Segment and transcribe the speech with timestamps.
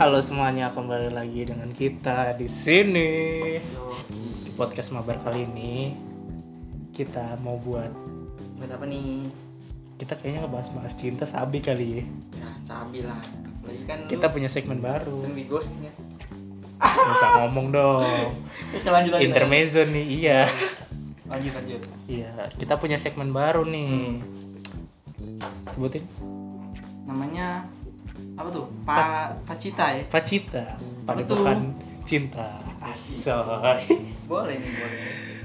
[0.00, 3.12] Halo semuanya, kembali lagi dengan kita di sini.
[4.40, 5.92] Di podcast mabar kali ini
[6.96, 7.92] kita mau buat
[8.56, 9.28] Buat apa nih?
[10.00, 12.04] kita kayaknya ngebahas-bahas cinta sabi kali ya.
[12.40, 13.20] Ya, sabi lah.
[13.68, 15.20] Lagi kan Kita punya segmen baru.
[15.20, 15.92] sering di ghostnya.
[16.80, 18.08] Nggak usah ngomong dong.
[18.80, 19.28] Oke, lanjut lanjut.
[19.28, 20.48] Intermezzo nih, iya.
[21.28, 21.82] Lanjut lanjut.
[22.08, 24.24] Iya, kita punya segmen baru nih.
[25.76, 26.08] Sebutin.
[27.04, 27.68] Namanya
[28.40, 28.66] apa tuh?
[28.82, 28.98] Pa
[29.44, 30.02] Pacita ya?
[30.06, 30.64] Pacita,
[31.04, 32.64] padepokan cinta.
[32.80, 33.84] Asoy.
[34.24, 35.00] Boleh nih, boleh.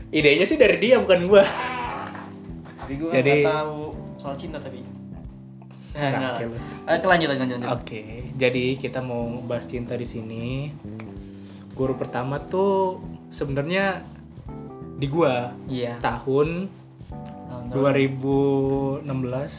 [0.09, 1.44] Idenya sih dari dia bukan gua.
[2.77, 3.80] Tapi gue Jadi- nggak tahu
[4.16, 4.80] soal cinta tapi.
[5.91, 6.44] Nah, Nah, oke.
[6.86, 7.70] Eh, lanjut lanjut lanjut.
[7.73, 8.03] Oke,
[8.36, 10.67] jadi kita mau bahas cinta di sini.
[11.72, 14.03] Guru pertama tuh sebenarnya
[14.95, 16.00] di gua Iya.
[16.00, 16.67] tahun
[17.52, 19.53] Tahun- 2016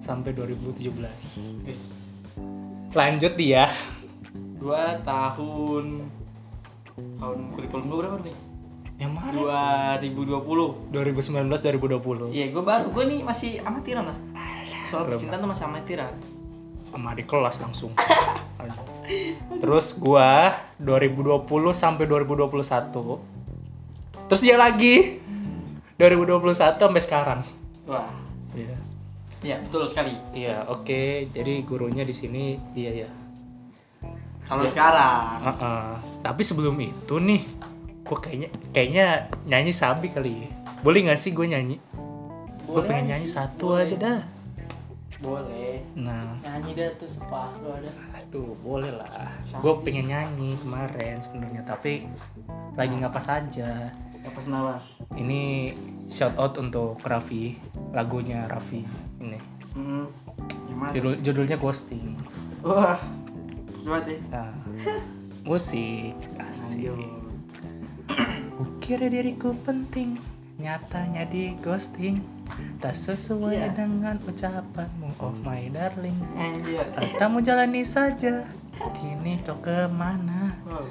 [0.00, 1.56] sampai 2017.
[1.56, 1.74] Oke.
[2.92, 3.72] Lanjut dia.
[4.60, 6.06] Dua tahun
[7.18, 8.36] tahun kurikulum gue berapa nih?
[9.00, 9.96] Yang mana?
[9.98, 10.92] 2020.
[10.92, 12.36] 2019 2020.
[12.36, 12.86] Iya, gue baru.
[12.92, 14.18] Gue nih masih amatiran lah.
[14.92, 16.12] Soal percintaan tuh masih amatiran.
[16.92, 17.96] Sama di kelas langsung.
[19.58, 24.28] Terus gua 2020 sampai 2021.
[24.28, 25.24] Terus dia lagi
[25.96, 27.40] 2021 sampai sekarang.
[27.88, 28.21] Wah.
[29.42, 30.14] Iya betul sekali.
[30.32, 31.28] Iya, oke.
[31.34, 33.10] Jadi gurunya di sini dia ya.
[34.46, 35.88] Kalau sekarang, Heeh.
[36.20, 37.42] Tapi sebelum itu nih,
[38.04, 39.06] gue kayaknya kayaknya
[39.48, 40.50] nyanyi sabi kali ya.
[40.82, 41.76] Boleh nggak sih gue nyanyi?
[42.66, 43.86] Gue pengen nyanyi sih, satu boleh.
[43.88, 44.20] aja dah.
[45.22, 45.78] boleh.
[46.02, 47.86] Nah, Nyanyi dah tuh sepas lo ada.
[48.18, 49.06] aduh boleh lah.
[49.62, 52.10] Gue pengen nyanyi kemarin sebenarnya, tapi
[52.74, 53.94] lagi nggak pas aja.
[55.12, 55.72] Ini
[56.10, 57.58] shout out untuk Raffi,
[57.94, 58.82] lagunya Raffi
[59.18, 59.38] ini.
[59.72, 60.06] Hmm.
[60.92, 62.18] Judul judulnya Ghosting.
[62.62, 62.98] Wah,
[63.82, 64.18] coba deh.
[64.30, 64.50] Nah,
[65.46, 66.90] musik asik.
[66.90, 66.94] Ayo.
[68.58, 70.20] Kukira diriku penting,
[70.60, 72.22] nyatanya di ghosting
[72.78, 73.72] Tak sesuai Iya.
[73.72, 76.84] dengan ucapanmu, oh my darling Anjir.
[76.94, 78.44] Katamu jalani saja,
[78.98, 80.84] kini kau ke mana Wow.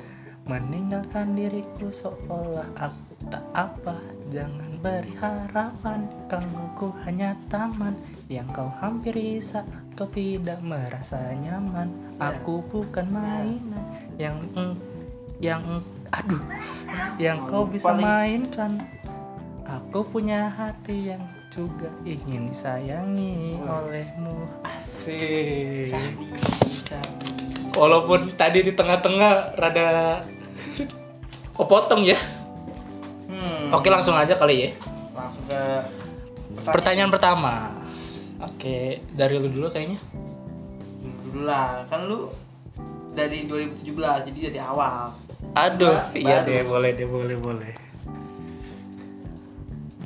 [0.49, 3.97] Meninggalkan diriku seolah aku tak apa
[4.31, 7.91] Jangan beri harapan, kalau ku hanya taman
[8.31, 12.31] Yang kau hampiri saat kau tidak merasa nyaman Ya.
[12.37, 13.81] Aku bukan mainan
[14.15, 14.73] yang mm,
[15.41, 15.81] yang
[16.13, 16.37] aduh
[17.17, 18.71] yang kau bisa Paling- mainkan
[19.65, 23.83] Aku punya hati yang juga ingin disayangi Wah.
[23.83, 26.27] olehmu Asik Sabi,
[26.87, 27.27] sabi.
[27.71, 30.21] Walaupun tadi di tengah-tengah rada
[31.57, 32.19] kepotong ya.
[33.71, 33.79] Hmm.
[33.79, 34.69] Oke langsung aja kali ya.
[35.15, 35.61] Langsung ke
[36.67, 37.71] Pertanyaan pertama.
[38.43, 39.95] Oke dari lu dulu kayaknya.
[41.31, 41.87] dulu lah.
[41.87, 42.27] Kan lu
[43.15, 45.15] dari 2017, jadi dari awal.
[45.55, 47.73] Aduh, iya deh boleh deh boleh boleh.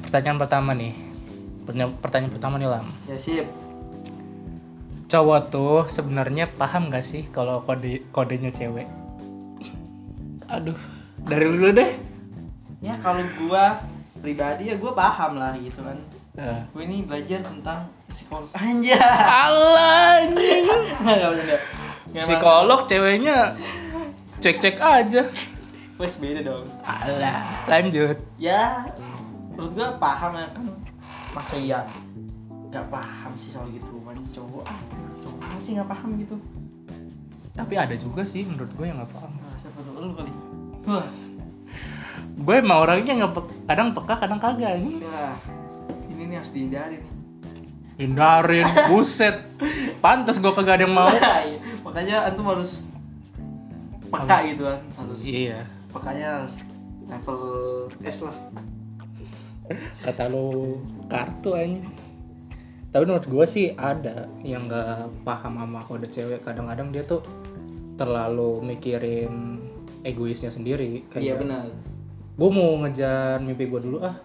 [0.06, 0.94] Pertanyaan pertama nih.
[1.66, 2.88] Pertanyaan, pertanyaan pertama nih Lam.
[3.10, 3.50] Ya sip.
[5.10, 8.86] Cowok tuh sebenarnya paham gak sih kalau kode kodenya cewek?
[10.54, 10.78] Aduh,
[11.26, 12.15] dari lu dulu deh.
[12.86, 13.82] Ya kalau gua
[14.22, 15.98] pribadi ya gua paham lah gitu kan.
[16.36, 18.46] Eh, Gue ini belajar tentang psikolog.
[18.60, 19.00] Anjir.
[19.02, 20.68] Alah, anjing.
[22.28, 23.56] Psikolog ceweknya
[24.38, 25.32] cek-cek aja.
[25.96, 26.68] Wes beda dong.
[26.84, 28.20] Alah, lanjut.
[28.36, 28.84] Ya,
[29.50, 30.64] menurut gua paham ya kan.
[31.34, 31.82] Masa iya
[32.70, 34.80] nggak paham sih soal gitu kan cowok ah
[35.24, 36.36] cowok sih nggak paham gitu
[37.56, 39.32] Tapi ada juga sih menurut gue yang gak paham.
[39.40, 40.28] nah, siapa tuh lu kali
[40.84, 41.08] wah
[42.36, 45.00] Gue emang orangnya nggak pe- kadang peka kadang kagak ini.
[45.02, 45.32] ya
[46.08, 47.12] ini nih harus dihindari nih
[47.96, 49.36] Hindarin, buset.
[50.04, 51.08] Pantas gue kagak ada yang mau.
[51.08, 52.84] Iya, makanya antum harus
[54.06, 55.60] peka gitu kan harus Iya.
[55.90, 56.56] pekanya harus
[57.06, 57.40] level
[58.02, 58.36] S lah
[60.00, 61.82] Kata lu kartu aja.
[62.92, 66.40] Tapi menurut gue sih ada yang nggak paham sama kode cewek.
[66.40, 67.24] Kadang-kadang dia tuh
[67.96, 69.58] terlalu mikirin
[70.02, 71.08] egoisnya sendiri.
[71.16, 71.72] iya benar
[72.36, 74.16] gue mau ngejar mimpi gue dulu ah.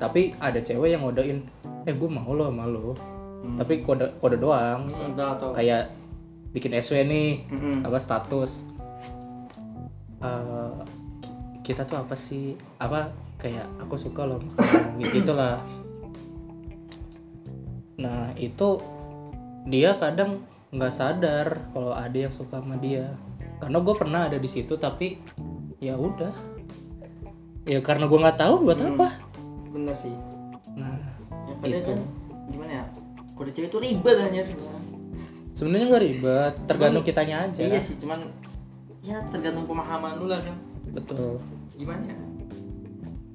[0.00, 1.46] Tapi ada cewek yang ngodain
[1.86, 2.96] eh gue mau lo sama lo.
[3.42, 3.58] Hmm.
[3.58, 4.86] tapi kode kode doang.
[4.86, 5.90] Enggak tau kayak
[6.54, 7.82] bikin SW nih Mm-mm.
[7.82, 8.66] apa status.
[10.22, 12.54] Ki- kita tuh apa sih?
[12.78, 13.10] Apa
[13.42, 14.38] kayak aku suka lo
[15.02, 15.58] gitu lah
[17.98, 18.78] nah itu
[19.66, 20.42] dia kadang
[20.74, 23.14] nggak sadar kalau ada yang suka sama dia.
[23.62, 25.22] Karena gue pernah ada di situ tapi
[25.78, 26.34] ya udah
[27.62, 28.94] ya karena gue nggak tahu buat Hmm.
[28.96, 29.08] apa?
[29.70, 30.12] bener sih.
[30.74, 30.98] Nah
[31.62, 31.90] ya Itu.
[31.90, 31.98] kan
[32.48, 32.84] gimana ya
[33.32, 34.46] kode cewek itu ribet anjir.
[35.52, 37.60] Sebenarnya nggak ribet tergantung kitanya aja.
[37.60, 38.28] iya sih cuman
[39.00, 40.56] ya tergantung pemahaman lu lah kan.
[40.92, 41.38] Betul.
[41.74, 42.16] Gimana ya?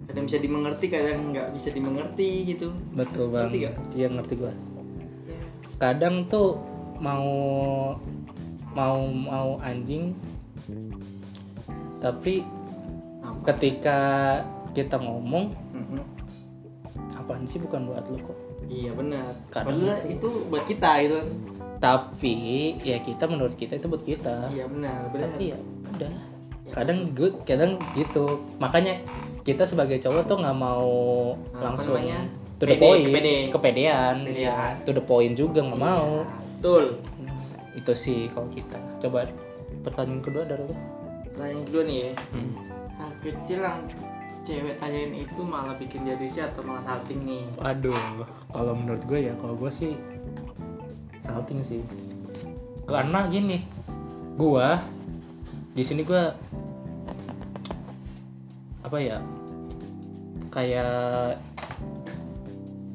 [0.08, 2.72] Kadang bisa dimengerti kadang nggak bisa dimengerti gitu.
[2.94, 3.48] Betul bang.
[3.48, 3.76] Ngerti gak?
[3.94, 4.52] iya ngerti gua.
[5.26, 5.40] Ya.
[5.78, 6.58] kadang tuh
[6.98, 7.28] mau
[8.74, 10.14] mau mau anjing
[11.98, 12.46] tapi
[13.48, 14.00] ketika
[14.72, 16.02] kita ngomong Mhm.
[17.16, 18.38] apaan sih bukan buat lu kok?
[18.68, 19.32] Iya benar.
[19.50, 21.18] Padahal itu- itu buat kita gitu.
[21.18, 21.28] Kan
[21.78, 22.34] tapi
[22.82, 24.50] ya kita menurut kita itu buat kita.
[24.50, 25.30] Iya benar benar.
[25.32, 25.58] Tapi ya
[25.88, 26.14] udah.
[26.68, 26.74] Ya.
[26.74, 28.44] kadang gue kadang gitu.
[28.58, 29.00] Makanya
[29.42, 30.92] kita sebagai cowok tuh nggak mau
[31.48, 32.28] Apa langsung namanya?
[32.58, 33.06] to the Pede, point.
[33.08, 33.36] kepede.
[33.48, 34.52] kepedean Kepedean.
[34.52, 34.60] ya.
[34.84, 36.10] to the point juga nggak mau.
[36.20, 36.84] Iya, betul.
[37.24, 37.40] Nah,
[37.72, 38.76] itu sih kalau kita.
[39.00, 39.24] Coba
[39.80, 40.76] pertanyaan kedua dari lu
[41.30, 42.12] pertanyaan kedua nih ya.
[42.34, 42.52] Hmm.
[42.98, 43.82] Hal kecil yang
[44.42, 49.28] cewek tanyain itu malah bikin dia risih atau malah salting nih Aduh, kalau menurut gue
[49.28, 49.94] ya, kalau gue sih
[51.20, 51.84] salting sih.
[52.88, 53.60] Karena gini,
[54.40, 54.68] gue
[55.76, 56.24] di sini gue
[58.88, 59.20] apa ya?
[60.48, 61.44] Kayak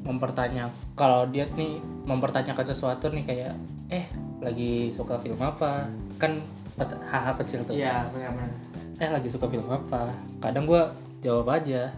[0.03, 0.67] mempertanya
[0.99, 3.53] kalau dia nih mempertanyakan sesuatu nih kayak
[3.87, 4.05] eh
[4.43, 5.87] lagi suka film apa
[6.19, 6.43] kan
[7.07, 8.51] hal-hal kecil tuh iya benar-benar
[9.03, 10.15] eh lagi suka film apa?
[10.39, 10.81] Kadang gue
[11.19, 11.91] jawab aja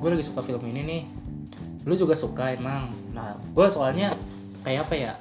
[0.00, 1.02] gue lagi suka film ini nih.
[1.84, 2.92] Lu juga suka emang.
[3.12, 4.12] Nah gue soalnya
[4.64, 5.12] kayak apa ya?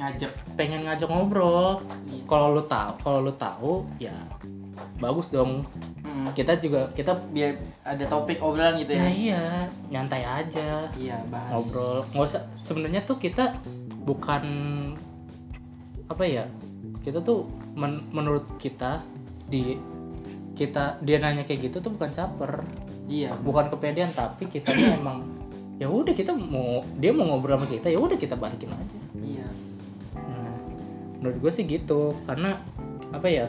[0.00, 1.80] Ngajak pengen ngajak ngobrol.
[2.08, 2.24] Iya.
[2.28, 4.16] kalau lu tahu kalau lu tahu ya
[4.96, 5.64] bagus dong.
[6.00, 9.00] Mm, kita juga kita biar ada topik obrolan gitu ya?
[9.04, 9.44] Nah iya.
[9.92, 10.88] Nyantai aja.
[10.96, 11.52] Iya bahas.
[11.52, 12.04] Ngobrol.
[12.16, 13.60] Nggak usah sebenarnya tuh kita
[14.04, 14.44] bukan
[16.08, 16.44] apa ya?
[17.04, 17.44] Kita tuh
[17.76, 19.04] men- menurut kita
[19.48, 19.76] di
[20.60, 22.60] kita dia nanya kayak gitu tuh bukan caper.
[23.08, 23.32] Iya.
[23.40, 25.24] Bukan kepedean tapi kita emang
[25.80, 28.98] ya udah kita mau dia mau ngobrol sama kita ya udah kita balikin aja.
[29.16, 29.48] Iya.
[30.20, 30.52] Nah
[31.16, 32.60] menurut gue sih gitu karena
[33.08, 33.48] apa ya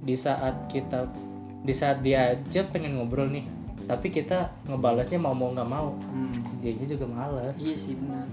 [0.00, 1.12] di saat kita
[1.60, 3.44] di saat dia aja pengen ngobrol nih
[3.84, 6.64] tapi kita ngebalasnya mau mau nggak mau hmm.
[6.64, 7.60] dianya juga males.
[7.60, 8.24] Iya sih benar.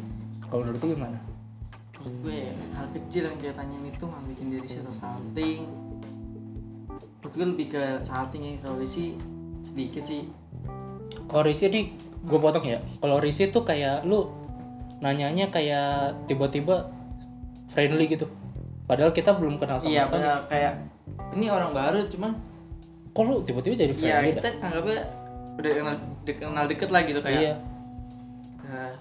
[0.47, 1.19] Kalau menurut lu gimana?
[1.99, 4.95] Menurut gue ya, hal kecil yang cewek tanyain itu malah bikin dia risih atau
[7.25, 8.53] menurut gue lebih ke salting ya.
[8.61, 9.17] Kalau risih
[9.65, 10.29] sedikit sih.
[11.25, 11.85] Kalau Risi nih
[12.21, 12.77] gue potong ya.
[13.01, 14.29] Kalau Risi tuh kayak lu
[15.01, 16.85] nanyanya kayak tiba-tiba
[17.73, 18.29] friendly gitu.
[18.85, 20.21] Padahal kita belum kenal sama iya sekali.
[20.21, 20.73] benar kayak
[21.33, 22.37] ini orang baru cuman
[23.09, 24.99] kok lu tiba-tiba jadi iya friendly kita anggapnya
[25.55, 27.25] udah kenal, udah kenal deket lah gitu dah?
[27.25, 27.41] kayak.
[27.41, 27.53] Iya.
[28.69, 28.93] Eh,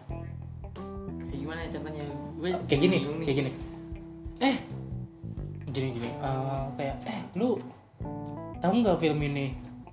[1.29, 2.05] kayak gimana ya contohnya?
[2.41, 2.99] Gue kayak gini
[3.29, 3.51] kayak gini.
[4.41, 4.57] Eh!
[5.69, 6.09] Gini gini.
[6.09, 7.61] Eh, kayak eh lu
[8.65, 9.47] tahu nggak film ini?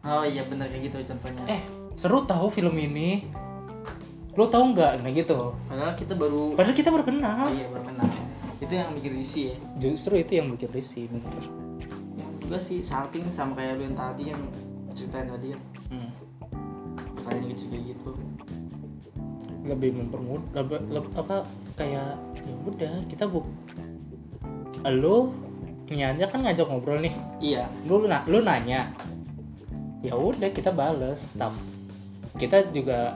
[0.07, 1.43] Oh iya benar kayak gitu contohnya.
[1.51, 1.61] Eh
[1.99, 3.27] seru tahu film ini.
[4.39, 5.03] Lu tahu nggak?
[5.03, 5.51] Nah gitu.
[5.67, 7.51] Padahal kita baru padahal kita baru kenal.
[7.51, 8.07] Iya baru kenal.
[8.63, 9.57] Itu yang bikin risih ya.
[9.75, 11.43] Justru itu yang bikin risih bener.
[12.15, 14.41] Yang juga sih salting sama kayak lu yang tadi yang
[14.95, 16.09] ceritain tadi kan hmm.
[17.19, 18.11] pertanyaan kecil kayak gitu.
[19.61, 21.43] Lebih mempermudah lebih, leb- apa
[21.75, 23.45] kayak ya udah kita buk
[25.91, 27.13] lu aja kan ngajak ngobrol nih.
[27.43, 27.67] Iya.
[27.83, 28.95] Lu na- lu nanya.
[30.01, 31.59] Ya udah kita bales tapi
[32.39, 33.13] kita juga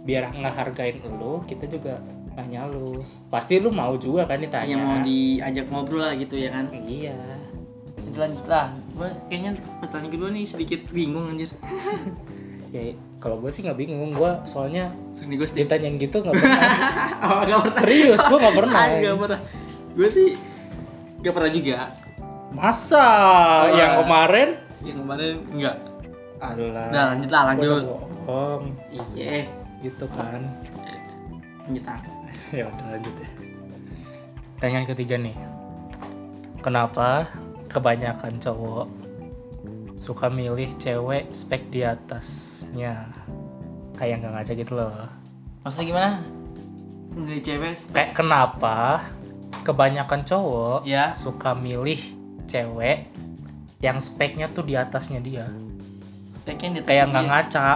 [0.00, 2.00] biar ngehargain lu kita juga
[2.32, 3.04] nanya lu.
[3.28, 4.64] Pasti lu mau juga kan ditanya.
[4.64, 6.72] Hanya mau diajak ngobrol lah gitu ya kan?
[6.72, 7.14] Iya.
[8.16, 8.72] Lanjut lah.
[8.96, 11.52] Gue kayaknya pertanyaan kedua nih sedikit bingung anjir.
[12.70, 14.14] Ya kalau gue sih nggak bingung.
[14.14, 16.62] Gue soalnya sering gue sedikit ditanyain gitu nggak pernah.
[17.26, 17.74] Oh gak pernah.
[17.76, 18.78] Serius gue nggak pernah.
[18.86, 19.40] Ah, gak pernah.
[19.90, 20.28] Gue sih
[21.20, 21.76] gak pernah juga.
[22.50, 23.04] Masa?
[23.04, 23.76] Wah.
[23.76, 24.48] yang kemarin?
[24.82, 25.76] Yang kemarin enggak
[26.40, 27.82] adalah Udah, lanjut lah, lanjut.
[28.26, 28.64] bohong
[29.14, 29.44] iya.
[29.84, 30.40] Gitu kan.
[31.68, 32.00] Lanjut ah
[32.58, 33.40] ya udah lanjut ya
[34.60, 35.32] pertanyaan ketiga nih.
[36.60, 37.32] Kenapa
[37.72, 38.92] kebanyakan cowok
[39.96, 43.08] suka milih cewek spek di atasnya?
[43.96, 44.92] Kayak nggak ngajak gitu loh.
[45.64, 46.10] Maksudnya gimana?
[47.24, 49.00] Dari cewek kayak kenapa
[49.62, 51.12] kebanyakan cowok ya.
[51.12, 52.00] suka milih
[52.46, 53.10] cewek
[53.80, 55.48] yang speknya tuh di atasnya dia.
[56.30, 57.68] Speknya di kayak nggak ngaca.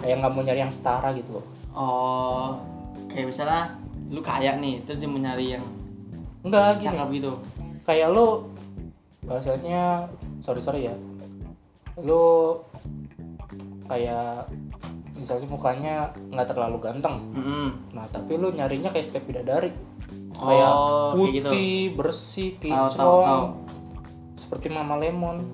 [0.00, 1.40] Kayak nggak mau nyari yang setara gitu.
[1.40, 1.46] Loh
[1.76, 2.48] oh
[3.12, 3.62] kayak misalnya
[4.12, 5.64] lu kaya nih terus dia mau nyari yang
[6.44, 6.86] enggak gini.
[6.92, 7.32] cakep gitu.
[7.86, 8.26] Kayak lu
[9.24, 10.06] bahasanya
[10.44, 10.94] sorry sorry ya.
[11.98, 12.54] Lu
[13.88, 14.50] kayak
[15.16, 15.94] misalnya mukanya
[16.28, 17.16] nggak terlalu ganteng.
[17.32, 17.68] Mm-mm.
[17.96, 19.72] nah tapi lu nyarinya kayak spek bidadari
[20.36, 21.48] kayak oh kayak gitu.
[21.48, 23.16] putih bersih tahu tahu tahu.
[23.24, 23.66] Kinclong
[24.36, 25.48] seperti mama lemon.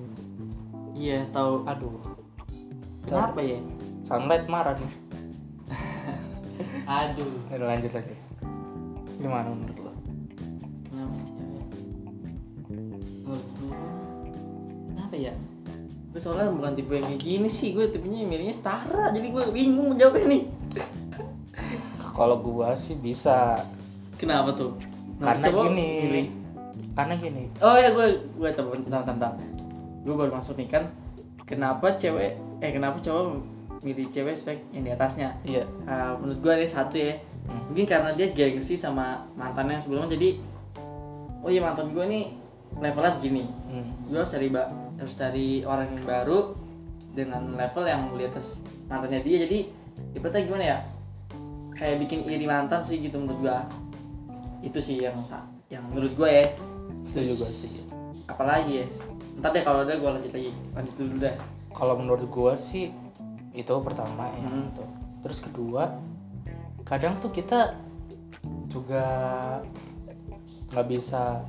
[0.93, 1.63] Iya tahu.
[1.65, 1.97] Aduh.
[3.07, 3.59] Kenapa ya?
[4.03, 4.93] Sunlight marah nih.
[7.01, 7.33] Aduh.
[7.49, 8.15] Udah lanjut lagi.
[9.17, 9.93] Gimana menurut lo?
[10.91, 11.65] Kenapa cewek
[14.99, 15.33] apa ya?
[16.13, 17.73] Gue soalnya bukan tipe yang kayak gini sih.
[17.73, 19.09] Gue tipenya milihnya setara.
[19.09, 20.43] Jadi gue bingung menjawabnya nih.
[22.13, 23.65] Kalau gua sih bisa
[24.23, 24.71] kenapa tuh?
[25.19, 25.89] Nah, karena coba gini.
[26.07, 26.27] milih.
[26.93, 27.43] karena gini.
[27.61, 29.33] Oh ya gue gue tahu tentang tentang
[30.03, 30.83] gue baru masuk nih kan.
[31.43, 33.43] Kenapa cewek eh kenapa cowok
[33.83, 35.35] milih cewek spek yang di atasnya?
[35.43, 35.67] Iya.
[35.85, 37.19] Ah, menurut gue ada satu ya.
[37.43, 37.59] Hmm.
[37.67, 40.39] mungkin karena dia gengsi sama mantannya yang sebelumnya jadi
[41.43, 42.25] oh iya mantan gue nih
[42.79, 43.43] levelnya segini.
[43.67, 43.91] Hmm.
[44.07, 44.47] gue harus cari
[44.95, 46.39] harus cari orang yang baru
[47.11, 49.43] dengan level yang di atas mantannya dia.
[49.43, 49.59] Jadi
[50.15, 50.77] ibaratnya gimana ya?
[51.75, 53.57] Kayak bikin iri mantan sih gitu menurut gue
[54.63, 55.19] itu sih yang
[55.67, 56.45] yang menurut gue ya.
[57.03, 57.83] Setuju gua sih
[58.31, 58.87] apalagi ya?
[59.43, 60.51] Ntar deh kalau ada gue lanjut lagi.
[60.71, 61.35] Lanjut dulu deh
[61.75, 62.95] kalau menurut gua sih
[63.53, 64.65] itu pertama ya Hmm.
[64.73, 64.85] gitu.
[65.23, 66.03] terus kedua
[66.83, 67.79] kadang tuh kita
[68.67, 69.05] juga
[70.71, 71.43] nggak bisa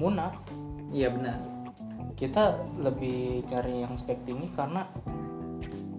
[0.00, 0.34] munaf.
[0.90, 1.38] Iya benar.
[2.18, 4.82] Kita lebih cari yang spek tinggi karena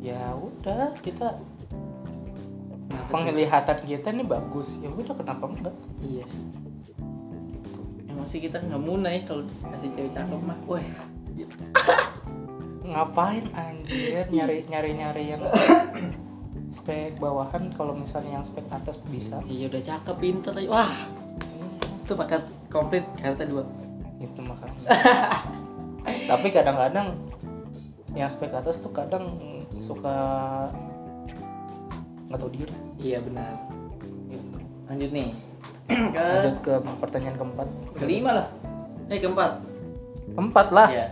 [0.02, 1.40] ya udah kita
[3.08, 4.76] penglihatan kita nih bagus.
[4.84, 5.76] Ya udah kenapa enggak?
[6.04, 6.61] Iya sih
[8.22, 9.42] emang sih kita nggak munai kalau
[9.74, 10.54] kasih cewek cakep mah.
[10.70, 10.86] Wah
[12.86, 15.42] ngapain anjir nyari nyari nyari yang
[16.70, 19.42] spek bawahan kalau misalnya yang spek atas bisa.
[19.50, 21.10] Iya udah cakep pinter wah.
[22.06, 23.66] Itu paket komplit kartu dua.
[24.22, 24.86] Itu makanya.
[26.30, 27.18] Tapi kadang-kadang
[28.14, 29.34] yang spek atas tuh kadang
[29.82, 30.14] suka
[32.30, 32.76] nggak tahu diri.
[33.02, 33.58] Iya benar.
[34.30, 34.58] Gitu.
[34.88, 35.34] lanjut nih
[35.92, 36.24] ke?
[36.24, 37.68] Lanjut ke pertanyaan keempat.
[38.00, 38.48] Kelima lah.
[39.12, 39.62] Eh keempat.
[40.34, 40.90] Empat lah.
[40.90, 41.08] Ya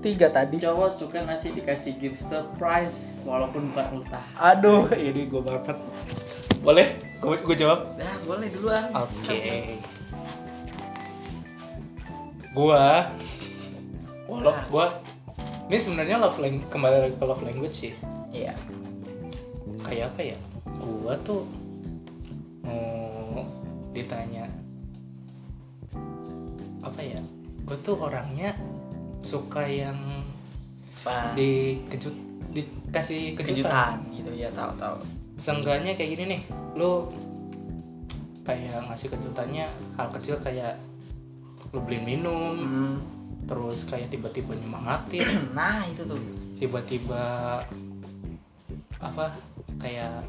[0.00, 0.56] tiga tadi.
[0.64, 4.24] Cowok suka ngasih dikasih gift surprise walaupun bukan ultah?
[4.40, 5.76] Aduh ini gue banget
[6.64, 6.96] boleh?
[7.20, 8.00] Gue gue jawab.
[8.00, 8.88] Ya boleh duluan.
[8.96, 9.76] Oke.
[12.50, 13.06] Gua
[14.26, 14.98] walau gua
[15.70, 17.92] ini sebenarnya love language kembali lagi ke love language sih.
[18.34, 18.58] Iya.
[19.86, 20.38] Kayak apa ya?
[20.82, 21.46] Gua tuh
[23.90, 24.46] ditanya
[26.80, 27.20] apa ya?
[27.64, 28.56] Gua tuh orangnya
[29.20, 29.96] suka yang
[31.00, 31.36] Apa?
[31.36, 32.16] dikejut
[32.50, 34.96] dikasih kejutan, kejutan gitu ya tahu tahu
[35.38, 36.42] seenggaknya kayak gini nih
[36.74, 37.06] lu
[38.42, 40.74] kayak ngasih kejutannya hal kecil kayak
[41.70, 42.96] lu beliin minum Hmm.
[43.46, 45.24] terus kayak tiba-tiba nyemangatin.
[45.58, 46.18] Nah itu tuh.
[46.58, 47.58] Tiba-tiba
[49.00, 49.32] apa
[49.80, 50.22] kayak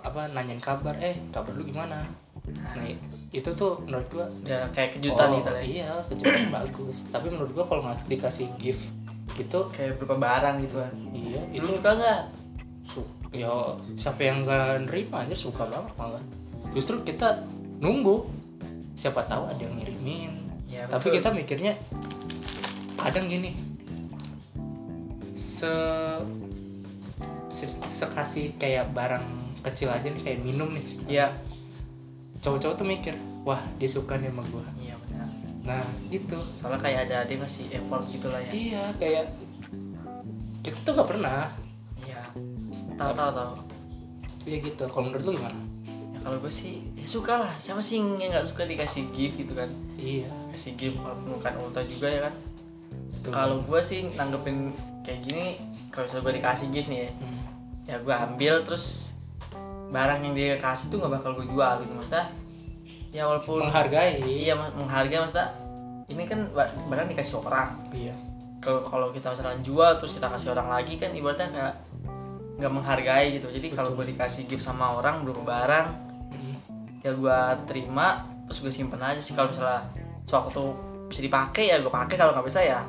[0.00, 2.06] apa nanyain kabar eh kabar lu gimana
[2.48, 2.84] nah
[3.30, 5.62] itu tuh menurut gua udah kayak kejutan oh, gitu ya.
[5.62, 7.06] iya kejutan bagus.
[7.14, 8.90] Tapi menurut gua kalau nggak dikasih gift
[9.38, 10.92] gitu kayak berupa barang gitu kan.
[11.14, 12.20] Iya itu itu suka nggak?
[12.90, 13.54] Su- ya
[13.94, 16.22] siapa yang nggak nerima aja suka banget malah.
[16.74, 17.46] Justru kita
[17.78, 18.26] nunggu.
[18.98, 20.32] Siapa tahu ada yang ngirimin.
[20.66, 21.78] Ya tapi kita mikirnya
[22.98, 23.54] kadang gini.
[25.38, 25.72] Se,
[27.48, 29.24] se sekasih kayak barang
[29.64, 30.84] kecil aja nih kayak minum nih.
[31.06, 31.26] Iya
[32.40, 34.64] cowok-cowok tuh mikir wah dia suka nih sama gua.
[34.76, 35.28] Iya benar.
[35.64, 36.38] Nah itu.
[36.60, 38.52] Soalnya kayak ada dia ngasih effort gitu lah ya.
[38.52, 39.24] Iya kayak
[40.64, 41.52] kita tuh nggak pernah.
[42.04, 42.22] Iya.
[42.96, 43.52] Tahu tahu tahu.
[44.48, 44.82] Iya gitu.
[44.88, 45.60] Kalau menurut lu gimana?
[46.16, 47.52] Ya kalau gue sih ya suka lah.
[47.60, 49.68] Siapa sih yang nggak suka dikasih gift gitu kan?
[50.00, 50.28] Iya.
[50.52, 52.34] Kasih gift walaupun bukan ulta juga ya kan?
[53.20, 54.72] Kalau gue sih nanggepin
[55.04, 55.60] kayak gini
[55.92, 57.10] kalau misalnya gue dikasih gift nih ya.
[57.12, 57.38] Hmm.
[57.88, 59.09] ya gue ambil terus
[59.90, 62.26] barang yang dia kasih tuh nggak bakal gue jual gitu maksudnya.
[63.10, 64.22] Ya walaupun menghargai.
[64.22, 65.50] Iya mas- menghargai maksudnya.
[66.06, 67.74] Ini kan ba- barang dikasih orang.
[67.90, 68.14] Iya.
[68.62, 71.74] Kalau kalau kita misalnya jual terus kita kasih orang lagi kan ibaratnya kayak
[72.62, 73.50] nggak menghargai gitu.
[73.50, 75.86] Jadi kalau gue dikasih gift sama orang berupa barang
[76.30, 76.54] Hmm.
[77.02, 79.34] ya gue terima terus gue simpen aja sih.
[79.34, 79.90] Kalau misalnya
[80.22, 80.62] sewaktu
[81.10, 82.14] bisa dipakai ya gue pakai.
[82.14, 82.86] Kalau nggak bisa ya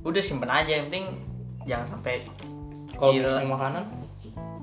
[0.00, 0.72] udah simpen aja.
[0.72, 1.06] Yang penting
[1.68, 2.24] jangan sampai
[2.96, 3.84] kalau giftnya makanan?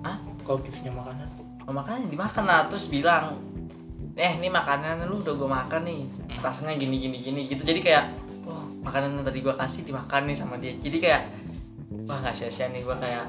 [0.02, 1.28] Ah kalau giftnya makanan
[1.68, 2.72] oh, makanya dimakan lah.
[2.72, 3.38] Terus bilang
[4.18, 6.02] eh ini makanan lu udah gue makan nih.
[6.42, 7.62] Rasanya gini gini gini gitu.
[7.62, 8.16] Jadi kayak
[8.48, 10.74] oh makanan yang tadi gue kasih dimakan nih sama dia.
[10.80, 11.22] Jadi kayak
[12.08, 13.26] wah nggak sia-sia nih gue kayak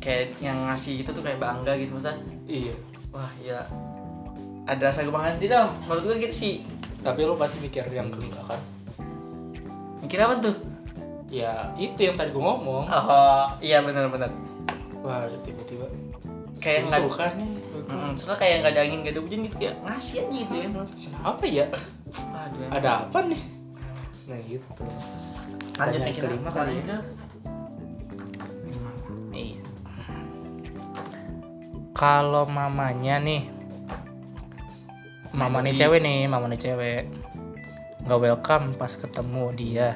[0.00, 1.94] kayak yang ngasih itu tuh kayak bangga gitu.
[1.94, 2.16] Maksudnya
[2.48, 2.74] iya.
[3.14, 3.62] Wah ya
[4.66, 6.54] ada rasa kebanggaan tidak menurut gue gitu sih.
[7.00, 8.60] Tapi lu pasti mikir yang kedua kan?
[10.02, 10.56] Mikir apa tuh?
[11.30, 12.90] Ya itu yang tadi gue ngomong.
[12.90, 14.34] Oh iya benar-benar
[15.00, 15.88] wah tiba-tiba
[16.60, 17.50] kayak nggak suka nih
[17.90, 20.68] Mm, soalnya kayak nggak ada angin nggak ada hujan gitu kayak ngasih aja gitu ya
[20.70, 22.68] kenapa ya Aduh, ya.
[22.70, 23.42] ada apa nih
[24.30, 24.68] nah gitu
[25.74, 26.98] lanjut kita kelima kali ya.
[28.62, 28.90] lima.
[29.32, 29.62] Iya.
[31.90, 33.42] Kalau mamanya nih,
[35.32, 37.02] mama nih cewek nih, mama nih cewek,
[38.04, 39.88] nggak welcome pas ketemu dia.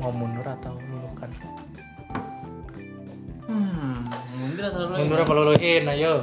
[0.00, 0.74] mau mundur atau
[4.62, 6.14] mundur atau mundur apa luluhin ayo.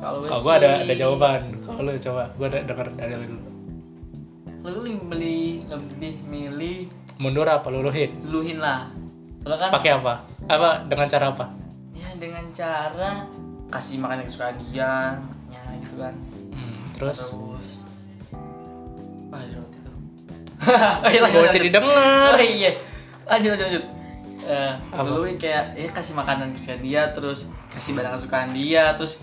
[0.00, 1.40] Kalau gue ada ada jawaban.
[1.60, 3.38] Kalau lu coba gue ada denger dari lu.
[4.60, 6.78] Dulu lu lebih beli lebih milih
[7.18, 8.10] mundur apa luluhin?
[8.22, 8.88] Luluhin lah.
[9.42, 10.14] Soalnya kan pakai apa?
[10.46, 11.46] Apa dengan cara apa?
[11.96, 13.10] Ya dengan cara
[13.70, 14.92] kasih makan yang kesukaan dia
[15.50, 16.14] ya gitu kan.
[16.54, 17.18] Hmm, terus?
[17.34, 17.68] Terus
[19.30, 19.94] wah roti tuh
[21.06, 21.56] oh, iya, lanjut, gue lanjut.
[21.58, 22.32] jadi denger.
[22.38, 22.70] Oh iya.
[23.26, 23.99] Lanjut lanjut lanjut
[24.40, 25.04] Eh, Apa?
[25.04, 27.44] dulu kayak ya kasih makanan kesukaan dia terus
[27.76, 29.20] kasih barang kesukaan dia terus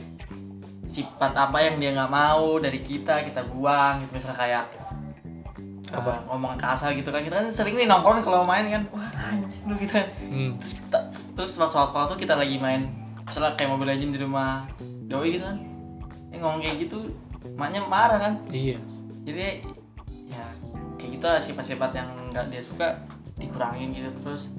[0.93, 4.65] sifat apa yang dia nggak mau dari kita kita buang gitu misalnya kayak
[5.89, 6.09] Apa?
[6.09, 9.63] eh, ngomong kasar gitu kan kita kan sering nih nongkrong kalau main kan wah anjing
[9.65, 10.51] lu gitu kan hmm.
[10.61, 10.99] terus kita,
[11.33, 12.89] terus waktu-waktu kita lagi main
[13.25, 14.69] misalnya kayak Mobile Legends di rumah
[15.09, 15.57] doi gitu kan
[16.29, 17.09] eh, ngomong kayak gitu
[17.57, 18.77] maknya marah kan iya
[19.25, 19.65] jadi
[20.29, 20.45] ya
[21.01, 23.01] kayak gitu lah sifat-sifat yang nggak dia suka
[23.37, 24.53] dikurangin gitu terus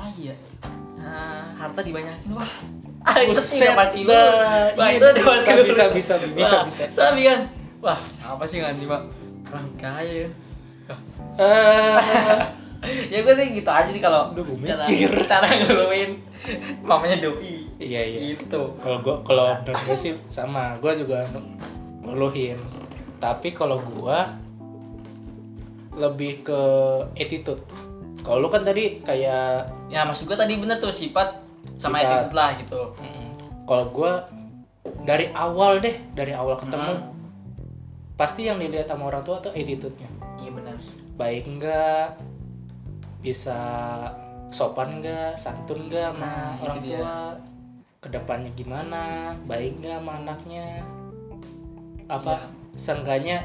[0.00, 0.36] lagi ya?
[1.00, 2.32] Nah, harta dibanyakin.
[2.32, 2.52] Wah
[3.04, 6.84] ah, nggak mati lu wah Iya, itu udah bisa, bisa, bisa, bisa, Wah, bisa.
[6.92, 7.40] sabi kan
[7.80, 9.02] wah siapa sih nggak pak
[9.50, 10.28] orang kaya
[11.38, 11.96] Eh,
[13.14, 15.10] ya gue sih gitu aja sih kalau Udah, gua cara mikir.
[15.22, 16.10] cara ngeluin
[16.82, 17.70] mamanya doi.
[17.78, 18.18] Iya iya.
[18.34, 18.62] Gitu.
[18.82, 20.74] Kalau gua kalau menurut gue sih sama.
[20.82, 21.30] Gue juga
[22.02, 22.58] ngeluhin.
[23.22, 24.34] Tapi kalau gua
[25.94, 26.60] lebih ke
[27.14, 27.62] attitude
[28.20, 31.40] kalau lu kan tadi kayak ya maksud gue tadi bener tuh sifat
[31.76, 32.06] sama Sifat.
[32.06, 32.82] attitude lah gitu.
[32.96, 33.28] Mm,
[33.64, 34.12] kalau gua
[35.00, 37.08] dari awal deh dari awal ketemu Hmm.
[38.14, 40.08] pasti yang dilihat sama orang tua tuh attitude-nya.
[40.38, 40.76] Iya bener.
[41.14, 42.20] Baik enggak
[43.18, 43.58] bisa
[44.48, 46.96] sopan enggak santun enggak sama Nah, orang dia.
[46.96, 47.16] tua?
[47.98, 49.02] Ke depannya gimana?
[49.44, 50.66] Baik enggak sama anaknya?
[52.06, 52.46] Apa Iya.
[52.74, 53.36] seenggaknya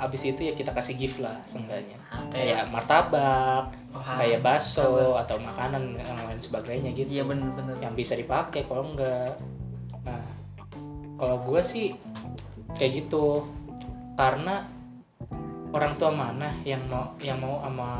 [0.00, 2.00] abis itu ya kita kasih gift lah seenggaknya.
[2.08, 7.20] Ah, kayak martabak Wah, kayak bakso atau makanan yang lain sebagainya gitu.
[7.20, 7.76] Iya bener bener.
[7.84, 9.36] Yang bisa dipakai kalau enggak.
[10.02, 10.24] Nah
[11.20, 11.92] kalau gue sih
[12.74, 13.44] kayak gitu.
[14.16, 14.64] Karena
[15.70, 17.90] orang tua mana yang mau yang mau sama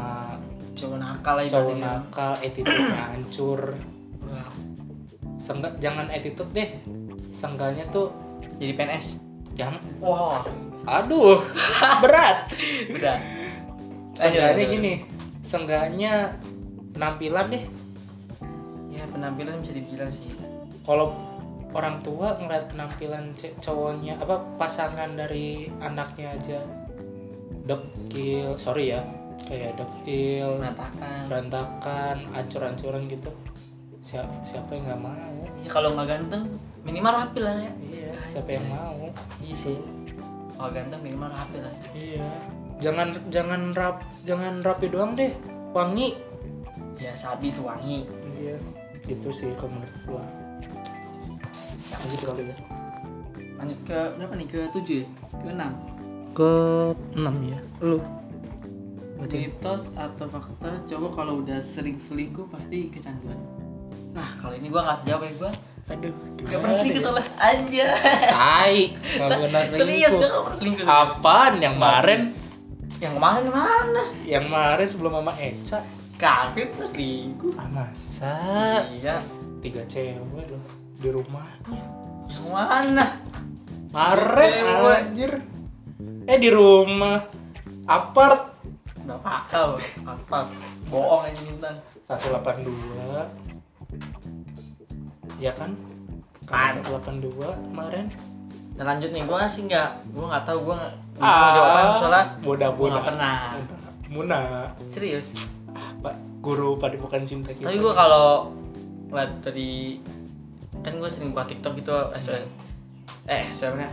[0.74, 3.60] cowok nakal cowok nakal attitude-nya hancur.
[4.24, 4.52] Wah,
[5.40, 6.68] Seenggak, jangan attitude deh.
[7.32, 8.12] Seenggaknya tuh
[8.60, 9.06] jadi PNS
[9.56, 10.44] jangan wah
[10.84, 11.40] aduh
[12.00, 12.48] berat.
[12.92, 13.18] Udah.
[14.16, 14.92] Seenggaknya gini
[15.40, 16.36] seenggaknya
[16.92, 17.64] penampilan deh.
[18.92, 20.28] Ya penampilan bisa dibilang sih.
[20.84, 21.16] Kalau
[21.70, 26.60] orang tua ngeliat penampilan cowoknya apa pasangan dari anaknya aja.
[27.64, 29.00] Dekil sorry ya
[29.46, 31.22] kayak dekil berantakan.
[31.30, 33.30] berantakan ancur-ancuran gitu.
[34.00, 35.44] Siapa siapa yang nggak mau?
[35.60, 36.44] Ya kalau nggak ganteng
[36.80, 39.12] minimal rapi lah ya iya siapa yang mau?
[39.44, 39.76] Iya sih
[40.60, 41.74] kalau ganteng minimal rapi lah.
[41.96, 42.28] Iya.
[42.84, 45.32] Jangan jangan rap jangan rapi doang deh.
[45.72, 46.20] Wangi.
[47.00, 48.04] Ya sabi tuh wangi.
[48.36, 48.60] Iya.
[49.08, 50.24] Itu sih kalau menurut gua.
[51.90, 52.56] Lanjut kali ya
[53.60, 54.46] lanjut ke berapa nih?
[54.48, 55.06] Ke tujuh ya?
[55.36, 55.72] ke enam?
[56.32, 56.50] Ke
[57.12, 57.58] enam ya.
[57.84, 58.00] Lu?
[59.20, 60.80] Berarti mitos atau fakta?
[60.88, 63.36] Cowok kalau udah sering selingkuh pasti kecanduan.
[64.16, 65.52] Nah kalau ini gua nggak jawab ya gua
[65.90, 67.86] aduh Gak pernah selingkuh soalnya aja
[68.26, 69.76] Tai, nggak pernah Serius
[70.08, 70.18] selingkuh.
[70.18, 72.20] gak pernah selingkuh Apaan yang kemarin?
[72.96, 74.02] Yang kemarin mana?
[74.24, 75.78] Yang kemarin sebelum Mama Eca.
[76.16, 78.36] Kagak pernah selingkuh Ah, masa?
[78.88, 79.20] Iya
[79.60, 80.16] Tiga cewek
[80.48, 80.64] loh
[80.96, 81.80] di rumahnya.
[82.26, 83.06] Yang mana?
[84.48, 84.96] Cewek.
[84.96, 85.32] anjir.
[86.24, 87.24] Eh di rumah.
[87.84, 88.56] Apart
[89.00, 89.74] Udah pakal
[90.04, 90.48] Apa?
[90.86, 91.74] Bohong aja Mintan
[92.04, 93.49] 182.
[95.40, 95.72] Ya kan?
[96.44, 97.32] Kan 182
[97.72, 98.06] kemarin.
[98.76, 102.24] Nah lanjut nih, gue sih nggak, gue nggak tahu gue nggak Ah, ah, jawaban soalnya
[102.40, 102.68] boda.
[102.72, 103.36] nggak pernah.
[104.08, 104.38] Muna.
[104.92, 105.32] Serius.
[106.00, 107.68] Pak guru padepokan cinta kita.
[107.68, 108.52] Tapi gue kalau
[109.12, 110.00] lihat dari
[110.80, 112.46] kan gue sering buat TikTok gitu, SWM,
[113.28, 113.90] eh SWM nya,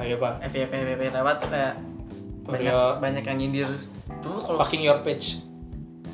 [0.00, 0.40] Ayo Pak.
[0.48, 1.76] FYP FYP lewat tuh kayak
[2.48, 2.96] banyak iya.
[2.96, 3.70] banyak yang nyindir.
[4.24, 5.38] Dulu kalau Fucking your page.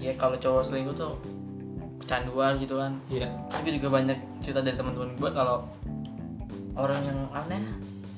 [0.00, 1.12] ya kalau cowok selingkuh tuh
[2.00, 2.92] kecanduan gitu kan.
[3.12, 3.28] Iya.
[3.52, 5.68] Terus gue juga banyak cerita dari teman-teman gue kalau
[6.74, 7.62] orang yang aneh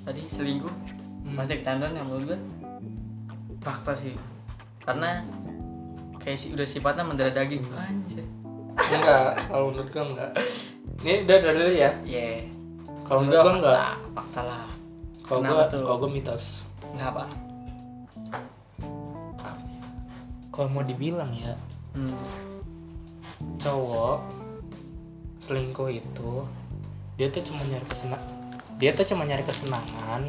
[0.07, 0.71] tadi selingkuh
[1.23, 1.39] Hmm.
[1.39, 2.39] pasti kecanduan yang menurut gue
[3.63, 4.19] fakta sih.
[4.83, 5.23] Karena
[6.19, 7.63] kayak sih udah sifatnya mendarah daging.
[7.71, 8.27] Anjir.
[8.73, 10.31] Enggak kalau menurut gua enggak
[11.03, 11.91] ini udah udah dulu ya?
[12.03, 12.27] Iya.
[13.07, 13.77] Kalau menurut gua enggak
[14.19, 14.67] fakta, lah.
[15.23, 15.41] Kalau
[15.71, 15.83] tuh?
[15.87, 16.45] kalau gua mitos.
[16.91, 17.25] Nggak apa.
[20.53, 21.57] Kalau mau dibilang ya
[21.97, 22.52] hmm.
[23.59, 24.19] Cowok
[25.39, 26.33] selingkuh itu
[27.19, 28.23] dia tuh cuma nyari kesenang
[28.83, 30.27] dia tuh cuma nyari kesenangan.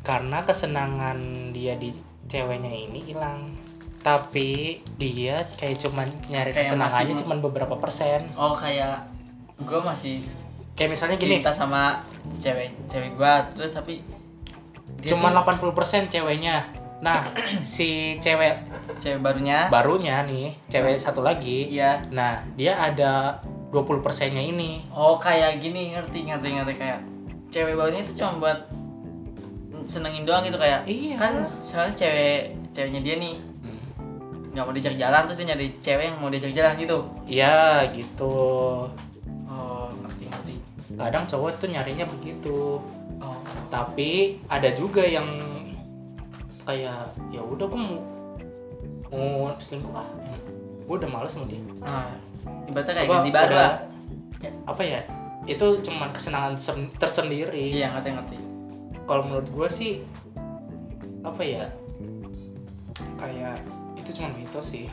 [0.00, 1.18] Karena kesenangan
[1.52, 1.92] dia di
[2.24, 3.52] ceweknya ini hilang.
[4.00, 8.24] Tapi dia kayak cuman nyari Kayak kesenangannya masih- cuman beberapa persen.
[8.40, 9.04] Oh kayak
[9.60, 10.24] gue masih
[10.72, 11.40] kayak misalnya gini.
[11.40, 12.00] cinta sama
[12.40, 14.04] cewek cewek gua terus tapi
[15.00, 16.68] dia cuman tuh 80% ceweknya
[17.00, 17.20] nah
[17.76, 18.64] si cewek
[19.00, 19.68] cewek barunya?
[19.68, 21.68] barunya nih cewek satu lagi.
[21.72, 22.08] Iya.
[22.12, 23.40] Nah dia ada
[23.72, 24.84] 20 persennya ini.
[24.92, 26.72] Oh kayak gini ngerti ngerti ngerti.
[26.80, 27.00] Kayak
[27.52, 28.58] cewek barunya itu cuma buat
[29.86, 30.88] senengin doang gitu kayak.
[30.88, 31.16] Iya.
[31.20, 33.34] kan soalnya cewek ceweknya dia nih.
[34.56, 36.98] Nggak mau diajak jalan terus dia nyari cewek yang mau diajak jalan gitu.
[37.28, 37.56] Iya
[37.92, 38.36] gitu.
[39.46, 40.54] Oh ngerti ngerti.
[40.96, 42.80] Kadang cowok tuh nyarinya begitu.
[43.20, 43.38] Oh.
[43.68, 45.55] Tapi ada juga yang
[46.66, 47.98] kayak ya udah gue mau
[49.14, 50.08] mau selingkuh ah
[50.86, 51.62] gue udah males sama dia.
[51.82, 52.10] Nah
[52.66, 53.74] ibaratnya kayak Apa, ganti baru lah.
[54.42, 55.00] ya, apa ya
[55.46, 56.54] itu cuman kesenangan
[56.98, 57.78] tersendiri.
[57.78, 58.38] Iya ngerti ngerti.
[59.06, 59.92] Kalau menurut gue sih
[61.22, 61.64] apa ya
[63.18, 63.62] kayak
[63.94, 64.90] itu cuma mitos sih.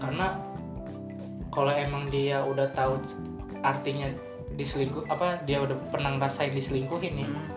[0.00, 0.36] Karena
[1.48, 3.00] kalau emang dia udah tahu
[3.64, 4.12] artinya
[4.54, 7.48] diselingkuh apa dia udah pernah ngerasain diselingkuhin nih Hmm,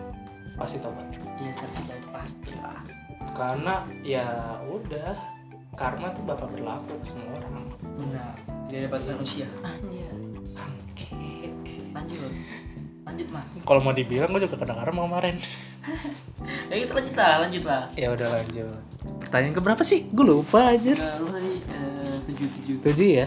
[0.56, 1.04] pasti tobat.
[1.38, 2.77] Iya itu pasti lah
[3.38, 4.26] karena ya
[4.66, 5.14] udah
[5.78, 7.70] karma tuh bakal berlaku ke semua orang.
[7.94, 8.34] Benar.
[8.66, 9.46] Dia ada batasan usia.
[9.62, 10.10] Anjir.
[11.94, 12.34] Lanjut
[13.08, 15.36] lanjut mah kalau mau dibilang gue juga kena karma kemarin.
[16.68, 17.82] Ya kita lanjut lah lanjut lah.
[17.96, 18.80] Ya udah lanjut.
[19.24, 20.04] Pertanyaan ke berapa sih?
[20.12, 22.76] Gue lupa aja Enggak, lu tadi eh, tujuh tujuh.
[22.84, 23.26] Tujuh ya?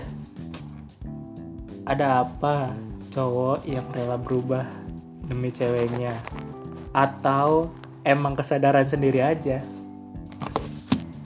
[1.86, 2.78] Ada apa
[3.10, 4.66] cowok yang rela berubah
[5.26, 6.22] demi ceweknya?
[6.94, 7.74] Atau
[8.06, 9.62] emang kesadaran sendiri aja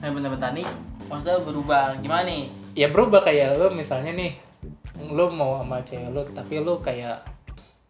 [0.06, 0.66] eh bentar-bentar nih
[1.06, 1.98] maksudnya berubah.
[1.98, 2.46] Gimana nih?
[2.72, 4.38] Ya berubah kayak lu misalnya nih
[5.02, 7.20] lu mau sama cewek lu tapi lu kayak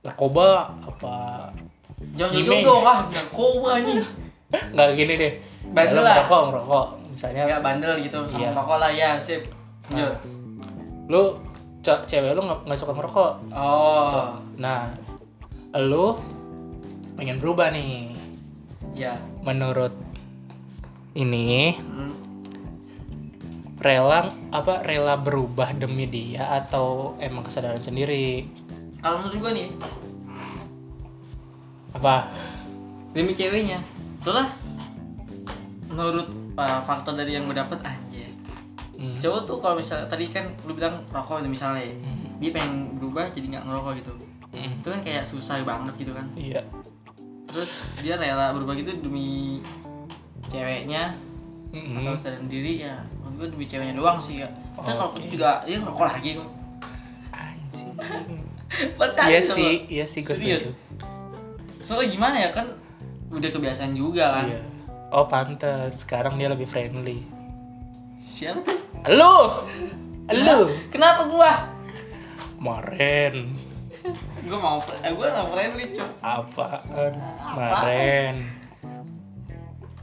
[0.00, 1.48] narkoba apa
[2.14, 3.98] jangan jauh dong ah narkoba nih
[4.74, 5.32] nggak gini deh.
[5.66, 6.22] Bandel lah.
[6.22, 8.50] ngerokok ngerokok misalnya ya bandel gitu sama Iya.
[8.54, 9.42] rokok lah ya sip.
[9.88, 10.14] Lanjut.
[10.14, 10.14] Nah,
[11.06, 11.22] lu
[11.80, 14.32] ce- cewek lu nggak suka ngerokok oh.
[14.56, 14.88] Nah
[15.74, 16.16] lu
[17.14, 18.14] pengen berubah nih.
[18.94, 19.92] Ya menurut
[21.16, 22.12] ini Hmm.
[23.76, 28.44] rela apa rela berubah demi dia atau emang kesadaran sendiri
[29.00, 29.68] kalau menurut gua nih
[31.92, 32.28] apa
[33.12, 33.80] demi ceweknya
[34.20, 34.52] soalnya
[35.88, 38.28] menurut uh, fakta dari yang gue dapet anjir
[38.96, 39.20] Hmm.
[39.20, 42.40] cowok tuh kalau misalnya tadi kan lu bilang rokok nih misalnya Hmm.
[42.40, 44.12] dia pengen berubah jadi nggak ngerokok gitu
[44.50, 44.72] Hmm.
[44.74, 46.64] itu kan kayak susah banget gitu kan iya
[47.46, 49.60] terus dia rela berubah gitu demi
[50.48, 51.14] ceweknya
[51.66, 52.00] Hmm.
[52.00, 54.48] atau sadar diri ya menurut gue demi ceweknya doang sih ya.
[54.74, 55.20] Ntar kalau Oke.
[55.20, 56.48] putus juga dia ngerokok lagi kok.
[57.30, 57.90] Anjing.
[58.94, 60.70] Percaya iya sama- sih iya sih gue setuju.
[61.80, 62.66] Soalnya gimana ya kan
[63.28, 64.46] udah kebiasaan juga kan.
[64.48, 64.60] Iya.
[65.08, 66.00] Oh pantes.
[66.00, 67.22] Sekarang dia lebih friendly.
[68.24, 68.78] Siapa tuh?
[69.12, 69.36] Lu!
[70.28, 70.58] Lu!
[70.88, 71.52] Kenapa gua?
[72.56, 73.52] Maren.
[74.42, 76.10] Gua mau eh, gua nggak friendly cok.
[76.20, 77.12] Apaan?
[77.52, 78.36] Maren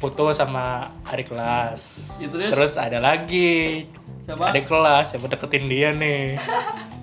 [0.04, 2.12] putus sama adik kelas.
[2.20, 2.52] Ya, terus?
[2.52, 3.88] terus ada lagi.
[4.28, 4.52] Siapa?
[4.52, 6.36] adik kelas yang deketin dia nih?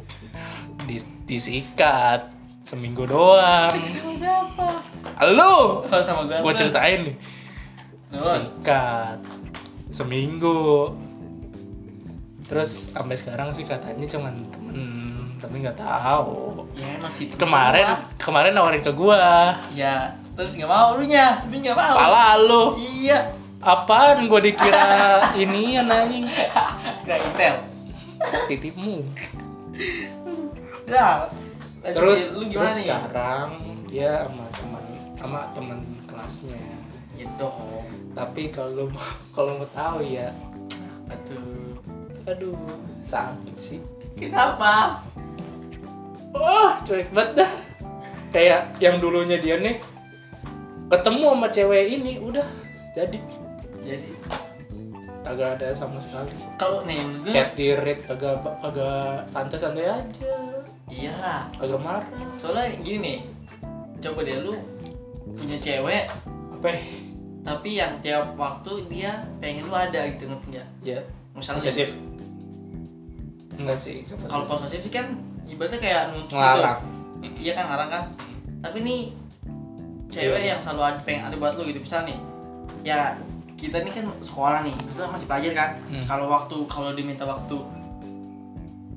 [0.89, 2.29] Dis disikat
[2.61, 3.73] seminggu doang.
[4.21, 4.85] Siapa?
[5.33, 6.57] Lu oh, sama gue terus.
[6.61, 7.17] ceritain nih.
[8.21, 9.19] Sikat
[9.89, 10.93] seminggu.
[12.53, 15.01] Terus sampai sekarang sih katanya cuman temen
[15.41, 16.69] tapi nggak tahu.
[16.77, 19.57] Ya masih kemarin kemarin nawarin ke gua.
[19.73, 21.97] Ya terus nggak mau lu nya tapi nggak mau.
[22.01, 22.81] Pala lu.
[22.81, 23.37] Iya.
[23.61, 26.25] Apaan gua dikira ini anjing?
[27.05, 27.57] Kira intel.
[28.49, 29.05] Titipmu.
[30.89, 31.29] Lanjut,
[31.93, 32.89] terus lu gimana terus nih?
[32.89, 33.49] sekarang
[33.93, 34.85] dia sama teman
[35.21, 36.57] sama teman kelasnya.
[37.21, 37.85] Ya dong.
[38.17, 38.89] Tapi kalau
[39.37, 40.33] kalau mau tahu ya
[41.13, 41.77] aduh
[42.25, 42.57] aduh
[43.05, 43.81] sakit sih.
[44.17, 45.05] Kenapa?
[46.33, 47.53] Wah, cuek banget dah.
[48.33, 50.00] Kayak yang dulunya dia nih
[50.91, 52.47] ketemu sama cewek ini udah
[52.91, 53.19] jadi
[53.81, 54.11] jadi
[55.21, 56.33] kagak ada sama sekali.
[56.57, 60.33] kalau nih gue Chat di read kagak kagak santai-santai aja.
[60.87, 62.09] iyalah Kagak marah.
[62.35, 63.19] soalnya gini nih
[64.01, 64.57] coba deh lu
[65.31, 66.09] punya cewek
[66.51, 66.73] Apa?
[67.41, 70.99] tapi yang tiap waktu dia pengen lu ada gitu ngerti nggak Ya,
[71.33, 71.91] misalnya posesif.
[73.55, 74.81] Enggak sih, enggak kalau posesif.
[74.89, 75.07] kan
[75.45, 76.81] ibaratnya kayak nuntut Ngelarang.
[77.21, 78.03] gitu iya kan ngarang kan
[78.61, 79.01] tapi nih
[80.11, 80.51] cewek Iya.
[80.53, 81.79] yang selalu ada pengen ada buat lu gitu.
[81.79, 82.19] Misalnya nih
[82.83, 83.01] ya
[83.55, 85.71] kita nih kan sekolah nih kita masih pelajar kan.
[85.87, 86.05] Hmm.
[86.05, 87.57] kalau waktu kalau diminta waktu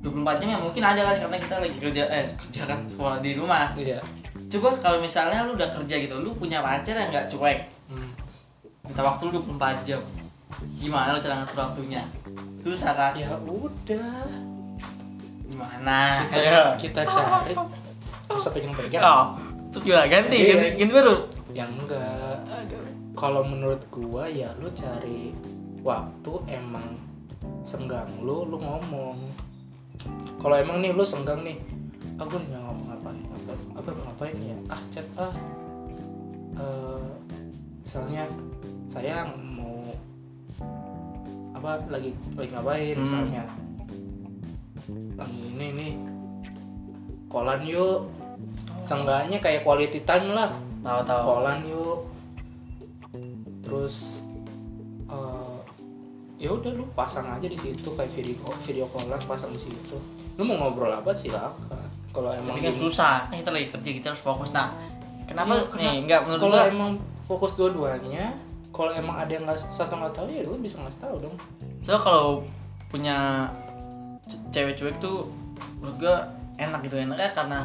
[0.00, 3.32] 24 jam ya mungkin ada kan karena kita lagi kerja eh kerja kan sekolah di
[3.32, 3.72] rumah.
[3.74, 4.00] Iya.
[4.44, 8.12] coba kalau misalnya lu udah kerja gitu lu punya pacar yang nggak cuek Hmm.
[8.80, 10.00] minta waktu lu 24 jam
[10.74, 12.00] gimana lo cara ngatur waktunya?
[12.62, 13.12] Susah kan?
[13.12, 14.24] Ya udah.
[15.44, 16.22] Gimana?
[16.22, 17.52] Kita, ayo kita cari.
[18.30, 19.02] Bisa pegang-pegang.
[19.02, 19.26] Oh
[19.74, 20.54] terus gimana ganti Iya.
[20.54, 21.14] ganti, ganti baru?
[21.50, 22.38] Yang enggak.
[23.14, 25.34] Kalau menurut gua ya lu cari
[25.82, 26.94] waktu emang
[27.66, 29.18] senggang lu lu ngomong.
[30.38, 31.58] Kalau emang nih lu senggang nih
[32.14, 34.58] ah gue nggak ngomong ngapain apa apa ngapain ya?
[34.70, 35.34] Ah chat ah.
[36.54, 37.10] Eh,
[37.82, 38.30] misalnya
[38.86, 39.82] saya mau
[41.50, 42.94] apa lagi lagi ngapain?
[42.94, 43.02] Hmm.
[43.02, 43.42] misalnya
[45.18, 45.92] lagi ini nih
[47.26, 48.06] kolan yuk
[48.84, 50.52] seenggaknya kayak quality time lah.
[50.84, 52.00] Tahu tahu kolan yuk.
[53.64, 54.20] Terus
[55.08, 55.56] eh,
[56.36, 59.96] ya udah lu pasang aja di situ kayak video video callan pasang di situ.
[60.36, 61.88] Lu mau ngobrol apa silakan.
[62.14, 64.50] Kalau emang tapi kan susah kan kita lagi kerja kita harus fokus.
[64.52, 64.70] Nah
[65.26, 65.66] kenapa?
[65.74, 66.90] Iya, nih enggak menurut kalau emang
[67.24, 68.36] fokus dua-duanya
[68.74, 71.34] kalau emang ada yang nggak satu nggak tahu ya lu bisa ngasih tahu dong.
[71.80, 72.44] So kalau
[72.92, 73.48] punya
[74.28, 75.26] ce- cewek cuek tuh
[75.80, 76.16] menurut gua
[76.60, 76.98] enak gitu.
[77.00, 77.60] Enaknya karena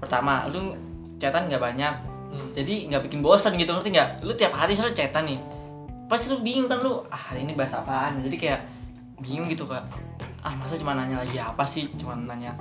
[0.00, 0.74] pertama lu
[1.20, 1.94] chatan nggak banyak.
[2.30, 2.54] Hmm.
[2.54, 4.22] jadi nggak bikin bosan gitu ngerti nggak?
[4.22, 5.40] Lu tiap hari selalu chatan nih.
[6.06, 8.22] Pasti lu bingung kan lu ah hari ini bahas apaan?
[8.22, 8.60] Jadi kayak
[9.18, 9.82] bingung gitu kak.
[10.40, 11.90] Ah masa cuma nanya lagi apa sih?
[11.98, 12.54] Cuma nanya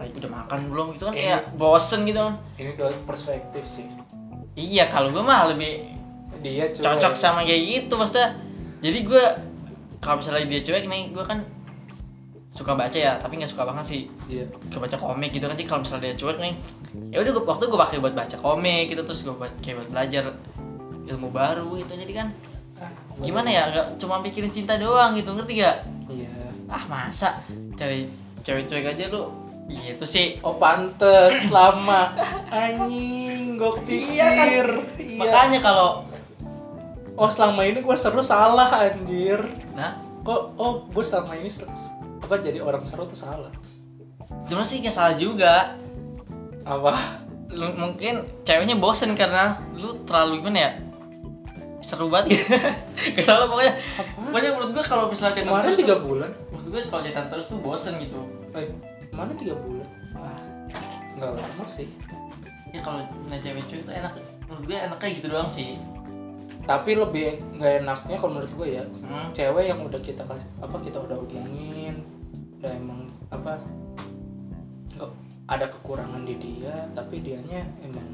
[0.00, 0.86] lagi udah makan belum?
[0.96, 1.20] Gitu kan Iya.
[1.20, 2.16] kayak bosen gitu.
[2.16, 3.84] kan ini dua perspektif sih.
[4.56, 5.92] Iya kalau gue mah lebih
[6.40, 6.80] dia cuek.
[6.80, 8.40] cocok sama kayak gitu maksudnya.
[8.80, 9.24] Jadi gue
[10.00, 11.44] kalau misalnya dia cuek nih gue kan
[12.60, 14.02] suka baca ya tapi nggak suka banget sih.
[14.28, 14.44] Iya.
[14.68, 16.52] suka baca komik gitu kan jadi kalau misalnya dia cuek nih
[17.08, 19.88] ya udah gua- waktu gue pakai buat baca komik gitu terus gue buat kayak buat
[19.90, 20.24] belajar
[21.08, 21.96] ilmu baru gitu.
[21.96, 22.28] Jadi kan
[23.18, 26.28] gimana ya nggak cuma pikirin cinta doang gitu ngerti gak iya.
[26.66, 27.40] Ah masa?
[27.74, 28.06] Cari
[28.40, 29.32] cewek cuek aja lu.
[29.66, 30.26] Gitu sih.
[30.40, 32.12] Oh pantes lama.
[32.48, 34.46] Anjing gue Iya kan?
[34.46, 34.66] pikir
[34.98, 35.18] iya.
[35.18, 35.90] Makanya kalau
[37.14, 39.40] oh selama ini gue seru salah anjir.
[39.72, 39.96] Nah?
[40.20, 41.48] Kok oh gue selama ini
[42.30, 43.50] apa jadi orang seru tuh salah.
[44.46, 45.74] Sebenarnya sih nggak salah juga.
[46.62, 46.94] Apa?
[47.50, 50.72] Lu mungkin ceweknya bosen karena lu terlalu gimana ya?
[51.82, 52.54] Seru banget gitu.
[53.18, 53.74] Gak tau lah pokoknya.
[54.30, 56.30] Pokoknya menurut gua kalau misalnya chatan terus tiga bulan.
[56.54, 58.20] Menurut gua kalau chatan terus tuh bosen gitu.
[58.54, 58.70] Eh
[59.10, 59.88] mana tiga bulan?
[60.14, 60.38] Wah,
[61.18, 61.90] nggak lama sih.
[62.70, 64.12] Ya kalau punya cewek cuek tuh enak.
[64.46, 65.80] Menurut gue enaknya gitu doang sih.
[66.68, 69.34] Tapi lebih nggak enaknya kalau menurut gue ya hmm.
[69.34, 72.19] cewek yang udah kita kasih apa kita udah omongin
[72.60, 73.56] udah emang apa
[75.48, 78.04] ada kekurangan di dia tapi dianya emang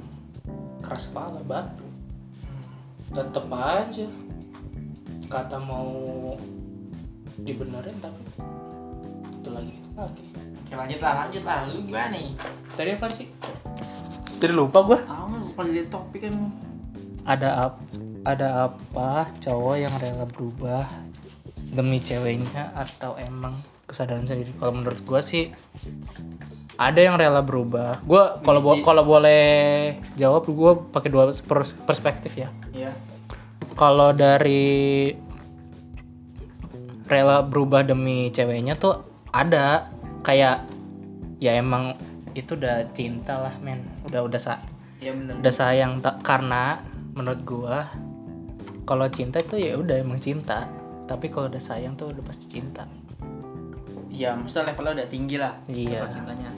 [0.80, 1.84] keras kepala batu.
[3.10, 4.06] Tetep aja.
[5.26, 6.32] Kata mau
[7.42, 8.22] dibenerin tapi
[9.34, 10.24] itu lagi itu lagi.
[10.62, 11.66] Oke lanjut lah lanjut lah.
[11.66, 12.32] Lu gimana nih?
[12.78, 13.28] Tadi apa sih?
[14.38, 14.98] Tadi lupa gua.
[15.04, 16.54] Ah lu lupa jadi topik kan?
[17.26, 17.84] Ada ap-
[18.22, 20.86] ada apa cowok yang rela berubah
[21.74, 24.50] demi ceweknya atau emang kesadaran sendiri.
[24.58, 25.54] Kalau menurut gua sih
[26.76, 28.02] ada yang rela berubah.
[28.04, 32.50] Gua kalau bo- kalau boleh jawab gua pakai dua pers- perspektif ya.
[32.74, 32.92] Iya.
[33.78, 35.14] Kalau dari
[37.06, 39.88] rela berubah demi ceweknya tuh ada.
[40.26, 40.66] Kayak
[41.38, 41.94] ya emang
[42.34, 43.86] itu udah cinta lah men.
[44.10, 44.58] Udah udah sa
[44.98, 45.38] iya bener.
[45.38, 46.82] udah sayang tak karena
[47.14, 47.86] menurut gua
[48.82, 50.66] kalau cinta itu ya udah emang cinta.
[51.06, 52.82] Tapi kalau udah sayang tuh udah pasti cinta
[54.16, 56.00] iya maksudnya levelnya udah tinggi lah Iya.
[56.00, 56.50] level cintanya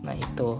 [0.00, 0.50] nah itu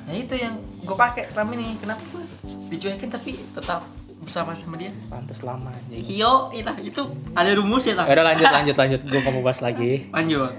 [0.00, 2.22] nah itu yang gue pakai selama ini kenapa gue
[2.68, 3.86] dicuekin tapi tetap
[4.18, 6.98] bersama sama dia pantas lama aja Iyo, ilah itu
[7.30, 8.04] ada rumus ya lah.
[8.04, 10.50] udah lanjut lanjut lanjut gua mau bahas lagi Lanjut.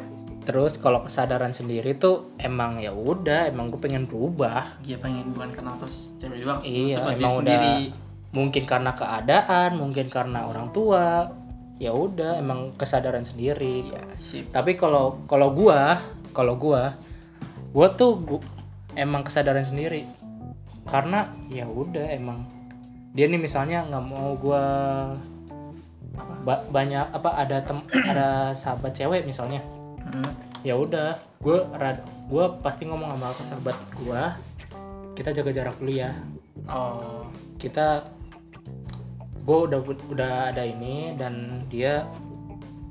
[0.42, 5.52] terus kalau kesadaran sendiri tuh emang ya udah emang gue pengen berubah Dia pengen bukan
[5.52, 6.60] karena terus cewek doang.
[6.62, 7.76] Iya, emang udah sendiri.
[8.30, 11.28] mungkin karena keadaan, mungkin karena orang tua.
[11.78, 13.86] Ya udah, emang kesadaran sendiri.
[13.88, 14.50] Iya, sip.
[14.50, 16.98] Tapi kalau kalau gua, kalau gua,
[17.70, 18.46] gua tuh bu-
[18.94, 20.10] emang kesadaran sendiri.
[20.84, 22.48] Karena ya udah emang
[23.12, 24.64] dia nih misalnya nggak mau gua
[26.42, 27.78] ba- banyak apa ada tem
[28.12, 29.62] ada sahabat cewek misalnya
[30.08, 30.24] Hmm.
[30.64, 31.68] ya udah gue
[32.32, 34.22] gue pasti ngomong sama ke sahabat gue
[35.14, 36.16] kita jaga jarak dulu ya
[36.64, 37.28] Oh.
[37.60, 38.08] kita
[39.48, 39.80] gue udah
[40.12, 42.04] udah ada ini dan dia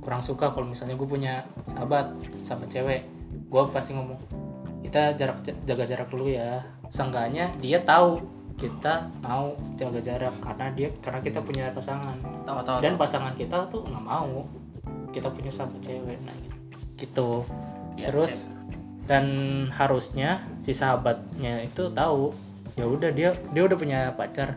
[0.00, 3.04] kurang suka kalau misalnya gue punya sahabat sahabat cewek.
[3.52, 4.16] Gue pasti ngomong
[4.80, 6.64] kita jarak jaga jarak dulu ya.
[6.88, 8.24] Seenggaknya dia tahu
[8.56, 12.16] kita mau jaga jarak karena dia karena kita punya pasangan.
[12.48, 12.78] Tahu tahu.
[12.80, 14.48] dan pasangan kita tuh nggak mau
[15.12, 16.32] kita punya sahabat cewek nah
[16.96, 17.44] gitu.
[18.00, 18.48] Ya, terus sip.
[19.04, 19.24] dan
[19.76, 22.32] harusnya si sahabatnya itu tahu
[22.76, 24.56] ya udah dia dia udah punya pacar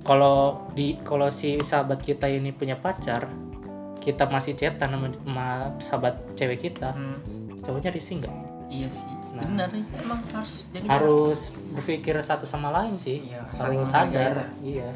[0.00, 3.28] kalau di kalau si sahabat kita ini punya pacar
[4.00, 7.20] kita masih chatan sama, sama sahabat cewek kita Hmm,
[7.60, 8.34] cowoknya risih nggak?
[8.68, 9.46] Iya sih Nah.
[9.46, 11.40] benar nih emang harus jadi harus.
[11.70, 14.90] Berpikir satu sama lain sih Iya, saling harus sadar iya.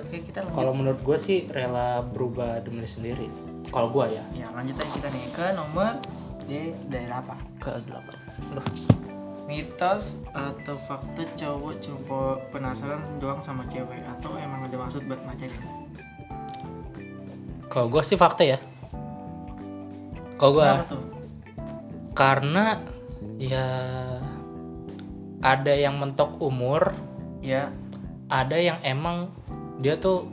[0.00, 0.56] Oke kita lanjut.
[0.56, 3.28] Kalau menurut gue sih rela berubah demi sendiri
[3.68, 4.24] kalau gue ya.
[4.32, 5.96] Ya lanjut aja kita nih ke nomor
[6.44, 8.16] D dari apa ke delapan.
[8.52, 8.64] Loh,
[9.50, 13.98] mitos atau fakta cowok cuma penasaran doang sama cewek?
[14.06, 15.80] Atau emang ada maksud buat macarin
[17.70, 18.58] kalau gue sih fakta ya.
[20.34, 20.66] Kalau gue
[22.18, 22.82] karena
[23.38, 23.66] ya
[25.40, 26.92] ada yang mentok umur
[27.40, 27.70] ya.
[28.30, 29.30] ada yang emang
[29.82, 30.26] dia tuh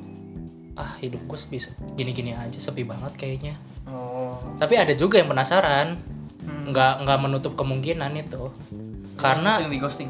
[0.78, 3.54] ah hidup gue bisa gini-gini aja sepi banget kayaknya.
[3.86, 4.38] Oh.
[4.58, 6.18] Tapi ada juga yang penasaran.
[6.48, 6.72] Hmm.
[6.72, 8.48] nggak nggak menutup kemungkinan itu
[9.18, 10.10] karena di ghosting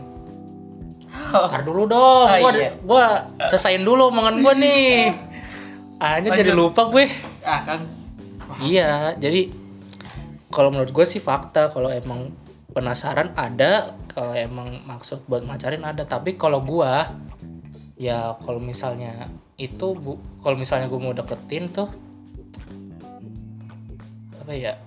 [1.31, 2.71] Ntar dulu dong, Oh, gua, iya.
[2.79, 3.05] gua
[3.41, 5.11] selesaiin dulu omongan gua nih.
[6.03, 6.69] Hanya jadi Lanjut.
[6.69, 7.05] lupa gue.
[7.41, 7.81] ah kan
[8.59, 9.49] Iya, jadi
[10.47, 12.31] kalau menurut gue sih fakta kalau emang
[12.69, 16.03] penasaran ada, kalau emang maksud buat macarin ada.
[16.03, 17.11] Tapi kalau gua
[17.97, 21.89] ya kalau misalnya itu bu, kalau misalnya gue mau deketin tuh
[24.37, 24.77] apa ya?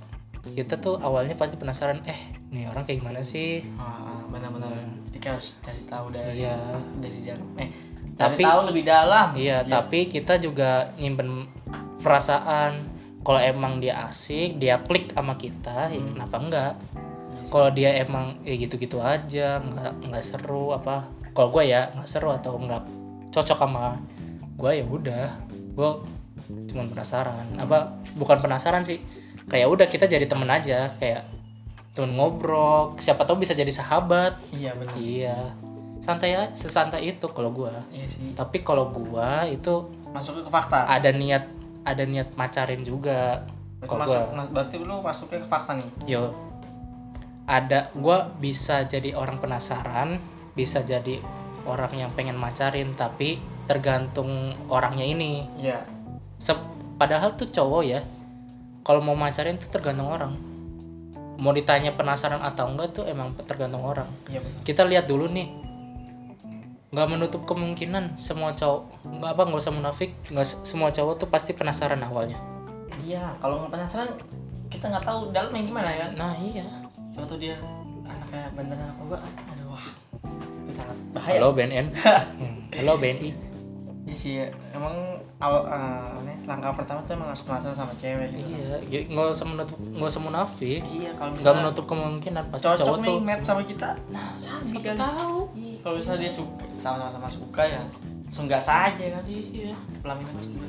[0.41, 3.61] Kita tuh awalnya pasti penasaran, eh nih orang kayak gimana sih?
[3.77, 4.73] ah, benar-benar
[5.07, 6.57] jadi kita harus cari tahu dari Iya.
[6.97, 11.49] dari dalam eh cari Tapi- tahu lebih dalam Iya, tapi kita juga nyimpen
[11.99, 12.73] perasaan
[13.21, 16.73] kalau emang dia asik, dia klik sama kita, ya kenapa enggak?
[17.53, 21.05] Kalau dia emang ya gitu-gitu aja, nggak nggak seru apa?
[21.31, 22.81] Kalau gue ya nggak seru atau nggak
[23.29, 24.01] cocok sama
[24.57, 25.27] gue ya udah,
[25.77, 25.91] gue
[26.67, 27.45] cuma penasaran.
[27.57, 29.01] Apa bukan penasaran sih?
[29.49, 31.29] Kayak udah kita jadi temen aja, kayak
[31.95, 32.95] temen ngobrol.
[32.99, 34.39] Siapa tahu bisa jadi sahabat.
[34.55, 35.37] iya benar Iya,
[36.01, 37.73] santai aja, sesantai itu kalau gue.
[37.91, 41.47] iya sih Tapi kalau gua itu masuk ke fakta ada niat
[41.87, 43.45] ada niat macarin juga.
[43.85, 46.25] Kalau masuk gua berarti lu masuknya ke fakta nih yo
[47.51, 50.23] ada gua bisa jadi orang penasaran,
[50.55, 51.19] bisa jadi
[51.67, 55.47] orang yang pengen macarin tapi tergantung orangnya ini.
[55.59, 55.83] iya
[57.01, 58.01] padahal tuh cowok ya.
[58.85, 60.50] Kalau mau macarin tuh tergantung orang.
[61.41, 64.07] Mau ditanya penasaran atau enggak tuh emang tergantung orang.
[64.29, 65.49] benar kita lihat dulu nih.
[66.93, 71.29] Nggak menutup kemungkinan semua cowok nggak apa nggak usah munafik nggak se- semua cowok tuh
[71.33, 72.37] pasti penasaran awalnya.
[73.01, 74.11] Iya kalau nggak penasaran
[74.69, 76.07] kita nggak tahu dalamnya gimana ya.
[76.13, 76.67] Nah iya.
[77.17, 77.57] Tuh dia?
[78.05, 79.87] Anaknya beneran narkoba aduh wah.
[80.69, 81.41] Itu sangat bahaya.
[81.41, 81.87] Halo BNN
[82.79, 83.31] halo BNI
[84.11, 84.33] Iya sih
[84.75, 88.45] emang awal eh, nih, langkah pertama tuh emang harus penasaran sama cewek gitu.
[88.51, 92.77] iya ya, nggak usah menutup nggak usah munafik Iya kalau nggak menutup kemungkinan pasti cocok
[92.79, 97.27] cowok nih tuh match sama kita, nah siapa tahu Iya, kalau misalnya dia suka sama-sama
[97.27, 97.81] suka ya,
[98.23, 99.23] langsung nggak saja kan.
[99.27, 100.67] iya Pelaminan harus dulu.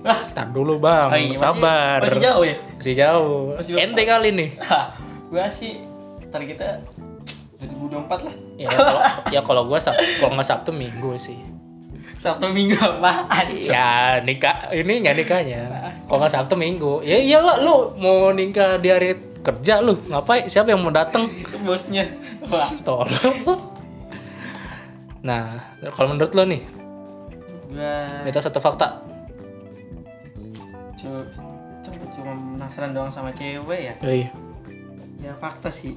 [0.00, 2.56] Ah, tar dulu bang oh iya, masih- sabar Masih jauh ya.
[2.72, 3.80] masih jauh Masih jauh.
[3.80, 4.50] ente kali nih
[5.30, 5.82] gua sih
[6.28, 6.82] targetnya
[7.58, 8.34] 2024 lah.
[8.54, 11.38] ya kalau ya kalau gua sab kalau nggak sabtu minggu sih
[12.18, 13.46] Sabtu Minggu apaan?
[13.56, 15.60] Ya nikah ini nggak nikahnya.
[16.04, 17.00] Kalau nggak Sabtu Minggu.
[17.00, 20.44] Ya iyalah lu mau nikah di hari kerja lu ngapain?
[20.44, 21.30] Siapa yang mau datang?
[21.62, 22.10] Bosnya.
[22.44, 23.38] Wah, Tolong.
[25.18, 25.58] Nah,
[25.92, 26.62] kalau menurut lo nih,
[27.70, 29.02] gua itu satu fakta.
[30.94, 31.30] cu-
[31.82, 33.94] cuma cuma penasaran doang sama cewek ya.
[34.02, 34.26] Yoi.
[35.18, 35.94] Ya fakta sih.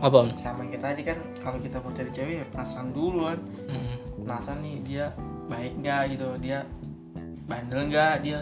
[0.00, 0.32] Apa?
[0.34, 3.38] Sama kita tadi kan kalau kita mau cari cewek ya penasaran dulu kan.
[3.68, 3.96] Hmm.
[4.24, 5.06] Penasaran nih dia
[5.44, 6.64] baik nggak gitu, dia
[7.44, 8.38] bandel nggak, dia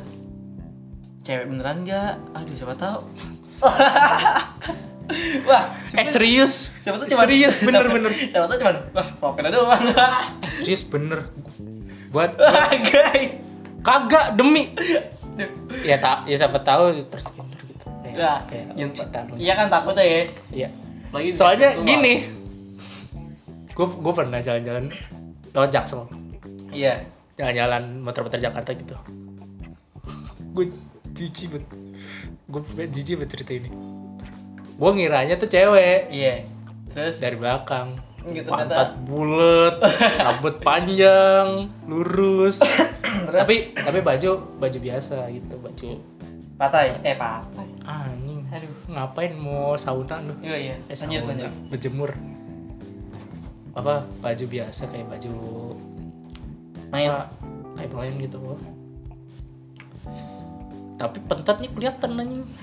[1.23, 2.13] cewek beneran nggak?
[2.33, 2.99] Aduh siapa tahu.
[5.45, 6.71] Wah, Eh serius?
[6.81, 8.13] siapa tuh cuma Serius bener siapa, bener.
[8.31, 9.83] Siapa tuh cuma wah pokoknya doang.
[10.41, 11.27] Eh serius bener.
[12.09, 12.39] Buat
[12.89, 13.37] guys.
[13.83, 14.71] kagak demi.
[15.83, 17.87] Ya tak ya siapa tahu terus gitu.
[18.07, 19.21] Kayak, Nah, kayak yang cinta.
[19.35, 20.23] Iya kan takut ya.
[20.55, 20.69] Iya.
[21.11, 22.15] Lagi Soalnya gini.
[23.75, 24.87] Gue gue pernah jalan-jalan
[25.51, 26.07] lewat Jaksel.
[26.73, 27.05] Iya.
[27.33, 28.97] jalan-jalan muter-muter Jakarta gitu.
[30.53, 30.69] Gue
[31.11, 31.69] jijik banget.
[32.45, 33.71] Gue jijik banget cerita ini.
[34.75, 36.09] Gue ngiranya tuh cewek.
[36.09, 36.45] Iya.
[36.91, 37.17] Terus?
[37.17, 37.97] Dari belakang.
[38.23, 39.83] Gitu, pantat bulat
[40.23, 42.63] rambut panjang lurus.
[43.35, 45.99] Tapi tapi baju baju biasa gitu baju.
[46.55, 47.03] Patai?
[47.03, 47.67] Eh patai.
[47.83, 48.47] anjing.
[48.47, 48.71] Aduh.
[48.87, 50.39] ngapain mau sauna lu?
[50.39, 50.75] Iya iya.
[50.87, 51.29] eh, Lanjut sauna.
[51.35, 51.53] lanjut.
[51.67, 52.11] berjemur
[53.73, 55.35] apa baju biasa kayak baju
[56.93, 57.33] Kayak
[57.97, 58.39] main gitu.
[61.01, 62.45] Tapi pentatnya kelihatan anjing.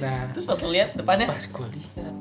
[0.00, 0.32] Nah.
[0.32, 1.28] Terus pas lu lihat depannya?
[1.28, 2.14] Pas gue lihat.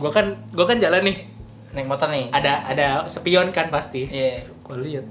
[0.00, 1.28] Gue kan gue kan jalan nih.
[1.76, 2.32] Naik motor nih.
[2.32, 4.08] ada ada spion kan pasti.
[4.08, 4.48] Iya.
[4.48, 5.04] gue lihat.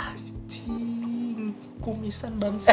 [0.00, 1.52] Anjing
[1.84, 2.72] kumisan bangsa.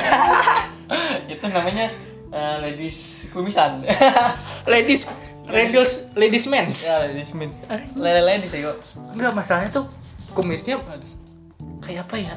[1.28, 1.92] Itu namanya
[2.32, 3.84] eh, ladies kumisan.
[4.72, 5.12] Ladies
[5.44, 6.08] ladies.
[6.16, 6.72] Ladies man.
[6.80, 7.52] Ya ladies min
[8.00, 8.80] lele ladies ya kok
[9.12, 9.99] enggak masalahnya tuh
[10.34, 10.82] kumisnya
[11.82, 12.36] kayak apa ya?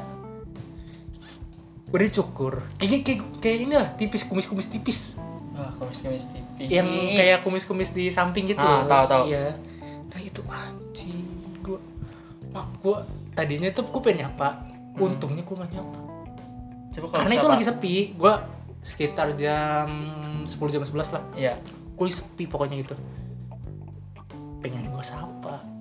[1.93, 2.53] Udah cukur.
[2.81, 4.99] Kayak kayak kayak ini lah tipis kumis kumis tipis.
[5.53, 6.67] Wah kumis kumis tipis.
[6.71, 8.61] Yang kayak kumis kumis di samping gitu.
[8.61, 9.23] Ah, tahu, tahu.
[9.29, 9.53] iya.
[10.09, 11.27] Nah itu anjing
[11.61, 11.79] gua
[12.49, 13.05] mak gua
[13.37, 14.65] tadinya tuh gua pengen nyapa.
[14.97, 15.99] Untungnya gua gak nyapa.
[16.93, 17.95] Coba kalau karena itu lagi sepi.
[18.17, 18.33] Gua
[18.83, 19.89] sekitar jam
[20.43, 21.23] 10 jam 11 lah.
[21.37, 21.53] Iya.
[21.93, 22.97] Gua sepi pokoknya gitu.
[24.65, 25.72] Pengen gua sapa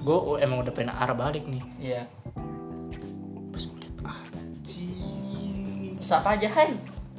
[0.00, 1.62] gua emang udah pengen arah balik nih.
[1.78, 2.02] Iya.
[3.50, 3.96] Pas gua liat
[4.34, 5.96] anjing.
[6.00, 6.70] Terus apa aja hai?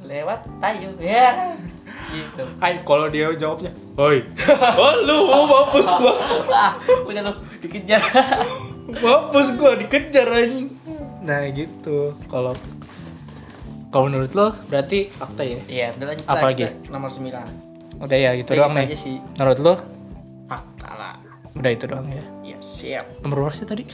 [0.02, 0.88] Lewat tayo.
[0.98, 1.54] Ya
[2.12, 2.44] gitu.
[2.60, 4.20] Hai, kalau dia jawabnya, Hoi,
[4.80, 5.16] oh lu
[5.48, 6.12] mampus gua,
[6.52, 6.72] ah
[7.08, 7.32] udah lu
[7.64, 8.00] dikejar.
[9.00, 10.68] Mampus gua dikejar anjing.
[11.22, 12.52] Nah gitu, kalau
[13.92, 15.60] kalau menurut lo berarti fakta ya?
[15.68, 16.64] iya udah lanjut Apa lah, lagi?
[16.64, 18.96] kita nomor 9 Udah ya gitu doang nih.
[18.96, 19.16] sih.
[19.36, 19.74] Menurut lo?
[20.48, 21.14] fakta lah.
[21.52, 22.24] Udah itu doang ya.
[22.62, 23.84] Siap Nomor berapa sih tadi?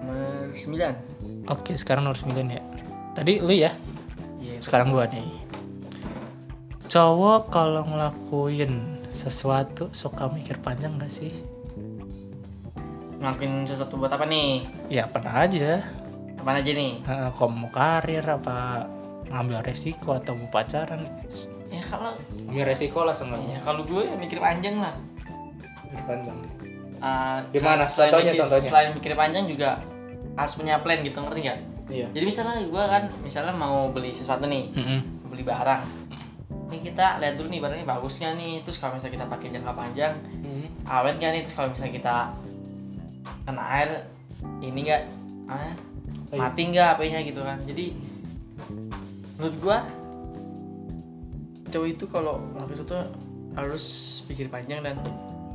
[0.00, 2.62] nomor 9 Oke, sekarang nomor 9 ya.
[3.10, 3.74] Tadi lu ya,
[4.38, 5.26] iya sekarang gua nih.
[6.86, 8.72] Cowok kalau ngelakuin
[9.08, 11.30] sesuatu suka mikir panjang gak sih?
[13.20, 15.84] ngelakuin sesuatu buat apa nih Ya pernah aja.
[16.34, 18.88] apa aja nih Eh, kalau mau karir apa
[19.28, 21.04] ngambil resiko atau mau pacaran
[21.68, 22.16] ya kalau
[22.48, 24.96] ngambil resiko lah seenggaknya ya kalau gue ya mikir panjang lah
[25.84, 26.38] mikir panjang
[27.00, 27.88] Uh, Gimana?
[27.88, 28.68] selain Contohnya, mikir- contohnya.
[28.68, 29.70] Selain mikir panjang juga
[30.34, 31.58] harus punya plan gitu, ngerti nggak?
[31.88, 35.00] iya Jadi misalnya gue kan, misalnya mau beli sesuatu nih, Mm-mm.
[35.26, 35.82] beli barang.
[36.70, 39.72] Ini kita lihat dulu nih barangnya bagus nggak nih, terus kalau misalnya kita pakai jangka
[39.72, 40.66] panjang, Mm.
[40.84, 42.14] awet nggak nih, terus kalau misalnya kita
[43.42, 43.90] kena air,
[44.60, 45.02] ini nggak,
[45.46, 45.72] ah,
[46.30, 46.38] iya.
[46.38, 47.58] mati nggak HP-nya gitu kan.
[47.60, 47.86] Jadi
[49.34, 49.76] menurut gue,
[51.66, 52.98] cowok itu kalau ngelakuin sesuatu
[53.52, 53.84] harus
[54.26, 55.00] pikir panjang dan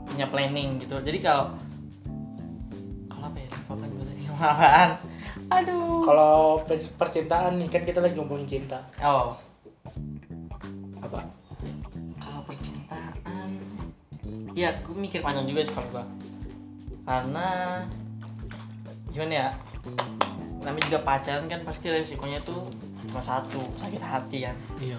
[0.06, 0.96] punya planning gitu.
[1.02, 1.54] Jadi kalau
[3.10, 3.50] kalau apa ya?
[3.52, 4.90] Apa gue tadi apaan?
[5.46, 6.02] Aduh.
[6.02, 9.38] kalau per- percintaan nih kan kita lagi ngomongin cinta Oh,
[10.98, 11.22] apa
[12.18, 13.50] kalau percintaan
[14.58, 16.06] ya aku mikir panjang juga sih kalau gua
[17.06, 17.48] karena
[19.14, 19.50] gimana ya
[20.66, 22.66] namanya juga pacaran kan pasti resikonya tuh
[23.06, 24.98] cuma satu sakit hati kan iya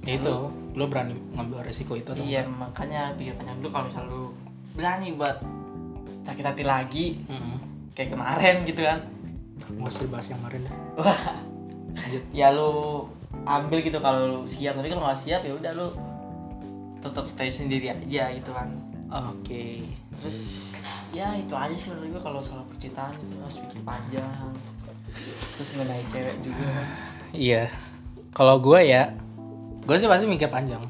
[0.00, 0.32] ya itu
[0.72, 4.22] lo berani ngambil resiko itu atau iya makanya pikir panjang dulu kalau misal lu
[4.72, 5.36] berani buat
[6.24, 7.56] sakit hati lagi Mm-mm.
[7.92, 9.02] kayak kemarin gitu kan.
[9.60, 11.22] Nggak usah dibahas yang kemarin dah wah
[12.00, 12.24] lanjut.
[12.32, 12.72] Ya lu
[13.44, 15.88] ambil gitu kalau lu siap tapi kalau nggak siap ya udah lu
[17.00, 18.68] tetap stay sendiri aja gitu kan.
[19.10, 19.84] Oke.
[20.22, 20.70] Terus
[21.10, 24.48] ya itu aja sih menurut gue kalau soal percintaan itu harus pikir panjang.
[25.10, 26.68] Terus mengenai cewek juga.
[27.34, 27.62] Iya.
[28.30, 29.10] Kalau gue ya
[29.90, 30.86] gue sih pasti mikir panjang.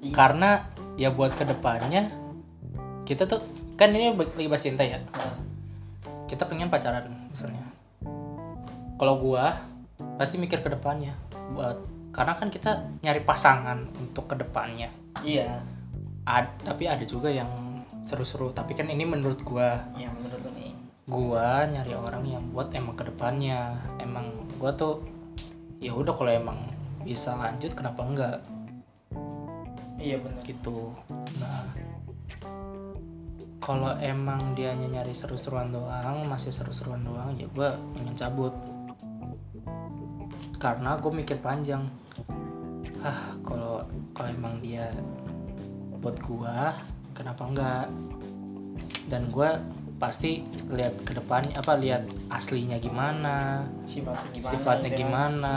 [0.00, 0.12] Iya.
[0.16, 0.50] karena
[0.96, 2.08] ya buat ke depannya
[3.04, 3.40] kita tuh
[3.76, 5.00] kan ini lagi bahas cinta ya.
[5.00, 5.36] Nah,
[6.28, 7.64] kita pengen pacaran misalnya
[9.00, 9.56] kalau gua
[10.20, 11.16] pasti mikir ke depannya
[11.56, 11.80] buat
[12.12, 14.92] karena kan kita nyari pasangan untuk ke depannya.
[15.24, 15.64] Iya.
[16.28, 17.48] Ad- tapi ada juga yang
[18.04, 18.52] seru-seru.
[18.52, 19.88] Tapi kan ini menurut gua.
[19.96, 20.72] Iya menurut lu nih.
[21.08, 23.80] Gua nyari orang yang buat emang ke depannya.
[23.96, 24.28] Emang
[24.60, 25.00] gua tuh
[25.80, 26.60] ya udah kalau emang
[27.04, 28.38] bisa lanjut kenapa enggak?
[30.00, 30.42] Iya benar.
[30.44, 30.94] Gitu.
[31.40, 31.64] Nah
[33.60, 38.54] kalau emang dia nyari seru-seruan doang masih seru-seruan doang ya gue pengen cabut.
[40.56, 41.84] Karena gue mikir panjang.
[43.00, 44.92] Ah kalau kalau emang dia
[46.00, 46.76] buat gua
[47.12, 47.86] kenapa enggak?
[49.08, 49.60] Dan gua
[50.00, 50.40] pasti
[50.72, 55.00] lihat ke depan apa lihat aslinya gimana sifatnya gimana sifatnya gitu kan.
[55.04, 55.56] gimana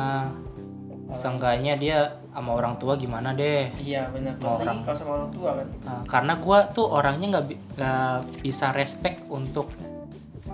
[1.14, 1.98] seenggaknya dia
[2.30, 3.70] sama orang tua gimana deh?
[3.78, 4.82] Iya benar Mau orang.
[4.82, 5.68] kalau sama orang tua kan?
[5.86, 7.46] Nah, karena gua tuh orangnya nggak
[7.78, 9.70] nggak bisa respect untuk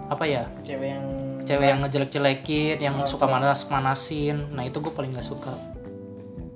[0.06, 0.44] apa ya?
[0.62, 1.06] Cewek yang
[1.48, 4.54] cewek yang ngejelek-jelekin yang Oh, suka manas-manasin.
[4.54, 5.54] Nah itu gue paling nggak suka.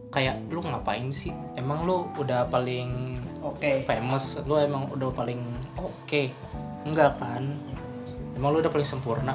[0.09, 1.33] Kayak lu ngapain sih?
[1.57, 3.87] Emang lu udah paling oke.
[3.89, 4.37] famous?
[4.45, 5.41] Lu emang udah paling
[5.73, 6.23] oke?
[6.85, 7.41] Enggak kan?
[8.37, 9.33] Emang lu udah paling sempurna?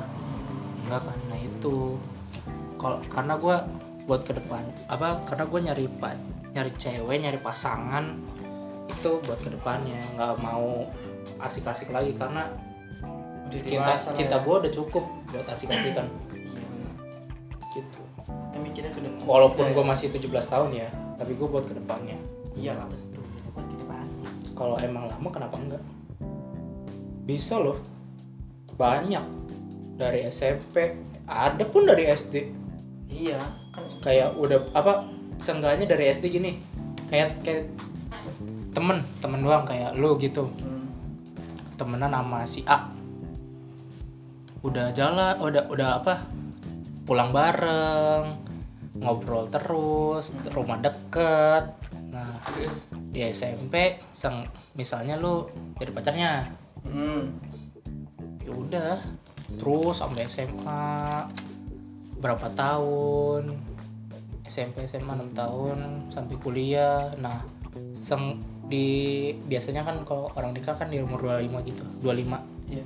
[0.87, 1.19] Enggak kan?
[1.27, 1.99] Nah itu.
[2.79, 3.57] Kalau karena gue
[4.09, 4.65] buat ke depan.
[4.89, 5.85] Apa karena gue nyari
[6.57, 8.17] nyari cewek nyari pasangan
[8.89, 10.01] itu buat ke depannya.
[10.17, 10.89] Nggak mau
[11.45, 12.49] asik-asik lagi karena
[13.49, 14.45] udah cinta cinta ya.
[14.45, 16.09] gue udah cukup buat asik-asikan.
[17.69, 18.01] Iya gitu.
[18.25, 20.89] Kita mikirnya ke depan walaupun gue masih 17 tahun ya
[21.21, 22.17] tapi gue buat ke depannya.
[22.57, 23.23] Iya lah betul.
[23.53, 23.69] Buat
[24.57, 25.85] kalau emang lama kenapa enggak?
[27.29, 27.79] Bisa loh.
[28.75, 29.23] Banyak.
[30.01, 30.97] Dari SMP
[31.29, 32.57] ada pun dari SD
[33.13, 33.41] iya
[34.01, 35.07] kayak udah apa
[35.39, 36.59] seenggaknya dari SD gini
[37.09, 37.71] kayak kayak
[38.77, 40.47] temen temen doang kayak lu gitu.
[40.61, 40.87] Hmm,
[41.81, 42.93] temenan sama si A.
[44.63, 46.15] Udah jalan udah udah apa
[47.09, 48.39] pulang bareng
[49.01, 51.75] ngobrol terus rumah deket.
[52.13, 52.89] Nah terus?
[53.09, 55.49] di SMP sang misalnya lu
[55.81, 56.33] jadi pacarnya.
[56.87, 57.35] Hmm,
[58.45, 58.97] ya udah
[59.59, 61.27] terus sampai SMA
[62.21, 63.59] berapa tahun
[64.49, 65.79] SMP SMA 6 tahun
[66.11, 67.13] sampai kuliah.
[67.21, 67.45] Nah
[67.95, 72.85] seng di biasanya kan kalau orang nikah kan di umur 25 gitu 25 iya.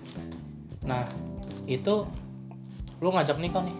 [0.86, 1.06] Nah
[1.66, 2.06] itu
[2.98, 3.78] lu ngajak nikah nih.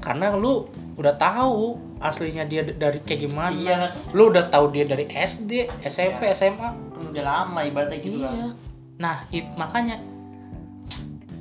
[0.00, 3.50] Karena lu udah tahu aslinya dia dari kayak gimana.
[3.50, 3.78] Iya.
[4.14, 8.30] lu udah tahu dia dari SD SMP SMA kan udah lama ibaratnya gitu iya.
[8.30, 8.54] Kan
[8.94, 9.98] nah it, makanya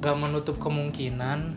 [0.01, 1.54] gak menutup kemungkinan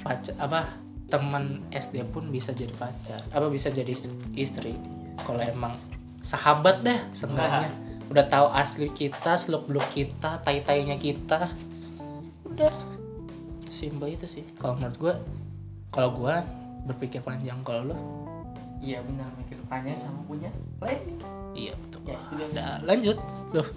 [0.00, 4.74] pacar apa teman SD pun bisa jadi pacar apa bisa jadi ist- istri.
[5.22, 5.78] Kalau emang
[6.20, 7.70] sahabat deh seenggaknya.
[8.06, 11.50] Udah tahu asli kita seluk beluk kita tai tainya kita.
[12.46, 12.70] Udah.
[13.70, 14.44] Simpel itu sih.
[14.58, 15.14] Kalau menurut gue
[15.94, 16.34] kalau gue
[16.86, 17.96] berpikir panjang kalau lo
[18.82, 19.30] iya benar.
[19.38, 21.18] Mikir panjang sama punya planning
[21.54, 22.02] iya betul.
[22.06, 23.18] Ya, udah lanjut.
[23.54, 23.68] Loh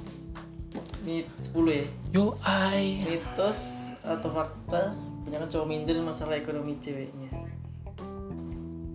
[1.02, 1.86] ini 10 ya?
[2.14, 3.02] Yo ai.
[3.02, 4.94] Mitos atau fakta
[5.30, 7.30] kebanyakan cowok minder masalah ekonomi ceweknya.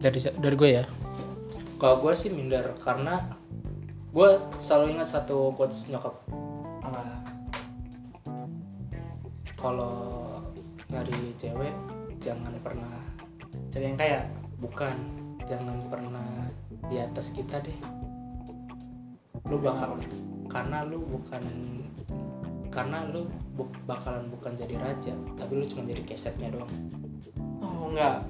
[0.03, 0.85] Dari dari gue ya?
[1.78, 3.22] Kalau gue sih minder karena
[4.11, 6.11] gue selalu ingat satu quotes nyokap.
[6.82, 7.22] Apa?
[9.55, 9.95] Kalau
[10.91, 11.70] nyari cewek
[12.18, 12.99] jangan pernah.
[13.70, 14.26] Cari yang kaya?
[14.59, 14.97] Bukan
[15.47, 16.51] jangan pernah
[16.91, 17.78] di atas kita deh.
[19.47, 20.03] Lu bakal
[20.51, 21.47] karena lu bukan
[22.75, 23.22] karena lu
[23.53, 26.70] bu- bakalan bukan jadi raja tapi lu cuma jadi kesetnya doang
[27.61, 28.27] oh enggak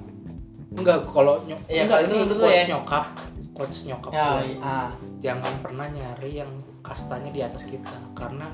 [0.71, 2.67] enggak kalau nyok Iya, enggak itu ini betul quotes ya.
[2.69, 3.05] nyokap
[3.51, 4.43] quotes nyokap ya gue.
[4.45, 4.57] iya.
[4.61, 8.53] ah jangan pernah nyari yang kastanya di atas kita karena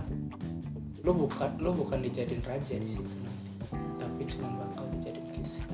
[1.02, 3.50] lu bukan lu bukan dijadiin raja di situ nanti
[3.98, 5.68] tapi cuma bakal dijadiin keset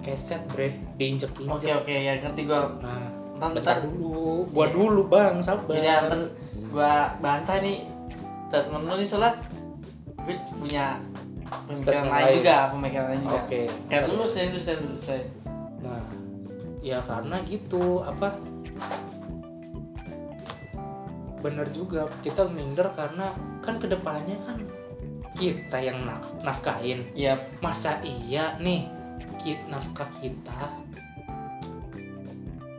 [0.00, 3.76] keset bre diinjek oke injek oke ya ngerti gua nah bentar bentar.
[3.82, 4.72] dulu gua Iya.
[4.72, 6.20] dulu bang sabar jadi antar
[6.68, 7.78] gua bantah nih
[8.48, 9.32] statement lu nih soalnya
[10.24, 10.96] gue punya
[11.68, 12.36] pemikiran lain lain.
[12.40, 13.40] juga pemikiran lain juga.
[13.44, 13.62] Oke.
[13.88, 15.22] Kayak lu saya dulu saya dulu saya
[15.78, 16.04] nah
[16.80, 18.28] ya karena gitu apa?
[21.38, 23.30] Bener juga kita minder karena
[23.62, 24.58] kan ke depannya kan
[25.38, 27.06] kita yang naf- nafkahin.
[27.14, 28.90] Iya masa iya nih
[29.38, 30.72] ki- nafkah kita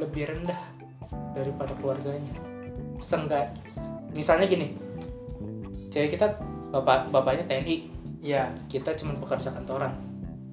[0.01, 0.59] lebih rendah
[1.33, 2.35] daripada keluarganya?
[2.99, 3.55] Seenggak,
[4.11, 4.75] misalnya gini
[5.89, 6.37] cewek kita
[6.69, 7.75] bapak bapaknya TNI
[8.21, 8.53] iya.
[8.69, 9.93] Kita cuma pekerja kantoran.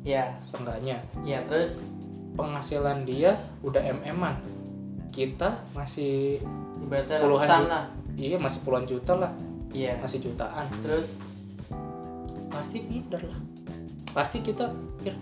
[0.02, 0.38] Iya.
[0.40, 1.02] Seenggaknya.
[1.22, 1.76] Iya terus?
[2.36, 4.36] Penghasilan dia udah mm-an
[5.10, 6.36] kita masih
[6.76, 7.64] ibaratnya Puluhan juta.
[7.64, 7.84] lah.
[8.16, 9.32] Iya masih puluhan juta lah.
[9.72, 9.96] Iya.
[10.00, 10.66] Masih jutaan.
[10.84, 11.08] Terus?
[12.52, 13.40] Pasti minder lah.
[14.12, 15.12] Pasti kita pikir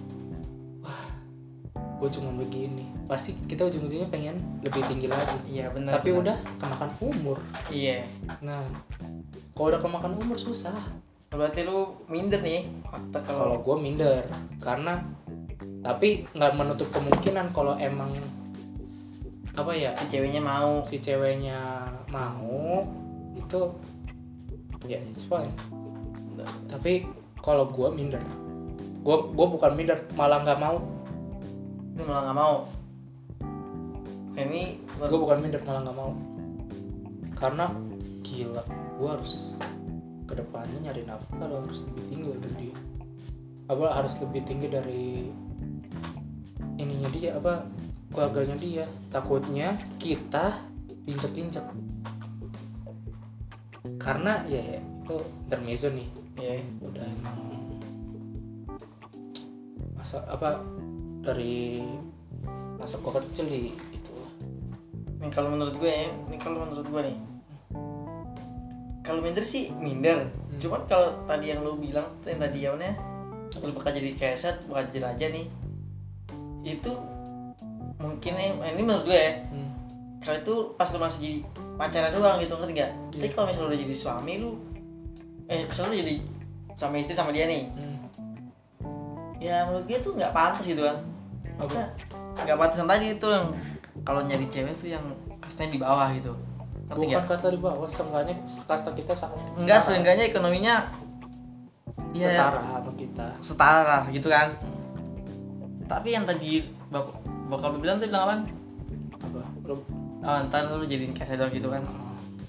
[0.79, 1.07] wah
[1.75, 2.87] gue cuma begini.
[3.07, 5.39] Pasti kita ujung-ujungnya pengen lebih tinggi lagi.
[5.49, 6.23] Iya benar tapi benar.
[6.23, 7.39] udah kemakan umur.
[7.71, 8.03] Iya.
[8.43, 8.63] Nah
[9.55, 10.75] kalau udah kemakan umur susah.
[11.31, 14.23] Berarti lu minder nih fakta kalau gue minder
[14.63, 15.03] karena
[15.83, 18.15] tapi nggak menutup kemungkinan kalau emang
[19.55, 20.83] apa ya si ceweknya mau.
[20.87, 22.87] si ceweknya mau
[23.35, 23.61] itu
[24.87, 25.51] ya it's fine.
[26.71, 27.07] Tapi
[27.39, 28.23] kalau gue minder
[29.05, 30.79] gue gue bukan minder malah nggak mau.
[31.95, 32.57] Lu malah nggak mau?
[34.35, 34.63] Ini
[35.03, 36.13] gue bukan minder malah nggak mau.
[37.35, 37.67] Karena
[38.35, 38.63] gila
[38.99, 39.63] gue harus
[40.27, 42.77] ke depannya nyari nafkah lo harus lebih tinggi dari dia.
[43.71, 45.07] Apa harus lebih tinggi dari
[46.81, 47.63] ininya dia apa
[48.11, 48.85] keluarganya dia.
[49.09, 50.59] Takutnya kita
[51.07, 51.63] injek-injek
[54.01, 55.17] karena ya, ya itu
[55.47, 56.09] intermezzo nih.
[56.35, 57.39] Iya udah emang
[59.95, 60.61] masa apa
[61.25, 61.81] dari
[62.77, 64.13] masa gua kecil di itu
[65.25, 67.34] Nih kalau menurut gue ya, ini kalau menurut gue nih.
[69.05, 70.25] Kalau minder sih minder.
[70.25, 70.57] Hmm.
[70.57, 72.93] Cuman kalau tadi yang lu bilang tuh yang tadi yawannya
[73.61, 75.47] lu bakal jadi keset, bakal jadi raja nih.
[76.65, 76.93] Itu
[78.01, 79.33] mungkin ini menurut gue ya.
[79.53, 79.71] hmm.
[80.25, 81.39] Kalau itu pas lu masih jadi
[81.77, 82.91] pacaran doang gitu ngerti gak?
[83.13, 83.33] Tapi Iya.
[83.37, 84.51] kalau misalnya udah jadi suami lu
[85.45, 86.15] eh misalnya lu jadi
[86.73, 87.69] suami istri sama dia nih.
[87.77, 88.01] Hmm.
[89.37, 90.97] Ya menurut gue tuh nggak pantas gitu kan.
[91.61, 91.87] Maksudnya
[92.41, 93.47] nggak pantas tadi itu yang
[94.01, 95.05] kalau nyari cewek tuh yang
[95.45, 96.33] kastanya di bawah gitu.
[96.85, 97.25] Ngerti bukan nggak?
[97.33, 98.35] kasta di bawah seenggaknya
[98.69, 99.37] kasta kita sama.
[99.57, 100.75] Enggak, seenggaknya ekonominya
[102.15, 103.27] ya setara sama kita.
[103.43, 104.55] setara gitu kan.
[105.85, 107.13] tapi yang tadi bap
[107.51, 108.35] bokap lu bilang tuh bilang apa?
[109.21, 109.43] Apa?
[109.69, 109.75] Lu
[110.25, 111.85] oh, ntar lu jadiin keset doang gitu kan.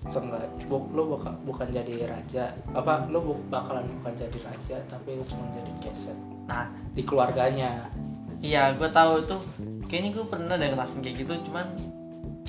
[0.05, 2.53] Seenggak, bu, lu buka, bukan jadi raja.
[2.77, 6.15] Apa lu bu- bakalan bukan jadi raja tapi lu cuma jadi keset
[6.45, 6.69] nah.
[6.93, 7.91] Di keluarganya.
[8.39, 9.41] Iya gue tahu tuh.
[9.89, 11.67] Kayaknya gue pernah deh ngerasain kayak gitu cuman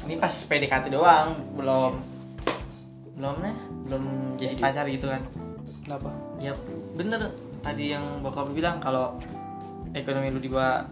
[0.07, 1.93] ini pas PDKT doang belum.
[3.19, 4.05] Belum nih belum
[4.39, 4.63] jadi Jadi.
[4.63, 5.23] pacar gitu kan?
[5.83, 6.11] Kenapa?
[6.39, 6.53] Ya
[6.95, 7.35] bener.
[7.61, 9.19] Tadi yang bokap lu bilang kalau
[9.91, 10.87] ekonomi lu di bawah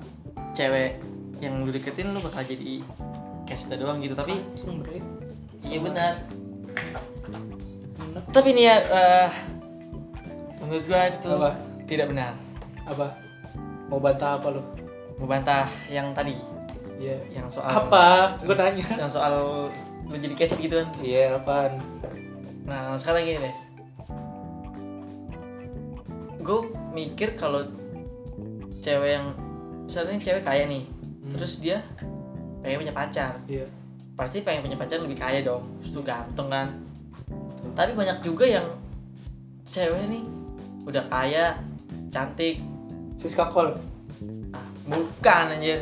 [0.59, 0.99] cewek
[1.39, 2.83] yang lu deketin lu bakal jadi
[3.47, 4.19] keset doang gitu.
[4.19, 4.43] Tapi
[5.71, 6.15] iya benar
[8.31, 9.29] tapi nih ya eh,
[10.63, 11.51] menurut gua itu Apa?
[11.87, 12.33] tidak benar.
[12.87, 13.07] Apa?
[13.91, 14.63] Mau bantah apa lu?
[15.19, 16.35] Membantah yang tadi
[16.99, 18.39] iya yang soal apa?
[18.43, 19.33] Gue nanya yang soal
[20.05, 20.89] lu jadi keset gitu kan.
[21.01, 21.81] Iya apaan?
[22.65, 23.55] Nah sekarang gini deh.
[26.45, 26.61] Gue
[26.93, 27.65] mikir kalau
[28.85, 29.27] cewek yang
[29.89, 30.85] misalnya cewek kaya nih
[31.25, 31.33] Hmm.
[31.33, 31.81] terus dia
[32.61, 33.33] pengen punya pacar.
[33.49, 33.65] Iya.
[34.15, 36.69] Pasti pengen punya pacar lebih kaya dong terus tuh ganteng kan.
[37.73, 38.67] Tapi banyak juga yang
[39.65, 40.23] cewek nih
[40.85, 41.57] udah kaya
[42.13, 42.61] cantik.
[43.17, 43.73] Siska ah,
[44.95, 45.79] bukan anjir.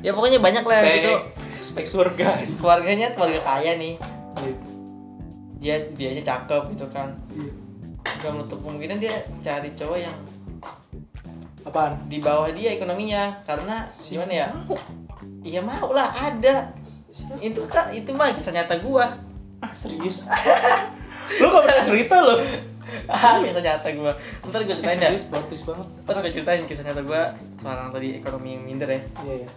[0.00, 1.12] Ya pokoknya banyak lah gitu.
[1.60, 2.46] spek surga.
[2.60, 3.94] Keluarganya keluarga kaya nih.
[4.38, 4.54] Iya.
[5.56, 7.10] Dia dianya cakep gitu kan.
[7.34, 7.52] Iya.
[8.22, 10.16] Gak menutup kemungkinan dia cari cowok yang
[11.66, 11.98] apaan?
[12.06, 13.42] di bawah dia ekonominya.
[13.42, 14.48] Karena gimana ya?
[14.54, 14.78] Mau.
[15.42, 16.70] iya mau lah ada.
[17.10, 17.40] Siapa?
[17.40, 19.16] itu kan itu mah kisah nyata gua.
[19.64, 20.28] Ah serius?
[21.42, 22.38] Lu gak pernah cerita lo
[23.10, 24.12] ah kisah nyata gua.
[24.46, 25.86] Ntar gua eh, ceritain ya serius bagus banget.
[26.06, 27.22] Ntar gua ceritain kisah nyata gua
[27.58, 29.00] soal yang tadi ekonomi yang minder ya.
[29.26, 29.48] Iya iya.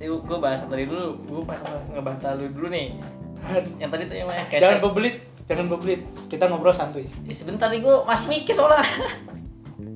[0.00, 1.56] Jadi gua bahas tadi dulu gua
[1.92, 2.96] ngebantah lu dulu nih.
[3.82, 5.16] Yang tadi tuh yang mana jangan bebelit
[5.50, 7.10] jangan bebelit kita ngobrol santuy.
[7.26, 8.86] Ya, sebentar nih gua masih mikir soalnya.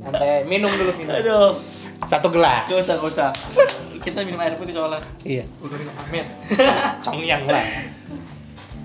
[0.03, 1.14] Santai minum dulu minum.
[1.14, 1.55] Aduh.
[2.05, 2.68] Satu gelas.
[2.68, 3.31] Gak usah gak usah.
[4.05, 5.03] Kita minum air putih soalnya.
[5.24, 5.47] Iya.
[5.62, 6.27] Bukan minum amer
[7.03, 7.64] congyang lah.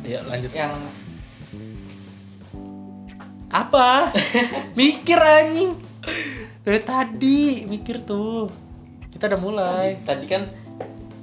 [0.02, 0.50] Iya lanjut.
[0.54, 0.74] Yang
[3.52, 4.16] apa?
[4.80, 5.76] Mikir anjing.
[6.62, 8.48] Dari tadi mikir tuh.
[9.12, 9.88] Kita udah mulai.
[10.02, 10.50] Tadi kan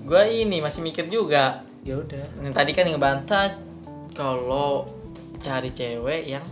[0.04, 1.62] gua ini masih mikir juga.
[1.82, 2.26] Ya udah.
[2.42, 3.44] Yang tadi kan ngebantah
[4.12, 4.90] kalau
[5.38, 6.44] cari cewek yang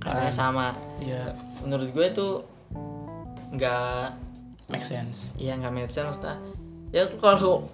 [0.00, 0.36] katanya Kan.
[0.36, 0.66] sama.
[1.00, 2.28] Ya menurut gue itu
[3.52, 4.16] nggak
[4.72, 5.36] make sense.
[5.36, 6.40] Ya nggak make sense maksudnya.
[6.92, 7.68] Ya kalau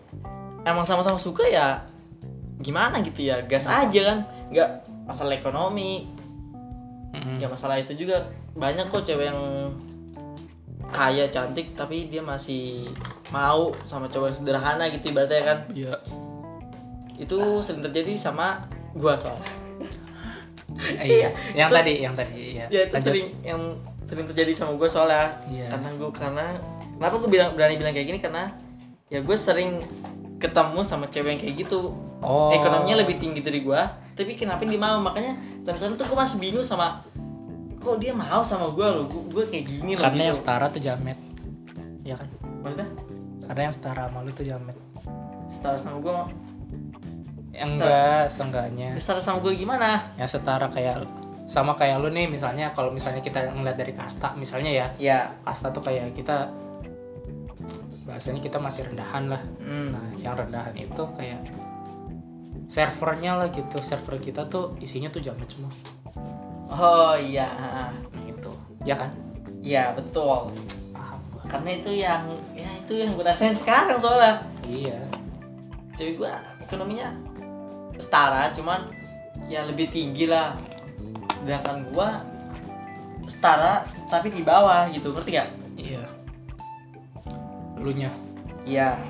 [0.67, 1.87] emang sama-sama suka ya
[2.59, 3.43] gimana gitu ya?
[3.47, 4.19] Gas aja kan.
[4.51, 4.69] Nggak
[5.07, 6.18] masalah ekonomi
[7.13, 7.37] Mm-mm.
[7.41, 8.29] nggak masalah itu juga.
[8.53, 9.41] Banyak kok cewek yang
[10.89, 12.89] kaya cantik tapi dia masih
[13.29, 15.59] mau sama cowok yang sederhana gitu ibaratnya kan.
[15.73, 15.95] Iya.
[17.19, 19.49] Itu sering terjadi sama gua soalnya.
[20.79, 22.65] Iya yang Terus- tadi yang tadi iya.
[22.71, 23.09] Ya itu Lanjut.
[23.11, 23.61] sering yang
[24.07, 25.27] sering terjadi sama gue soalnya.
[25.51, 25.67] Iya.
[25.75, 26.47] karena gue karena
[26.95, 28.21] kenapa gue bilang berani bilang kayak gini?
[28.23, 28.55] Karena
[29.11, 29.83] ya gue sering
[30.39, 31.93] ketemu sama cewek yang kayak gitu.
[32.23, 32.51] Oh.
[32.55, 33.83] Ekonominya lebih tinggi dari gue
[34.19, 34.99] tapi kenapa dia mau?
[34.99, 37.07] Makanya sampai sekarang tuh gue masih bingung sama
[37.79, 39.07] kok dia mau sama gue loh?
[39.07, 40.43] Gue kayak gini loh karena yang gitu.
[40.43, 41.19] setara tuh jamet.
[42.03, 42.27] Ya kan?
[42.67, 42.89] Maksudnya?
[43.47, 44.77] Karena yang setara sama lu tuh jamet.
[45.55, 46.13] Setara sama gue
[47.55, 48.89] yang enggak seenggaknya.
[48.99, 50.11] Setara sama gue gimana?
[50.19, 51.07] Yang setara kayak
[51.47, 54.87] sama kayak lu nih misalnya kalau misalnya kita ngeliat dari kasta misalnya ya.
[54.99, 55.19] Ya.
[55.47, 56.51] Kasta tuh kayak kita
[58.09, 59.43] bahasanya kita masih rendahan lah.
[59.61, 59.93] Hmm.
[59.93, 61.45] nah yang rendahan itu kayak
[62.65, 63.77] servernya lah gitu.
[63.85, 65.69] Server kita tuh isinya tuh jamet semua.
[66.73, 67.53] Oh iya.
[68.25, 68.49] Gitu.
[68.89, 69.13] Ya kan?
[69.61, 70.49] Iya betul.
[70.97, 71.21] Paham
[71.53, 72.25] karena itu yang
[72.57, 74.41] ya itu yang gue rasain sekarang soalnya.
[74.65, 75.01] Iya.
[76.01, 77.13] Cewek gua ekonominya
[78.01, 78.89] setara cuman
[79.53, 80.57] ya lebih tinggi lah.
[81.45, 82.25] Sedangkan gua
[83.29, 85.13] setara tapi di bawah gitu.
[85.13, 85.68] Ngerti gak?
[87.81, 88.11] Lu nya
[88.69, 89.01] Iya.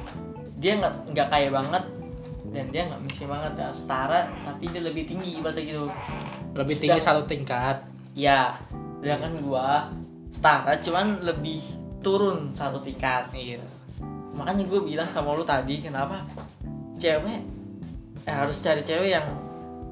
[0.59, 1.85] Dia nggak nggak kaya banget
[2.55, 3.53] dan dia nggak miskin banget.
[3.59, 5.87] Ya setara tapi dia lebih tinggi ibaratnya gitu.
[6.55, 7.77] Lebih Sedang- tinggi satu tingkat.
[8.15, 8.55] Ya
[9.03, 9.91] sedangkan gua
[10.31, 11.63] setara cuman lebih
[12.03, 13.31] turun satu tingkat.
[13.35, 13.63] Iya.
[14.39, 16.23] Makanya gue bilang sama lu tadi kenapa
[16.95, 17.43] cewek
[18.23, 19.27] eh, harus cari cewek yang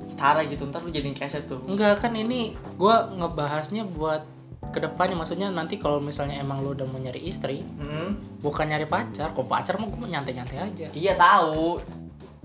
[0.06, 0.62] setara gitu.
[0.70, 1.58] Ntar lu jadiin keset tuh.
[1.66, 4.22] Enggak kan ini gua ngebahasnya buat
[4.70, 8.40] ke depannya maksudnya nanti kalau misalnya emang lu udah mau nyari istri hmm.
[8.44, 10.86] bukan nyari pacar kok pacar mah gue nyantai-nyantai aja.
[10.92, 11.80] Iya tahu.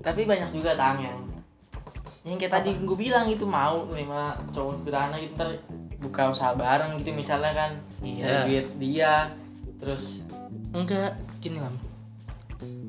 [0.01, 1.19] Tapi banyak juga tang yang
[2.21, 5.57] yang kayak tadi gue bilang itu mau lima cowok sederhana gitu ntar
[5.97, 7.71] buka usaha bareng gitu misalnya kan.
[8.01, 8.45] Iya.
[8.45, 9.13] duit dia
[9.81, 10.21] terus
[10.73, 11.73] enggak gini lah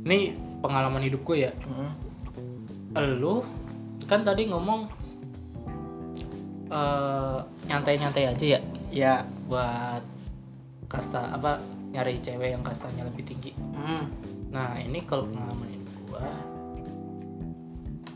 [0.04, 1.52] ini pengalaman hidup gue ya.
[1.64, 1.92] Hmm,
[3.18, 3.40] lu
[4.04, 4.90] kan tadi ngomong
[6.68, 8.60] eh, nyantai-nyantai aja ya
[8.92, 9.24] ya.
[9.48, 10.04] Buat
[10.92, 11.56] kasta apa
[11.92, 13.52] nyari cewek yang kastanya lebih tinggi.
[13.56, 14.08] Hmm.
[14.52, 16.28] nah ini kalau pengalaman gua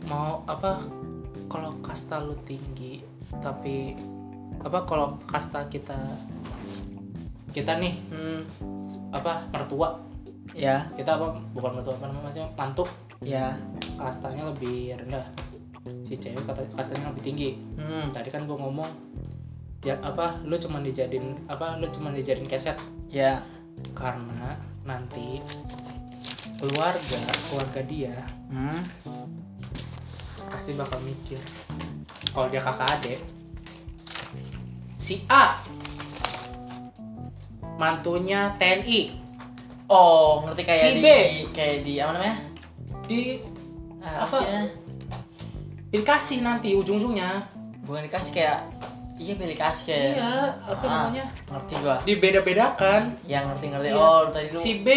[0.05, 0.85] mau apa
[1.49, 3.01] kalau kasta lu tinggi
[3.41, 3.97] tapi
[4.61, 5.97] apa kalau kasta kita
[7.57, 8.45] kita nih Hmm.
[9.17, 9.97] apa mertua.
[10.53, 10.89] Ya.
[10.93, 12.85] Kita apa bukan mertua apa namanya maksudnya mantu.
[13.25, 13.57] Ya.
[13.97, 15.25] Kastanya lebih rendah.
[16.05, 17.51] Si cewek kata kastanya lebih tinggi.
[17.81, 18.13] Hmm.
[18.13, 18.89] tadi kan gua ngomong
[19.85, 22.77] ya apa lu cuma dijadiin apa lu cuma dijadiin keset
[23.11, 23.43] ya
[23.93, 25.43] karena nanti
[26.57, 27.21] keluarga
[27.51, 28.17] keluarga dia
[28.49, 28.81] hmm.
[30.49, 31.39] pasti bakal mikir
[32.33, 33.21] kalau dia kakak adik
[34.97, 35.61] si A
[37.77, 39.01] mantunya TNI
[39.93, 41.09] oh ngerti kayak Si di B.
[41.53, 42.37] kayak di apa namanya
[43.07, 43.21] di
[44.07, 44.39] Ah, Apa?
[45.91, 47.43] dikasih nanti ujung-ujungnya
[47.83, 48.63] bukan dikasih kayak
[49.17, 50.93] iya pilih kasih kayak iya apa Ah.
[51.05, 51.25] namanya?
[51.47, 51.97] ngerti gua.
[52.03, 53.03] Dibeda-bedakan.
[53.25, 53.89] Yang ngerti ngerti.
[53.89, 53.97] Iya.
[53.97, 54.89] oh tadi lu si B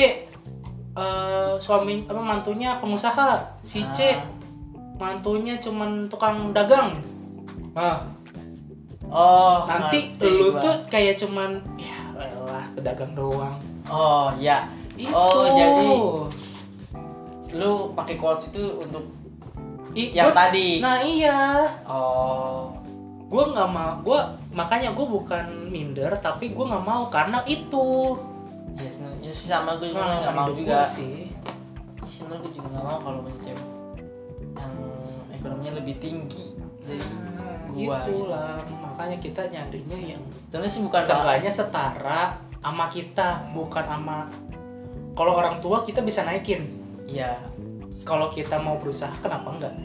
[0.91, 3.29] eh, suami apa mantunya pengusaha.
[3.59, 4.19] Si C Ah.
[4.95, 6.99] mantunya cuman tukang dagang.
[7.73, 8.03] Ah.
[9.05, 10.59] Oh nanti lu gua.
[10.59, 11.97] tuh kayak cuman ya
[12.45, 13.55] lah pedagang doang.
[13.85, 15.09] Oh ya itu.
[15.09, 15.87] Oh, jadi
[17.51, 19.01] lu pakai quotes itu untuk
[19.97, 20.77] I- yang tadi?
[20.77, 21.65] Nah iya.
[21.81, 22.69] Oh
[23.29, 24.19] gue nggak mau gue
[24.57, 28.17] makanya gue bukan minder tapi gue nggak mau karena itu.
[28.79, 28.89] Ya,
[29.21, 30.81] ya sih sama gue juga nggak mau juga.
[30.81, 31.29] sih.
[32.01, 33.67] Ya, sebenarnya gue juga nggak mau kalau punya cewek
[34.57, 34.73] yang
[35.29, 41.51] ekonominya lebih tinggi dari nah, gua itulah makanya kita nyarinya yang sebenarnya sih bukan seenggaknya
[41.53, 42.21] setara
[42.59, 44.27] sama kita bukan sama
[45.19, 46.63] kalau orang tua kita bisa naikin.
[47.03, 47.43] Iya.
[48.07, 49.75] Kalau kita mau berusaha kenapa enggak.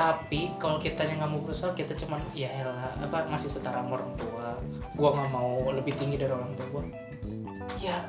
[0.00, 4.16] Tapi kalau kitanya nggak mau berusaha kita cuman ya elah apa masih setara sama orang
[4.16, 4.56] tua.
[4.96, 6.82] Gua nggak mau lebih tinggi dari orang tua gua.
[7.76, 8.08] Ya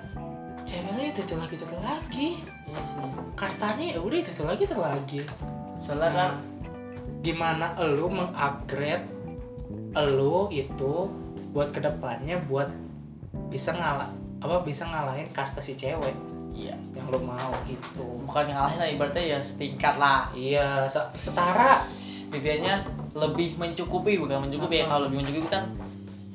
[0.63, 2.29] ceweknya itu itu lagi itu lagi.
[2.71, 3.03] Sih
[3.35, 5.21] kastanya ya udah itu itu lagi itu lagi.
[5.83, 6.31] Soalnya kan Nah,
[7.21, 9.05] gimana elu mengupgrade
[9.93, 11.11] elu itu
[11.51, 12.71] buat ke depannya buat
[13.51, 14.09] bisa ngalah
[14.41, 16.15] apa bisa ngalahin kasta si cewek
[16.51, 16.75] iya.
[16.91, 18.05] Yang lu mau gitu.
[18.23, 20.27] Bukan ngalahin lah ibaratnya ya setingkat lah.
[20.31, 21.81] Iya se- setara.
[21.81, 24.85] Setidaknya lebih mencukupi bukan mencukupi ya.
[24.85, 24.91] Apa?
[24.91, 25.63] kalau lebih mencukupi kan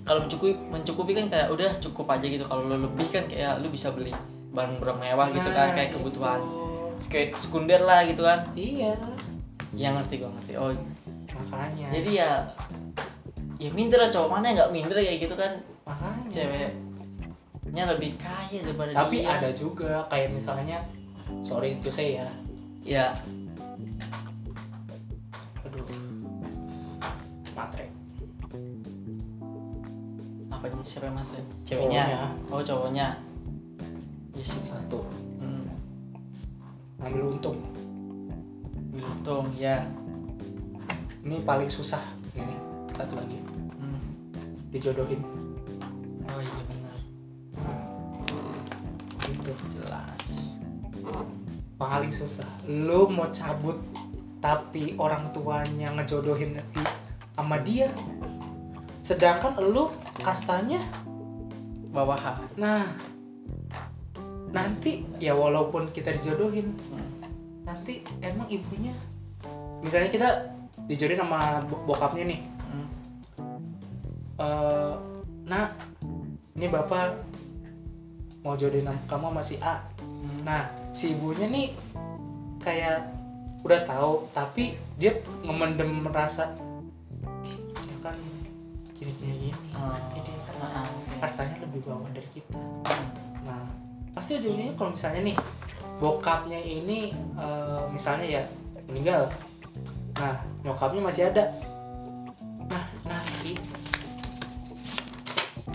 [0.03, 2.45] kalau mencukupi mencukupi kan kayak udah cukup aja gitu.
[2.45, 4.13] Kalau lu lebih kan kayak lu bisa beli
[4.53, 5.97] barang-barang mewah gitu kan Nah, kayak itu.
[5.99, 6.41] kebutuhan.
[7.07, 8.41] Kayak sekunder lah gitu kan.
[8.53, 8.93] Iya.
[9.73, 10.53] Yang ngerti gue ngerti.
[10.57, 10.73] Oh.
[11.37, 11.89] Makanya.
[11.93, 12.31] Jadi ya
[13.57, 15.53] ya minder lah cowok mana yang nggak minder kayak gitu kan.
[15.85, 16.45] Makanya
[17.77, 20.81] ceweknya lebih kaya daripada tapi dia ada juga kayak misalnya
[21.45, 22.29] sorry itu saya ya.
[22.89, 23.07] Ya.
[25.61, 25.85] Aduh.
[27.53, 27.93] Matre
[30.49, 31.37] apa siapa yang mati
[31.69, 32.03] ceweknya?
[32.09, 32.29] Cowoknya.
[32.49, 33.07] oh cowoknya.
[34.33, 35.05] Ya sih satu.
[35.37, 35.69] Hmm.
[36.97, 37.61] ngambil untung.
[38.97, 39.85] Untung ya.
[41.21, 42.01] Ini paling susah
[42.33, 42.57] ini.
[42.97, 43.37] Satu lagi.
[43.77, 44.01] Hmm.
[44.73, 45.21] dijodohin.
[46.25, 46.66] Oh iya
[49.27, 50.57] gitu jelas
[51.77, 53.77] paling susah lu mau cabut
[54.41, 56.61] tapi orang tuanya ngejodohin
[57.37, 57.93] sama dia
[59.05, 59.93] sedangkan lu
[60.25, 60.81] kastanya
[61.93, 62.87] bawahan nah
[64.51, 67.11] nanti ya walaupun kita dijodohin hmm.
[67.69, 68.95] nanti emang ibunya
[69.85, 70.29] misalnya kita
[70.89, 72.89] dijodohin sama bo- bokapnya nih Hmm.
[74.43, 74.95] eh
[75.47, 75.79] nak
[76.59, 77.15] ini bapak
[78.47, 79.83] mau jodohin kamu sama si A.
[79.99, 80.47] Hmm.
[80.47, 81.75] nah si ibunya nih
[82.63, 83.11] kayak
[83.67, 86.55] udah tahu tapi dia ngemendem merasa
[87.43, 88.15] "Ih, dia kan
[88.95, 89.99] gini gini gini Oh.
[90.15, 90.89] Ih, dia kan Ah, ah.
[91.21, 92.55] kastanya lebih bawah dari kita.
[93.43, 93.67] Nah
[94.15, 95.37] pasti ujungnya kalau misalnya nih
[95.99, 98.43] bokapnya ini eh, misalnya ya
[98.87, 99.27] meninggal.
[100.17, 101.51] Nah nyokapnya masih ada.
[102.71, 103.59] Nah nanti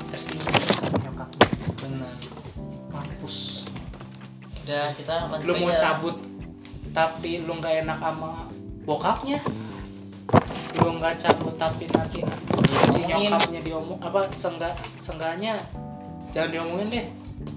[0.09, 0.55] tersinggung
[1.03, 1.47] nyokapnya.
[1.78, 2.40] Benar
[3.02, 3.66] mampus.
[4.62, 5.80] Udah kita lanjut lu mau aja.
[5.89, 6.16] cabut
[6.93, 8.45] tapi lu nggak enak sama
[8.86, 9.39] bokapnya.
[10.78, 12.22] Lu nggak cabut tapi nanti
[12.93, 13.34] si Diomongin.
[13.34, 15.58] nyokapnya diomong apa senggak senggaknya
[16.30, 17.06] jangan diomongin deh.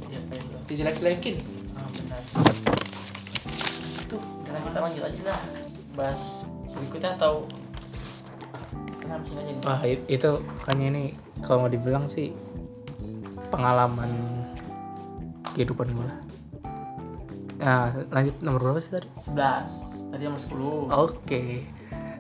[0.08, 0.20] Ya
[0.64, 1.44] dijelek-jelekin.
[1.76, 2.20] Ah benar.
[4.00, 5.40] Itu Karena kita lanjut aja lah.
[5.94, 7.46] Bahas berikutnya atau
[9.62, 11.04] wah itu makanya ini
[11.38, 12.34] kalau mau dibilang sih
[13.52, 14.10] pengalaman
[15.54, 16.18] kehidupan gue lah
[17.54, 19.08] nah lanjut nomor berapa sih tadi?
[19.14, 21.42] 11 tadi nomor 10 oke.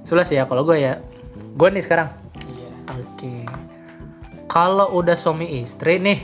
[0.04, 1.00] Sebelas ya kalau gue ya.
[1.56, 2.12] Gue nih sekarang.
[2.44, 2.70] Iya.
[3.00, 3.34] Oke.
[4.50, 6.20] Kalau udah suami istri nih,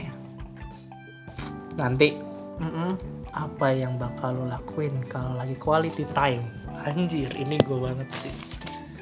[1.81, 2.15] nanti
[2.61, 2.95] Mm-mm.
[3.33, 6.45] apa yang bakal lo lakuin kalau lagi quality time?
[6.85, 8.35] Anjir ini gue banget sih.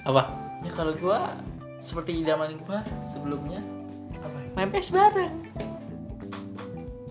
[0.07, 0.31] Apa?
[0.63, 1.35] Ya kalau gua
[1.83, 2.81] seperti idaman gua
[3.11, 3.61] sebelumnya
[4.15, 5.35] apa main PS bareng.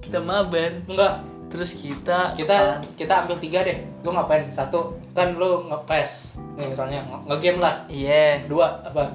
[0.08, 1.14] Kita mabar, enggak.
[1.48, 3.84] Terus kita kita kita ambil tiga deh.
[4.04, 4.48] Lu ngapain?
[4.48, 7.76] Satu kan lu ngepes nih misalnya nge- ngegame lah.
[7.88, 8.48] Iya.
[8.48, 9.12] Dua apa?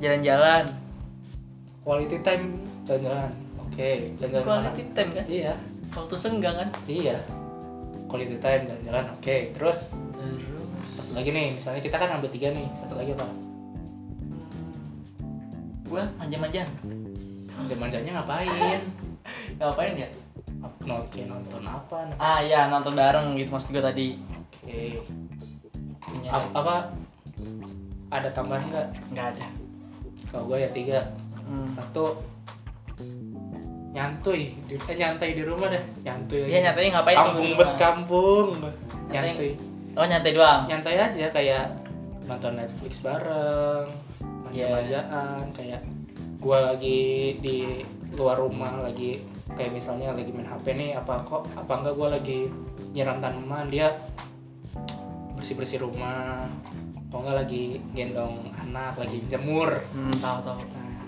[0.00, 0.68] Jalan-jalan.
[1.84, 3.28] quality time jalan-jalan.
[3.60, 4.68] Oke jalan-jalan mana?
[4.72, 5.24] Quality time kan?
[5.28, 5.52] iya.
[5.92, 6.68] Waktu senggang kan?
[6.88, 7.16] iya.
[8.08, 9.04] Quality time jalan-jalan.
[9.12, 9.92] Oke terus?
[9.92, 10.44] Terus?
[10.84, 12.68] Satu lagi nih misalnya kita kan ambil tiga nih.
[12.72, 13.28] Satu lagi apa?
[15.84, 16.68] Gua manja-manjaan.
[17.54, 18.80] manja-manjanya ngapain?
[19.60, 20.08] Ngapain ya?
[20.80, 22.16] Not- kayak nonton apa nih?
[22.16, 24.16] Ah iya nonton bareng gitu maksud gua tadi.
[24.18, 24.80] oke
[26.00, 26.74] Punya Ap- apa
[28.10, 29.46] ada tambahan nggak nggak ada.
[30.26, 31.00] kalau gue ya tiga
[31.40, 31.68] Hmm.
[31.70, 32.18] satu
[33.90, 36.64] nyantuy di, eh, nyantai di rumah deh nyantuy Dia aja.
[36.66, 38.46] nyatanya ngapain kampung bet kampung
[39.06, 39.52] Nyantai- nyantuy
[39.94, 40.60] Oh nyantai doang.
[40.66, 41.64] nyantai aja kayak
[42.24, 43.86] nonton Netflix bareng
[44.50, 44.66] Iya.
[44.74, 45.82] manja-manjaan kayak
[46.38, 47.00] gua lagi
[47.38, 52.08] di luar rumah lagi kayak misalnya lagi main HP nih apa kok apa enggak gua
[52.10, 52.48] lagi
[52.90, 53.92] nyiram tanaman dia
[55.34, 56.48] bersih-bersih rumah
[57.06, 60.58] kok enggak lagi gendong anak lagi jemur Hmm, tahu tahu.
[60.64, 61.04] nah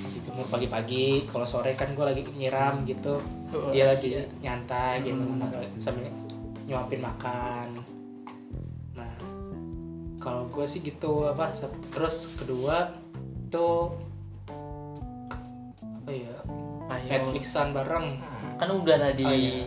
[0.00, 4.28] lagi jemur pagi-pagi kalau sore kan gua lagi nyiram gitu Oh, dia lagi iya.
[4.44, 5.40] nyantai gitu Hmm.
[5.78, 6.12] sambil
[6.64, 7.80] nyuapin makan
[8.92, 9.08] nah
[10.18, 11.48] kalau gue sih gitu apa
[11.88, 12.92] terus kedua
[13.40, 13.68] itu
[15.80, 16.36] apa ya
[16.88, 17.08] Ayo.
[17.10, 18.16] Netflixan bareng
[18.56, 19.22] Kan udah tadi.
[19.22, 19.64] Oh, iya.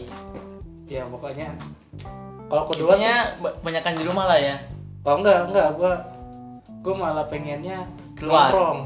[0.85, 1.55] ya pokoknya
[2.45, 3.07] kalau kedua tuh
[3.39, 4.55] ba- banyakan di rumah lah ya.
[4.99, 5.93] kalau enggak enggak gue
[6.81, 8.51] gue malah pengennya Keluar.
[8.51, 8.79] nongkrong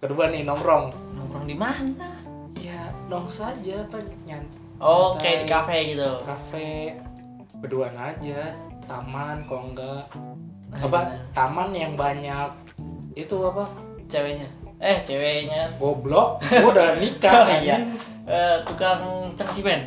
[0.00, 2.08] kedua nih nongkrong Nongkrong di mana?
[2.56, 4.48] ya nong saja apa nyan
[4.80, 6.10] Oh, kayak di kafe gitu.
[6.24, 6.96] kafe
[7.54, 10.08] berduaan aja taman kalau enggak
[10.70, 11.20] Nah, apa bener.
[11.30, 12.50] taman yang banyak
[13.12, 13.68] itu apa
[14.06, 14.48] Ceweknya.
[14.80, 17.76] Eh, ceweknya goblok gua udah nikah Oh, iya.
[18.24, 19.80] eh, tukang cangcimen.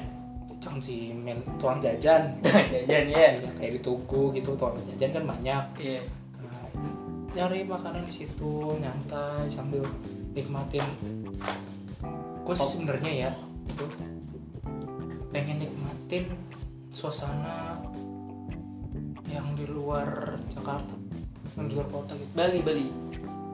[0.62, 2.24] Cang si men tuang jajan
[2.88, 3.36] Jajan ya.
[3.36, 6.00] ya, kayak di tugu gitu tuang jajan kan banyak Iya.
[6.40, 6.64] Nah,
[7.36, 9.84] nyari makanan di situ nyantai sambil
[10.32, 10.86] nikmatin
[12.44, 13.32] gue sih sebenarnya ya
[13.66, 13.86] itu
[15.30, 16.32] pengen nikmatin
[16.92, 17.84] suasana
[19.28, 20.96] yang di luar Jakarta
[21.56, 22.88] yang di luar kota gitu Bali, Bali.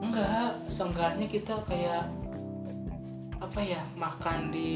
[0.00, 2.08] Enggak seenggaknya kita kayak
[3.40, 4.72] apa ya makan di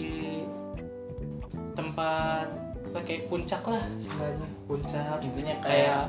[1.77, 2.49] tempat
[2.93, 4.49] apa, kayak puncak lah seenggaknya.
[4.70, 6.05] Puncak Intinya kayak kayak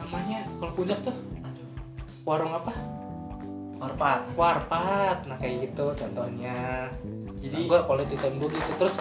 [0.00, 1.16] namanya kalau puncak tuh?
[1.44, 1.68] Aduh,
[2.24, 2.72] warung apa?
[3.80, 4.20] Warpat.
[4.36, 6.88] warpat nah kayak gitu contohnya.
[7.40, 8.96] Jadi jadi gue quality time gue gitu terus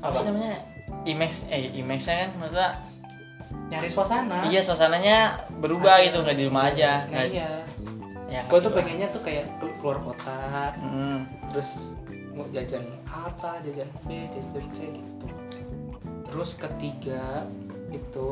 [0.00, 0.16] apa?
[0.20, 0.56] Sih namanya?
[1.04, 2.70] Imax eh Imaxnya kan maksudnya
[3.70, 4.38] nyari suasana.
[4.48, 7.50] Iya suasananya berubah gitu nggak di rumah aja nah nggak iya
[8.30, 11.26] ya, gue tuh pengennya tuh kayak kelu- keluar kota Hmm.
[11.50, 11.92] terus
[12.30, 15.26] mau jajan apa jajan B jajan C gitu.
[16.24, 17.44] Terus ketiga
[17.90, 18.30] itu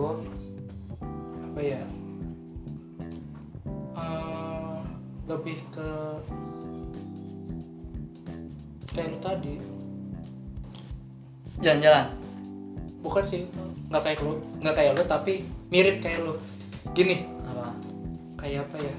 [1.43, 1.83] apa ya
[3.99, 4.79] Eh,
[5.27, 5.91] lebih ke
[8.89, 9.55] kayak lu tadi.
[11.59, 12.07] Jalan-jalan?
[13.03, 13.51] Bukan sih
[13.91, 16.39] nggak kayak lu nggak kayak lu tapi mirip kayak lu.
[16.95, 17.75] Gini apa?
[18.39, 18.95] kayak apa ya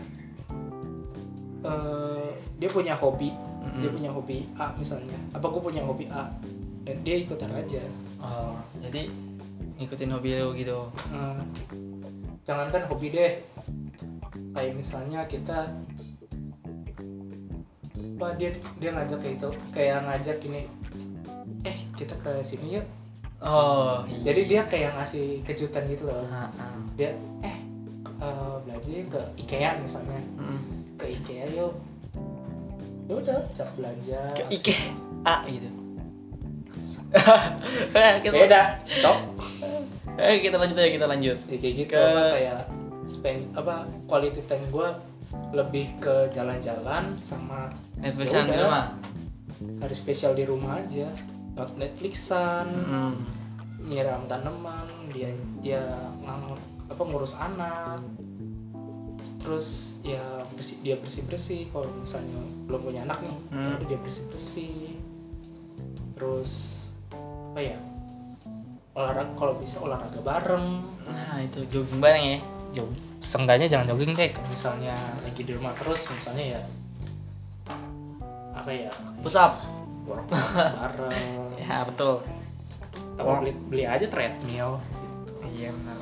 [1.60, 2.30] Eh
[2.60, 3.82] dia punya hobi Mm-mm.
[3.84, 5.20] dia punya hobi A misalnya.
[5.36, 6.28] Apa gue punya hobi A?
[6.88, 7.84] Dan dia ikutan aja.
[8.20, 9.12] Oh jadi
[9.80, 10.80] ngikutin hobi lu gitu.
[11.12, 11.39] Eh,
[12.47, 13.34] jangankan hobi deh.
[14.55, 15.72] Kayak misalnya kita
[18.20, 20.62] wah dia dia ngajak kayak itu kayak ngajak ini
[21.64, 22.86] eh kita ke sini yuk.
[23.39, 24.32] Oh iya.
[24.32, 26.28] Jadi dia kayak ngasih kejutan gitu loh.
[26.28, 26.51] Ah.
[26.99, 27.57] dia eh
[28.20, 30.20] eh, belanja yuk ke IKEA misalnya.
[30.36, 30.79] Mm.
[31.00, 31.74] Ke IKEA yuk
[33.06, 34.22] ya udah cap belanja.
[34.36, 34.76] Ke Ike
[35.24, 35.66] A gitu.
[37.91, 38.62] Eh, kita, beda
[39.00, 39.18] cok.
[40.20, 41.38] Eh, kita lanjut aja kita lanjut.
[41.47, 42.60] Ya, kayak gitu Ke- apa kayak
[43.08, 44.88] spend apa quality time gue
[45.52, 48.62] lebih ke jalan-jalan sama Netflixan Ya di udah.
[48.62, 48.86] rumah
[49.80, 51.08] hari spesial di rumah aja
[51.56, 53.14] not Netflixan Mm.
[53.86, 55.82] nyiram tanaman dia dia
[56.20, 56.54] ngang-
[56.86, 58.04] apa ngurus anak
[59.40, 63.66] terus ya bersih dia bersih bersih kalau misalnya belum punya anak nih Hmm.
[63.66, 64.76] ya udah dia bersih bersih
[66.14, 66.52] terus
[67.50, 67.78] apa ya
[68.92, 70.84] olahraga kalau bisa olahraga bareng.
[71.08, 72.40] Nah itu jogging bareng ya?
[72.70, 76.62] Jog seenggaknya jangan jogging deh kalau misalnya lagi di rumah terus misalnya ya
[78.52, 78.92] apa ya
[79.24, 79.64] push up.
[80.04, 80.36] Workout
[80.84, 81.56] bareng.
[81.56, 82.20] Ya betul.
[83.16, 84.84] Apa beli beli aja treadmill.
[85.48, 85.98] Iya benar.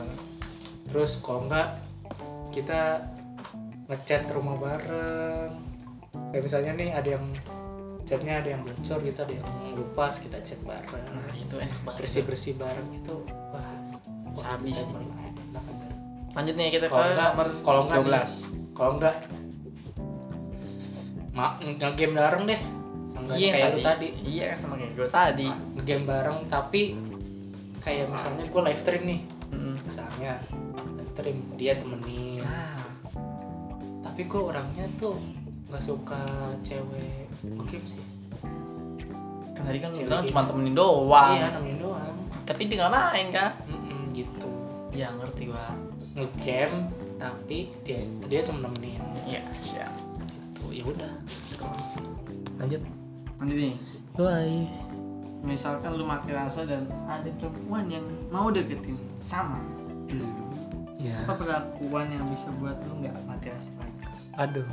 [0.89, 1.77] Terus kalau enggak
[2.57, 3.05] kita
[3.87, 5.51] ngechat rumah bareng.
[6.33, 7.25] Kayak misalnya nih ada yang
[8.07, 11.05] chatnya ada yang bocor gitu ada yang lupa kita chat bareng.
[11.11, 11.99] Nah itu enak banget.
[12.01, 13.15] Bersih bersih bareng itu
[13.53, 13.77] wah
[14.37, 15.05] Sabi kita sih.
[16.37, 17.31] lanjut nih kita ke kalau enggak
[17.65, 18.29] kalau enggak 12 nih,
[18.77, 19.15] kalau enggak
[21.33, 21.51] mak
[21.97, 22.61] game bareng deh
[23.09, 23.73] Seenggaknya iya kayak tadi.
[23.73, 24.07] lu tadi.
[24.21, 25.47] iya sama kayak gue tadi.
[25.81, 26.81] Game bareng tapi
[27.81, 29.21] kayak misalnya gue live stream nih.
[29.47, 29.75] Mm.
[29.81, 30.33] misalnya
[30.99, 32.26] live stream dia temenin
[34.17, 35.13] tapi gue orangnya tuh
[35.69, 36.17] nggak suka
[36.65, 37.29] cewek
[37.69, 38.01] game sih?
[39.53, 41.37] Kan tadi kan Cewek bilang cuma temenin doang.
[41.37, 42.17] Iya nemenin doang.
[42.41, 43.53] Tapi dia nggak main kan?
[43.69, 44.49] Mm-mm, gitu.
[44.89, 45.69] Iya ngerti gua
[46.17, 46.89] ngegame
[47.21, 48.97] tapi dia dia cuma nemenin.
[49.29, 49.93] Iya siap
[50.25, 50.65] gitu.
[50.73, 51.13] Ya udah
[52.57, 52.81] lanjut.
[53.37, 53.75] Lanjut nih.
[54.17, 54.65] Bye
[55.45, 58.01] misalkan lu mati rasa dan ada perempuan yang
[58.33, 59.61] mau deketin sama.
[60.09, 60.25] Lu
[60.97, 63.69] ya apa perlakuan yang bisa buat lu nggak mati rasa
[64.37, 64.65] aduh.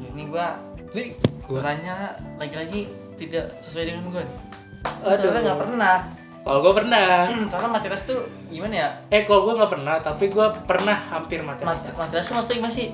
[0.00, 0.56] Ya, ini gua
[0.96, 2.88] nih gua tanya lagi-lagi
[3.20, 4.38] tidak sesuai dengan gua nih.
[4.82, 5.20] Aduh.
[5.20, 5.96] soalnya nggak pernah.
[6.42, 7.30] Kalau gue pernah.
[7.46, 8.88] Soalnya mati rasa tuh gimana ya?
[9.14, 12.56] Eh kalau gue nggak pernah tapi gue pernah hampir mati Mas, rasa mati rasa maksudnya
[12.58, 12.88] gimana sih?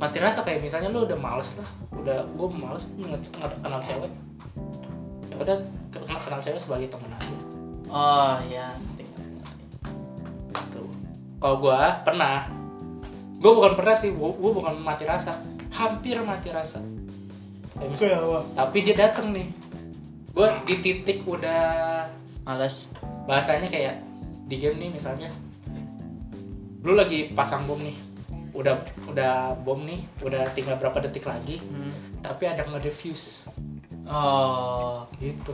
[0.00, 1.68] Mati rasa kayak misalnya lu udah males lah.
[1.92, 2.88] Udah gue males
[3.36, 4.12] kenal cewek.
[5.28, 5.56] Ya udah
[5.92, 7.38] kenal kenal cewek sebagai temen aja.
[7.92, 9.04] Oh iya ngerti.
[10.56, 10.82] gitu.
[11.36, 12.48] Kalau gue pernah.
[13.36, 15.36] Gue bukan pernah sih gue bukan mati rasa
[15.76, 16.80] hampir mati rasa.
[17.76, 19.48] Kayak misalnya tapi dia dateng nih.
[20.32, 21.62] Gue di titik udah
[22.44, 22.88] males.
[23.26, 23.98] bahasanya kayak
[24.46, 25.30] di game nih misalnya.
[26.86, 27.96] Lu lagi pasang bom nih.
[28.56, 32.24] Udah udah bom nih udah tinggal berapa detik lagi hmm.
[32.24, 33.50] tapi ada nge-defuse.
[34.08, 35.04] Oh.
[35.20, 35.52] Gitu.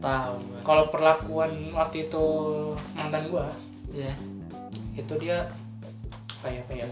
[0.00, 0.36] Tahu
[0.66, 2.24] kalau perlakuan waktu itu
[2.94, 3.50] mantan gua
[3.92, 4.10] ya
[4.96, 5.46] itu dia
[6.42, 6.88] apa ya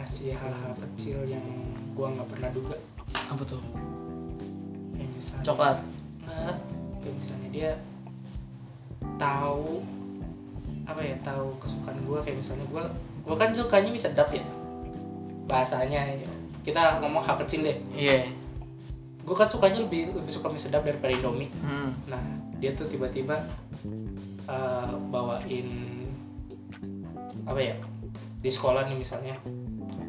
[0.00, 1.44] ngasih hal-hal kecil yang
[1.92, 2.72] gua nggak pernah duga.
[3.12, 3.60] Apa tuh?
[4.96, 5.78] Kayak misalnya coklat?
[6.24, 6.56] Nggak.
[7.04, 7.70] Kayak misalnya dia
[9.20, 9.84] tahu
[10.88, 12.24] apa ya tahu kesukaan gua.
[12.24, 12.88] Kayak misalnya gua
[13.28, 14.40] gua kan sukanya mie sedap ya.
[15.44, 16.32] Bahasanya ya.
[16.64, 17.76] kita ngomong hal kecil deh.
[17.92, 18.32] Iya.
[19.20, 21.52] Gua kan sukanya lebih lebih suka mie sedap daripada indomie.
[21.60, 21.92] Hmm.
[22.08, 22.24] nah
[22.56, 23.36] dia tuh tiba-tiba
[24.48, 25.68] eh, bawain
[27.44, 27.76] apa ya
[28.40, 29.36] di sekolah nih misalnya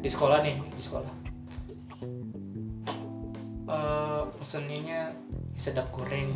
[0.02, 1.12] di sekolah nih di sekolah.
[3.70, 5.14] Eh peseninnya
[5.54, 6.34] mie sedap goreng.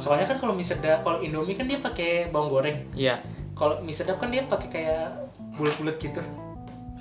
[0.00, 2.88] Soalnya kan kalau mie sedap kalau indomie kan dia pakai bawang goreng.
[2.96, 3.20] Iya.
[3.52, 5.12] Kalau mie sedap kan dia pakai kayak
[5.60, 6.24] bulat-bulat gitu.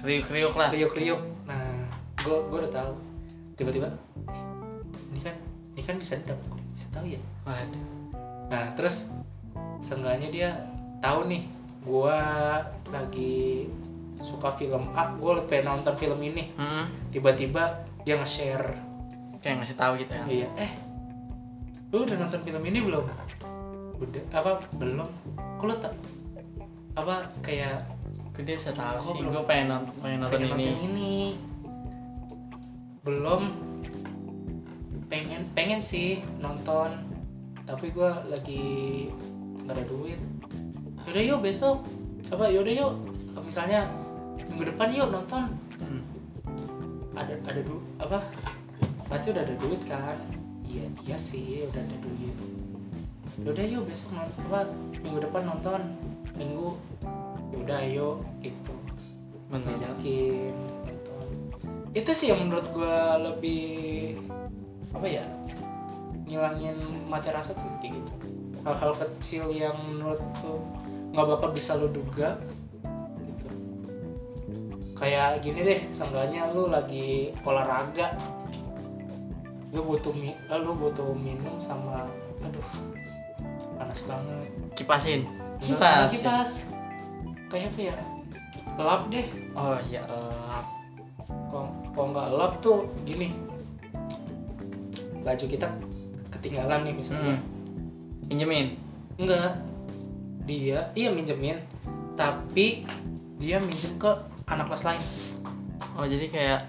[0.04, 0.70] Kriuk-kriuk lah.
[0.70, 1.24] Kriuk-kriuk.
[1.48, 1.88] Nah
[2.20, 2.92] gue gue udah tahu.
[3.56, 3.88] Tiba-tiba
[5.16, 5.36] ini kan
[5.74, 6.38] ini kan bisa sedap.
[6.76, 7.20] Bisa tahu ya?
[7.48, 7.88] Waduh.
[8.52, 9.08] Nah terus
[9.80, 10.50] seenggaknya dia
[11.00, 11.48] tahu nih
[11.80, 12.20] gua
[12.92, 13.72] lagi
[14.22, 16.52] suka film A, gua pengen nonton film ini.
[16.56, 17.12] hmm.
[17.16, 18.76] Tiba-tiba dia nge-share,
[19.40, 20.72] kayak ngasih tahu gitu ya iya, eh,
[21.92, 23.06] lu udah nonton film ini belum?
[24.00, 25.10] Udah, apa belum?
[25.60, 25.94] Kok lu tak
[26.96, 27.88] apa kayak
[28.36, 31.16] Kok dia bisa tahu sih gue pengen nonton pengen nonton pengen ini nonton ini?
[33.04, 33.44] Belum.
[35.10, 36.94] Pengen pengen sih nonton,
[37.66, 39.10] tapi gua lagi
[39.66, 40.20] nggak ada duit.
[41.10, 41.84] Yaudah yuk besok,
[42.30, 42.94] apa yaudah yuk
[43.42, 43.90] misalnya
[44.50, 45.46] minggu depan yuk nonton.
[45.78, 46.02] Hmm.
[47.14, 48.20] ada ada du apa?
[49.06, 50.18] Pasti udah ada duit kan?
[50.66, 52.36] Iya iya sih udah ada duit.
[53.46, 54.62] Yaudah yuk besok nonton apa
[55.06, 55.82] minggu depan nonton.
[56.36, 56.76] Minggu
[57.54, 58.74] yaudah ayo gitu.
[59.54, 60.54] Bener ngajakin
[60.86, 61.28] nonton.
[61.94, 64.18] Itu sih yang menurut gua lebih
[64.90, 65.26] apa ya
[66.26, 68.14] ngilangin mati rasa tuh kayak gitu.
[68.66, 70.62] Hal-hal kecil yang menurut lu
[71.10, 72.38] nggak bakal bisa lu duga
[75.00, 78.20] kayak gini deh seenggaknya lu lagi olahraga.
[79.72, 82.04] Lu butuh mi lu butuh minum sama
[82.44, 82.68] aduh
[83.80, 84.48] panas banget.
[84.76, 85.24] Kipasin?
[85.64, 86.12] Kipas.
[86.12, 86.52] kipas.
[87.48, 87.96] Kayak apa ya?
[88.76, 89.28] Lap deh.
[89.56, 90.04] Oh ya
[91.50, 93.32] kalau kalau nggak lap tuh gini.
[95.24, 95.68] Baju kita
[96.28, 97.40] ketinggalan nih misalnya.
[97.40, 97.48] Hmm.
[98.30, 98.78] pinjemin
[99.16, 99.56] enggak
[100.44, 101.56] dia iya minjemin.
[102.20, 102.84] Tapi
[103.40, 104.12] dia minjem ke
[104.50, 105.04] anak kelas lain.
[105.96, 106.60] Oh jadi kayak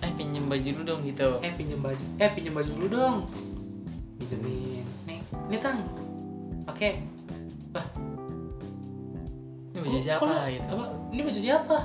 [0.00, 1.28] eh pinjem baju dulu dong gitu.
[1.40, 2.04] Eh pinjem baju.
[2.20, 3.16] Eh pinjem baju dulu dong.
[4.20, 4.84] Pinjemin.
[5.08, 5.18] Nih
[5.48, 5.80] nih tang.
[6.68, 7.00] Pakai
[9.70, 10.72] ini baju siapa lu- gitu?
[10.76, 10.84] apa?
[11.14, 11.76] Ini baju siapa?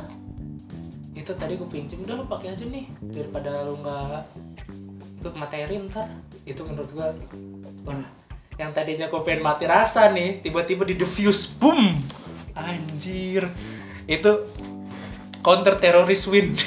[1.16, 1.98] Itu tadi gue pinjem.
[2.04, 2.86] Udah lu pakai aja nih.
[3.00, 4.20] Daripada lu nggak
[5.22, 6.10] itu materi ntar.
[6.44, 7.16] Itu menurut gua.
[7.88, 8.06] Wah.
[8.56, 12.04] Yang tadinya gua pengen mati rasa nih tiba-tiba di diffuse boom.
[12.58, 13.48] Anjir.
[14.06, 14.50] Itu
[15.46, 16.58] counter teroris win.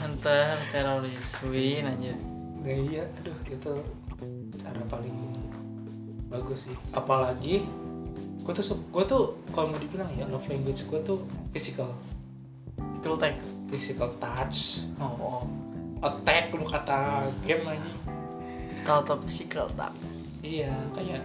[0.00, 2.16] Hunter teroris win anjir.
[2.64, 3.72] Nah iya aduh itu
[4.56, 5.12] cara paling
[6.32, 6.76] bagus sih.
[6.96, 7.60] Apalagi
[8.40, 11.20] gua tuh gua tuh kalau mau dibilang ya love language gua tuh
[11.52, 11.92] physical.
[13.04, 13.36] Tool tag
[13.68, 14.80] physical touch.
[14.96, 15.44] Oh, oh.
[16.04, 17.92] attack lu kata game aja
[18.84, 19.88] Tahu tahu physical tak
[20.44, 21.24] iya kayak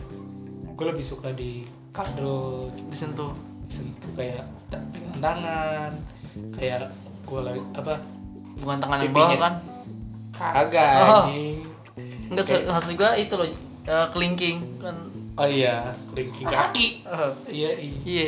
[0.71, 2.71] gue lebih suka di cuddle.
[2.91, 3.31] Disentuh.
[3.67, 5.91] Sentuh kayak pegangan tangan
[6.51, 6.89] kayak
[7.23, 7.93] gue lagi apa?
[8.57, 9.53] Bukan tangan yang bawah kan?
[10.31, 11.23] Kagak Oh.
[11.25, 11.59] anjing.
[12.27, 13.47] Enggak Kayak- maksud gua itu loh
[13.81, 14.95] eh, kelingking kan.
[15.35, 16.87] Oh iya kelingking kaki.
[17.03, 17.97] Eh, iya iya.
[18.03, 18.27] Iya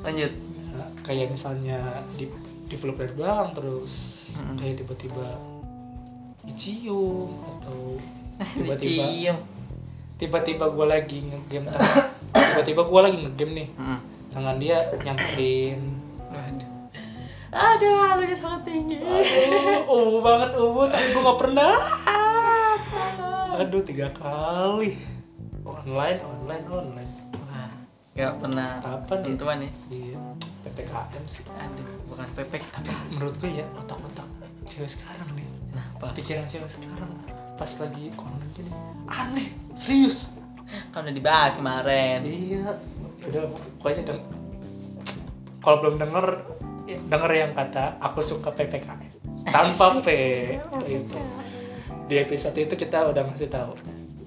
[0.00, 0.32] lanjut.
[0.72, 1.78] Nah, kayak misalnya
[2.12, 2.26] di
[2.64, 3.92] dipeluk dari belakang terus
[4.34, 4.56] Mm-mm.
[4.56, 5.26] kayak tiba-tiba
[6.42, 8.00] dicium atau
[8.56, 9.36] tiba-tiba
[10.16, 11.68] tiba-tiba gue lagi ngegame
[12.32, 13.68] tiba-tiba gue lagi ngegame nih.
[13.74, 13.98] Mm.
[14.28, 15.80] tangan dia nyamperin.
[17.52, 18.96] Aduh, halunya sangat tinggi.
[18.96, 21.74] aduh ubu banget ubu tapi gue gak pernah
[23.54, 24.96] aduh tiga kali
[25.62, 27.68] online online online Wah,
[28.14, 29.24] gak pernah Kapan ya?
[29.26, 29.70] sentuhan ya?
[29.88, 30.20] iya
[30.64, 34.24] ppkm sih Aduh, bukan pepek tapi menurut gue ya otak-otak
[34.64, 36.04] cewek sekarang nih kenapa?
[36.16, 37.10] pikiran cewek sekarang
[37.54, 38.72] pas lagi corona gini
[39.06, 40.32] aneh serius
[40.88, 42.24] Kan udah dibahas kemarin.
[42.24, 42.64] iya
[43.22, 43.44] udah
[43.76, 44.20] pokoknya deng
[45.60, 46.26] kalau belum denger
[46.98, 48.98] denger yang kata aku suka ppkm
[49.48, 50.08] tanpa p
[50.86, 51.18] itu
[52.12, 53.72] di episode itu kita udah ngasih tahu.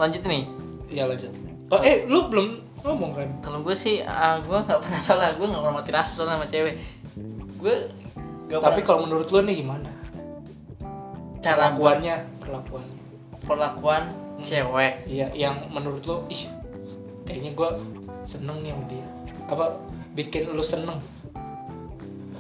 [0.02, 0.44] Lanjut nih.
[0.90, 1.30] ya lanjut.
[1.70, 3.30] Oh eh lu belum ngomong kan?
[3.42, 5.34] Kalau gue sih, ah, gue gak pernah salah.
[5.38, 6.76] Gue gak pernah mati rasa soalnya sama cewek.
[7.62, 7.76] Gue
[8.50, 9.90] gak tapi pernah kalau menurut lu nih gimana?
[11.42, 12.98] Cara perlakuannya perlakuannya.
[13.46, 14.04] Perlakuan
[14.46, 14.94] cewek.
[15.06, 16.50] iya yang menurut lu ih
[17.26, 17.70] kayaknya gue
[18.26, 19.08] seneng nih sama dia.
[19.46, 19.66] Apa
[20.18, 20.98] bikin lu seneng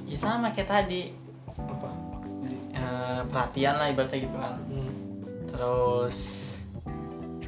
[0.05, 1.01] Ya sama kayak tadi.
[1.49, 1.89] apa
[2.75, 4.59] Eh, perhatian lah ibaratnya gitu kan.
[4.65, 4.91] hmm.
[5.47, 6.17] terus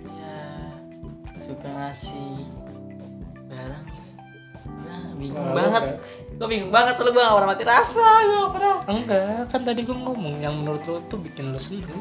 [0.08, 0.40] ya
[1.38, 2.48] suka ngasih
[3.46, 4.04] barang gitu.
[4.80, 6.00] nah, bingung lu banget kayak-
[6.32, 9.98] gue bingung banget soalnya gue gak pernah mati rasa gue pernah enggak kan tadi gue
[9.98, 12.00] ngomong yang menurut lu tuh bikin lu seneng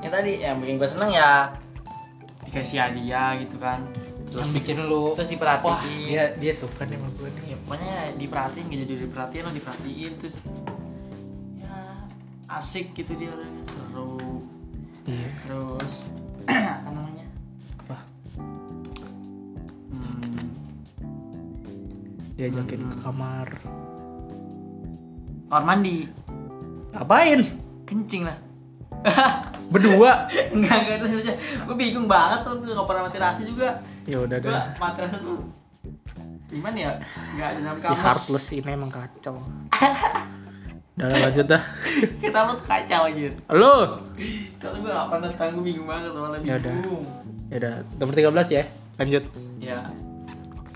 [0.00, 1.48] yang tadi yang bikin gue seneng ya
[2.42, 3.88] dikasih hadiah gitu kan
[4.30, 7.56] terus yang bikin lu terus wah diperhatiin dia dia suka nih sama gue nih ya,
[7.66, 10.34] pokoknya diperhatiin gak jadi diperhatiin lo diperhatiin terus
[11.58, 11.74] ya
[12.50, 14.18] asik gitu dia orangnya seru.
[15.06, 15.30] Iya.
[15.46, 15.94] Terus
[16.78, 17.26] apa namanya?
[17.82, 17.98] Apa?
[19.90, 20.38] Hmm,
[22.38, 23.48] diajakin ke kamar.
[25.50, 26.06] Kamar mandi.
[26.90, 27.40] Ngapain?
[27.86, 28.49] Kencing lah
[29.72, 30.26] berdua?
[30.50, 31.34] Enggak enggak itu aja.
[31.64, 33.68] Gue bingung banget soalnya gue gak pernah mati rasa juga.
[34.04, 35.38] Ya udah dah mati rasa tuh
[36.50, 36.92] gimana ya?
[37.38, 39.36] Nggak ada dalam si kamus heartless ini emang kacau.
[41.00, 41.62] Udah lanjut dah.
[42.20, 43.76] Kenapa tuh kacau aja lu
[44.60, 46.74] soalnya gue gak pernah tahu gue bingung banget soalnya Ya udah.
[46.76, 47.04] bingung.
[47.48, 48.64] Ya udah nomor 13 ya.
[49.00, 49.24] Lanjut.
[49.56, 49.78] Ya.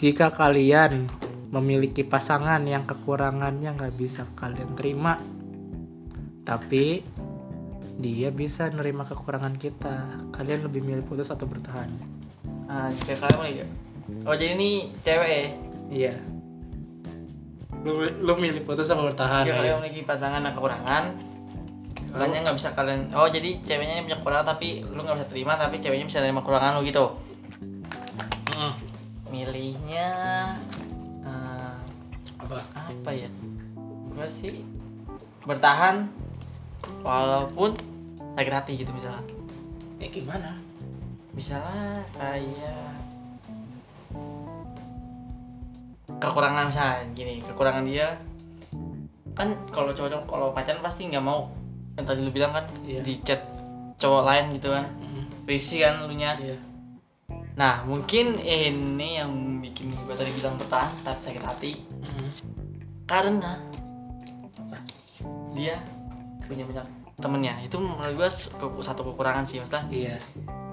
[0.01, 1.13] Jika kalian
[1.53, 5.23] memiliki pasangan yang kekurangannya nggak bisa kalian terima
[6.43, 7.01] tapi
[7.99, 10.19] dia bisa nerima kekurangan kita.
[10.35, 11.87] Kalian lebih milih putus atau bertahan?
[12.67, 13.69] Ah kayak kalian lagi ya?
[14.27, 15.47] Oh jadi ini cewek ya?
[15.91, 16.15] Iya.
[17.85, 19.45] Lu, lu milih putus sama bertahan?
[19.47, 19.55] Ya?
[19.61, 21.05] kalian memiliki pasangan yang kekurangan.
[22.15, 25.77] Makanya nggak bisa kalian oh jadi ceweknya punya kekurangan tapi lu nggak bisa terima tapi
[25.83, 27.05] ceweknya bisa terima kekurangan lu gitu?
[28.55, 28.75] Mm.
[29.35, 30.09] milihnya
[31.27, 31.75] eh,
[32.39, 32.59] apa?
[32.71, 33.31] apa ya?
[34.15, 34.63] Gue sih?
[35.43, 36.07] Bertahan
[37.03, 37.75] walaupun
[38.35, 39.25] sakit hati gitu misalnya.
[40.01, 40.51] Ya gimana?
[41.35, 42.95] Misalnya kayak
[46.21, 48.15] kekurangan misalnya gini kekurangan dia
[49.35, 51.51] kan kalau cowok kalau pacaran pasti nggak mau.
[51.95, 53.01] Yang tadi lu bilang kan Iya.
[53.03, 53.43] di chat
[53.99, 54.87] cowok lain gitu kan.
[54.99, 55.25] Mm.
[55.47, 56.59] risih kan lu nya iya.
[57.55, 59.31] Nah mungkin ini yang
[59.63, 61.73] bikin gue tadi bilang bertahan tapi sakit hati.
[62.03, 62.31] Mm.
[63.05, 63.61] karena
[65.55, 65.79] dia
[66.45, 66.87] punya banyak
[67.19, 67.55] temennya.
[67.65, 68.29] Itu menurut gue
[68.83, 69.85] satu kekurangan sih maksudnya.
[69.89, 70.17] Iya.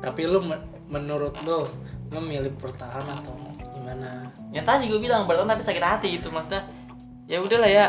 [0.02, 1.68] Tapi lu men- menurut lu
[2.12, 3.34] lu milih bertahan atau
[3.72, 4.28] gimana?
[4.52, 6.68] Yang tadi gue bilang bertahan tapi sakit hati gitu maksudnya.
[7.30, 7.86] Ya udahlah ya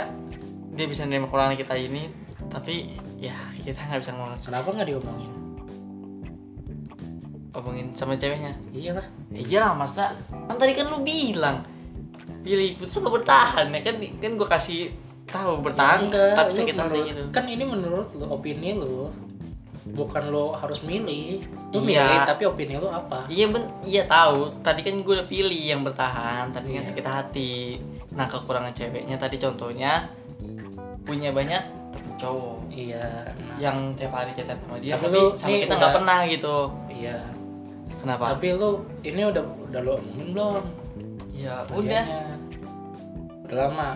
[0.72, 2.08] dia bisa nerima kekurangan kita ini
[2.48, 3.34] tapi ya
[3.64, 4.40] kita nggak bisa ngomong.
[4.44, 5.32] Kenapa nggak diomongin?
[7.52, 8.56] Ngomongin sama ceweknya?
[8.72, 9.06] Iyalah.
[9.32, 10.16] Iya lah maksudnya.
[10.30, 11.64] Kan tadi kan lu bilang
[12.42, 13.80] pilih putus apa bertahan ya.
[13.82, 14.80] Kan kan gue kasih
[15.24, 19.08] tahu bertahan Enggak, tapi sakit hati gitu kan ini menurut lu opini lu
[19.92, 22.06] bukan lo harus milih lo Iya.
[22.06, 24.54] milih tapi opini lo apa Iya ben, iya tahu.
[24.62, 26.88] Tadi kan gue udah pilih yang bertahan, tapi kan Iya.
[26.92, 27.54] sakit hati.
[28.12, 30.06] Nah kekurangan ceweknya tadi contohnya
[31.02, 31.58] punya banyak
[31.90, 35.74] temen cowok iya nah, yang tiap hari chatan sama dia, Tapi tapi, lu sama kita
[35.74, 36.56] nggak pernah gitu.
[36.88, 37.18] iya
[37.98, 38.24] Kenapa?
[38.32, 38.70] tapi lo
[39.02, 40.62] ini udah udah lo omongin belum
[41.34, 42.04] ya udah.
[43.42, 43.88] Udah lama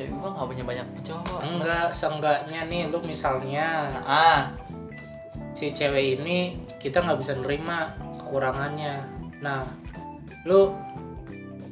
[0.00, 1.40] Cewek gue nggak punya banyak cowok.
[1.44, 3.68] enggak seenggaknya nih lo misalnya
[4.00, 4.40] Ah,
[5.52, 9.04] si cewek ini kita nggak bisa nerima kekurangannya.
[9.44, 9.68] Nah
[10.48, 10.72] lu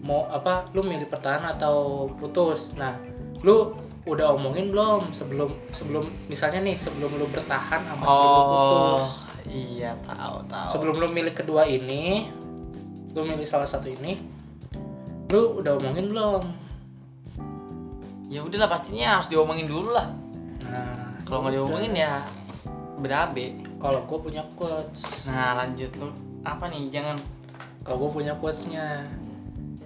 [0.04, 2.76] mau apa lu milih pertahan atau putus?
[2.76, 3.00] Nah
[3.40, 3.72] lu
[4.08, 9.04] udah omongin belum sebelum sebelum misalnya nih sebelum lu bertahan sama sebelum lu oh, putus
[9.52, 10.68] iya tahu tahu.
[10.72, 12.32] sebelum lu milih kedua ini
[13.12, 14.16] lu milih salah satu ini
[15.28, 16.67] lu udah omongin belum
[18.28, 20.12] Ya udahlah pastinya harus diomongin dulu lah.
[20.68, 22.24] nah Kalau nggak diomongin ya
[23.00, 23.64] berabe.
[23.78, 26.10] kalau gue punya quotes Nah lanjut lu
[26.42, 26.90] apa nih?
[26.92, 27.16] Jangan
[27.82, 29.08] kalau gue punya quotesnya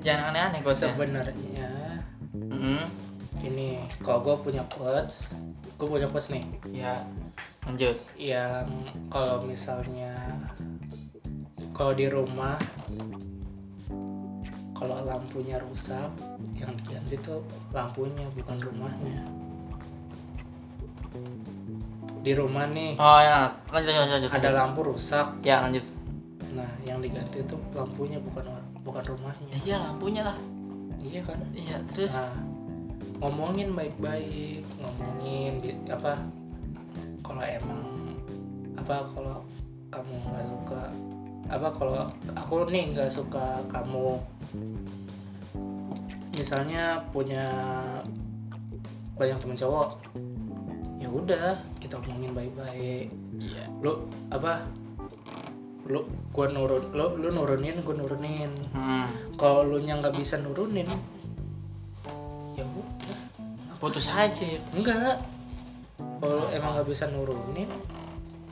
[0.03, 1.71] jangan aneh-aneh gue sebenarnya
[2.35, 2.91] Hmm,
[3.47, 5.39] ini kalau gue punya quotes
[5.79, 6.43] gue punya quotes nih
[6.75, 7.07] ya
[7.63, 7.95] lanjut.
[8.19, 8.67] yang
[9.07, 10.19] kalau misalnya
[11.71, 12.59] kalau di rumah
[14.83, 16.11] kalau lampunya rusak
[16.53, 17.39] yang diganti tuh
[17.71, 19.23] lampunya bukan rumahnya
[22.19, 24.31] di rumah nih Oh ya lanjut lanjut lanjut.
[24.31, 24.59] ada lanjut.
[24.59, 25.87] lampu rusak Ya lanjut.
[26.53, 28.43] nah yang diganti tuh lampunya bukan
[28.83, 30.39] bukan rumahnya Ya, iya lampunya lah.
[30.99, 32.11] iya kan Iya terus.
[32.13, 32.35] nah
[33.19, 36.19] ngomongin baik-baik ngomongin apa
[37.23, 37.83] kalau emang
[38.75, 39.39] apa kalau
[39.89, 40.83] kamu nggak suka
[41.53, 44.17] apa kalau aku nih nggak suka kamu
[46.33, 47.45] misalnya punya
[49.15, 49.89] banyak temen cowok
[50.97, 53.65] ya udah kita ngomongin baik-baik Iya.
[53.83, 53.93] lu
[54.29, 54.65] apa
[55.85, 56.01] lu
[56.31, 59.11] gua nurun lu lu nurunin gua nurunin Hmm.
[59.35, 60.89] kalau lu nya nggak bisa nurunin
[62.55, 63.19] ya udah
[63.77, 64.47] Putus aja.
[64.71, 65.19] enggak
[66.17, 67.67] kalau emang nggak bisa nurunin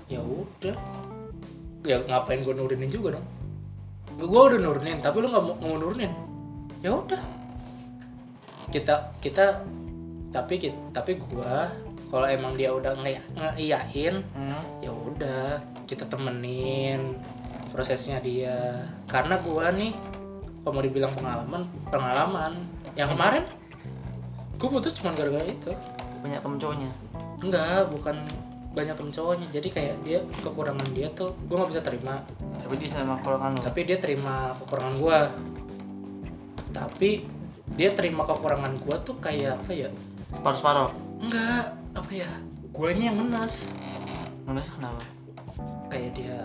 [0.05, 0.75] ya udah
[1.83, 3.27] ya ngapain gue nurunin juga dong?
[4.17, 6.13] Gue udah nurunin tapi lu nggak mau, nurunin.
[6.81, 7.21] Ya udah.
[8.71, 9.65] Kita kita
[10.31, 11.55] tapi ki- tapi gue
[12.07, 14.63] kalau emang dia udah nge- ngeiyain Hmm.
[14.79, 17.19] ya udah kita temenin
[17.71, 18.87] prosesnya dia.
[19.07, 19.95] Karena gua nih
[20.63, 22.53] kalau mau dibilang pengalaman pengalaman.
[22.95, 23.45] Yang kemarin
[24.55, 25.73] gue putus cuma gara-gara itu.
[26.21, 26.91] Banyak temen cowoknya.
[27.41, 28.21] enggak bukan
[28.71, 32.23] banyak temen cowoknya jadi kayak dia kekurangan dia tuh gue nggak bisa terima
[32.55, 33.61] Tapi dia sama kekurangan lu.
[33.67, 35.19] tapi dia terima kekurangan gua
[36.71, 37.11] tapi
[37.75, 39.91] dia terima kekurangan gua tuh kayak apa ya
[40.31, 40.91] Separuh-separuh.
[41.19, 42.31] enggak apa ya
[42.71, 43.75] guanya yang ngenes
[44.47, 45.03] Nulis kenapa?
[45.91, 46.39] kayak dia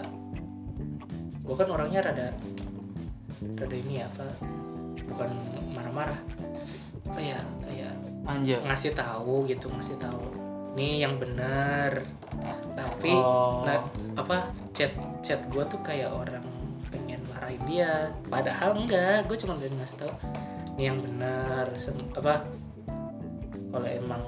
[1.45, 2.33] gue kan orangnya rada
[3.53, 4.25] rada ini ya apa
[5.05, 5.29] bukan
[5.77, 6.17] marah-marah
[7.05, 7.93] apa ya kayak
[8.25, 8.57] Anjir.
[8.65, 10.44] ngasih tahu gitu ngasih tahu
[10.75, 12.03] nih yang bener
[12.73, 13.63] tapi Oh.
[13.63, 13.79] nah,
[14.13, 14.37] apa
[14.71, 16.43] chat chat gue tuh kayak orang
[16.87, 20.11] pengen marahin dia padahal enggak gue cuma pengen ngasih tahu
[20.75, 21.65] nih yang bener
[22.13, 22.43] apa
[23.69, 24.23] kalau emang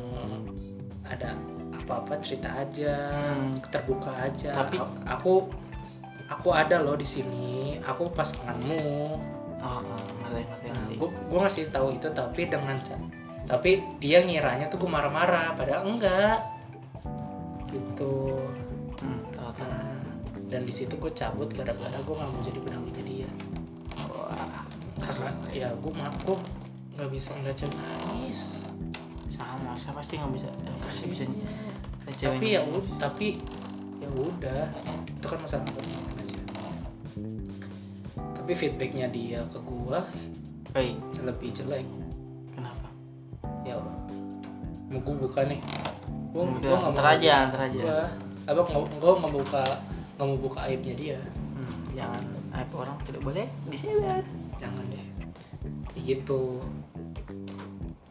[1.03, 1.35] ada
[1.73, 2.95] apa-apa cerita aja
[3.33, 3.59] Hmm.
[3.67, 5.47] terbuka aja Tapi- aku
[6.27, 7.47] aku ada loh di sini
[7.79, 8.79] aku pasanganmu
[9.57, 9.81] Oh, oh,
[10.21, 10.95] ngerti ngerti nah, ngerti.
[11.01, 12.77] gue ngasih tahu itu tapi dengan
[13.47, 16.43] tapi dia ngiranya tuh gue marah-marah padahal enggak.
[17.71, 18.15] Gitu.
[18.99, 19.55] Hmm, nah
[20.51, 23.29] dan di situ gue cabut gara-gara gue nggak mau jadi pendampingnya dia.
[24.11, 24.67] Wah,
[24.99, 26.37] karena ya gue mah gue
[26.99, 28.67] nggak bisa ngeliat cewek nangis.
[29.31, 32.13] Sama saya pasti nggak bisa ya, pasti bisa Iya.
[32.15, 33.27] cewek tapi ya udah tapi
[34.03, 34.63] ya udah.
[35.07, 36.39] Itu kan masalah kepentingan aja.
[38.43, 40.03] Tapi feedbacknya dia ke gua
[40.75, 40.99] baik.
[41.23, 41.83] lebih jelek
[43.67, 43.75] ya
[44.87, 45.59] mau gua buka nih.
[46.31, 47.81] Gua udah gua nggak ntar mau aja ntar aja.
[47.83, 48.01] Gua
[48.47, 49.63] apa gua nggak mau buka
[50.15, 51.19] nggak mau buka aibnya dia.
[51.53, 52.23] Hmm, jangan.
[52.55, 54.23] Aib orang tidak boleh disebar.
[54.57, 55.05] Jangan deh.
[55.99, 56.41] Gitu.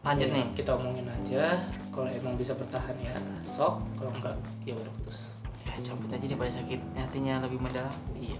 [0.05, 0.45] Lanjut Ya, nih.
[0.55, 1.57] kita omongin aja.
[1.91, 3.11] Kalau emang bisa bertahan ya
[3.41, 3.81] sok.
[3.97, 5.35] Kalau enggak ya udah putus.
[5.65, 7.91] Ya cabut aja daripada sakit hatinya lebih mendalam.
[8.15, 8.37] Iya.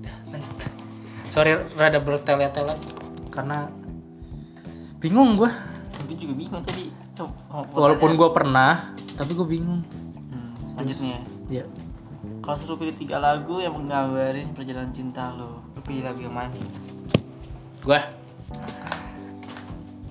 [0.00, 0.54] Udah lanjut.
[1.28, 2.78] Sorry rada bertele-tele
[3.34, 3.66] karena
[5.02, 5.50] bingung gua
[6.04, 6.92] itu juga bingung tadi.
[7.16, 9.80] Coba, oh, walaupun gua pernah tapi gua bingung.
[10.30, 11.18] Hmm, selanjutnya.
[11.48, 11.64] ya
[12.44, 16.52] kalau suruh pilih tiga lagu yang menggambarin perjalanan cinta lo lo pilih lagu yang mana?
[17.80, 18.00] Gua?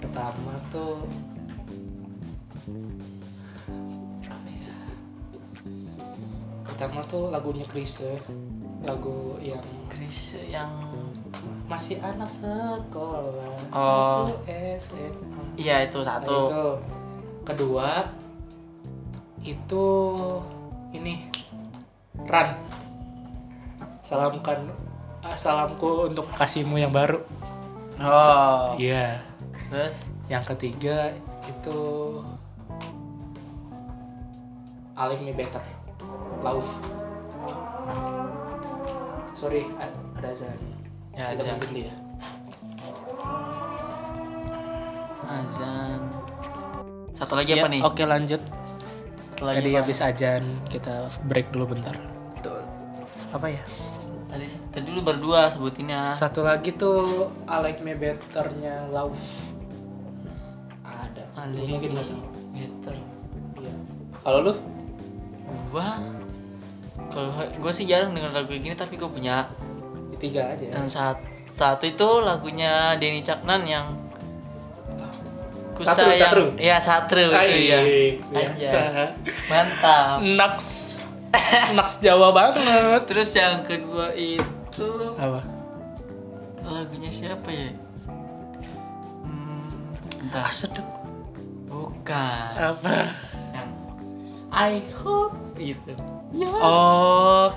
[0.02, 1.06] Pertama tuh
[4.26, 4.78] apa ya?
[6.65, 8.18] Pertama tuh lagunya Chrisye
[8.82, 10.74] lagu yang Chris yang
[11.68, 14.30] masih anak sekolah Oh.
[14.30, 14.45] satu
[14.77, 16.65] SMA iya itu Nah, satu itu.
[17.43, 17.89] Kedua
[19.43, 19.85] itu
[20.95, 21.27] ini
[22.23, 22.55] Ran
[23.99, 24.69] salamkan
[25.23, 27.19] ah, salamku untuk kasihmu yang baru.
[27.97, 28.76] Oh.
[28.77, 29.23] Iya.
[29.72, 29.95] Terus?
[30.27, 31.11] Yang ketiga
[31.47, 31.80] itu
[34.95, 35.64] like me better.
[36.43, 36.68] Lauf.
[39.34, 40.72] Sorry ada azan
[41.14, 41.72] ya kita azan.
[41.72, 41.94] dia.
[45.23, 45.99] Azan.
[47.15, 47.81] Satu lagi apa Ya, nih?
[47.81, 48.41] oke lanjut.
[49.34, 49.80] Satu lagi tadi apa?
[49.80, 51.95] habis ajan kita break dulu bentar.
[53.31, 53.64] Apa ya?
[54.27, 56.02] Tadi tadi lu berdua sebutinnya.
[56.14, 59.18] Satu lagi tuh I like me betternya Lauf.
[60.84, 61.23] Ada.
[61.35, 62.22] Ali Lu mungkin nggak tahu.
[62.53, 62.90] gitu
[63.57, 63.73] iya.
[64.19, 64.53] Kalau lu?
[65.69, 65.98] Gua?
[67.10, 69.49] Kalau gua sih jarang denger lagu kayak gini tapi gua punya
[70.23, 70.65] tiga aja.
[70.71, 71.17] Yang saat
[71.53, 73.87] satu itu lagunya Denny Caknan yang
[75.73, 76.45] ku Satru, Satru.
[76.55, 77.81] ya Satru itu ya
[78.31, 78.81] biasa.
[79.51, 80.23] Mantap.
[80.23, 80.97] Naks.
[81.77, 83.03] Naks Jawa banget.
[83.09, 84.89] Terus yang kedua itu
[85.19, 85.43] apa?
[86.63, 87.69] lagunya siapa ya?
[89.27, 89.93] Hmm,
[90.23, 90.47] entah.
[90.49, 90.87] Sedep
[91.67, 92.53] bukan.
[92.55, 93.13] Apa?
[93.51, 93.69] Yang
[94.49, 94.73] I
[95.03, 95.93] hope itu
[96.33, 96.49] ya.
[96.63, 97.51] Oh.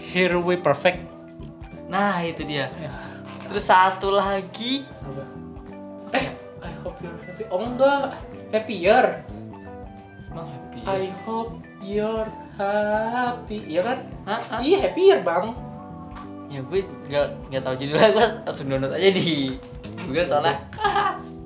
[0.00, 1.15] Here We Perfect
[1.86, 2.70] nah itu dia.
[2.76, 2.90] Ya,
[3.46, 4.86] terus satu lagi.
[5.02, 5.22] Apa?
[6.14, 6.26] Eh
[6.62, 7.44] I hope you're happy.
[7.50, 8.18] Oh enggak.
[8.50, 9.04] Happier.
[10.30, 10.80] Emang happy?
[10.86, 13.58] I hope you're happy.
[13.66, 13.98] Iya kan?
[14.26, 14.62] Hah?
[14.62, 15.54] Iya happier bang.
[16.46, 16.80] Ya gue
[17.10, 18.08] nggak nggak tahu judulnya.
[18.14, 19.58] Gue langsung download aja di
[20.06, 20.56] Google soalnya.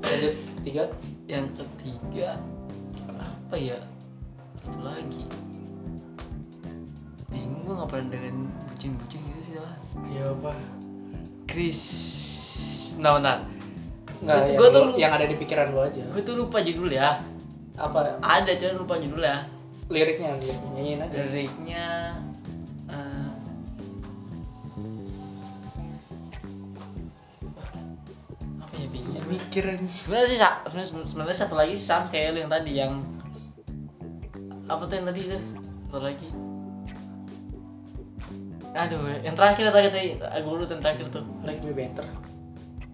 [0.05, 0.35] Lanjut.
[0.61, 0.85] Ketiga
[1.25, 2.37] yang ketiga.
[3.17, 3.81] Apa ya?
[4.61, 5.25] Satu lagi.
[7.33, 8.35] Bingung gue nggak pernah dengan
[8.69, 9.20] bucin-bucin
[10.09, 10.53] iya apa?
[11.45, 11.83] Chris
[12.97, 13.39] nah bentar
[14.21, 16.05] Enggak, Gua tuh- yang, lu- ada di pikiran lu aja.
[16.13, 17.25] Gue tuh lupa judul ya.
[17.73, 18.21] Apa?
[18.21, 19.49] Ada cuman lupa judulnya
[19.89, 20.69] liriknya liriknya.
[20.71, 21.17] Nyanyiin aja.
[21.25, 21.87] Liriknya
[22.87, 23.29] eh,
[28.61, 29.81] apa ya bingung ya mikir aja.
[29.99, 32.93] Sebenarnya sih sebenarnya sebenarnya satu lagi sih sama kayak lu yang tadi yang
[34.69, 35.39] apa tuh yang tadi itu?
[35.89, 36.29] Satu lagi
[38.71, 41.25] aduh yang terakhir tadi aku dulu yang terakhir tuh.
[41.43, 42.07] Like me better.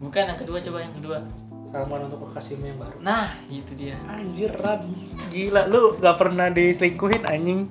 [0.01, 1.19] Bukan yang kedua coba yang kedua.
[1.67, 2.97] Salaman untuk kekasihmu yang baru.
[3.03, 3.99] Nah itu dia.
[4.07, 4.87] Anjir Ran
[5.29, 7.67] gila lu gak pernah diselingkuhin anjing.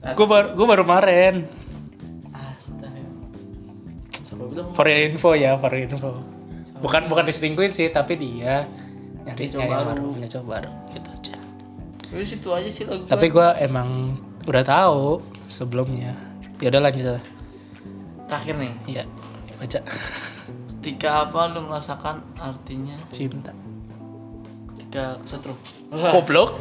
[0.00, 1.34] Gue baru gue baru kemarin.
[2.32, 3.00] Astaga.
[4.10, 4.72] Siapa bilang?
[4.74, 6.24] For your info ya for your info.
[6.80, 8.64] Bukan bukan diselingkuhin sih tapi dia
[9.24, 10.00] nyari cowok nyari yang baru.
[10.00, 11.36] baru punya cowok baru gitu aja.
[12.10, 14.18] Udah situ aja sih lagu tapi gue emang
[14.48, 16.29] udah tahu sebelumnya
[16.60, 17.22] ya udah lanjut lah
[18.26, 18.72] terakhir nih.
[18.86, 19.04] Iya
[19.56, 19.80] baca.
[20.80, 22.96] Ketika apa lu merasakan artinya?
[23.10, 23.52] Cinta
[24.70, 25.58] ketika kesetrum.
[25.90, 26.58] Goblok.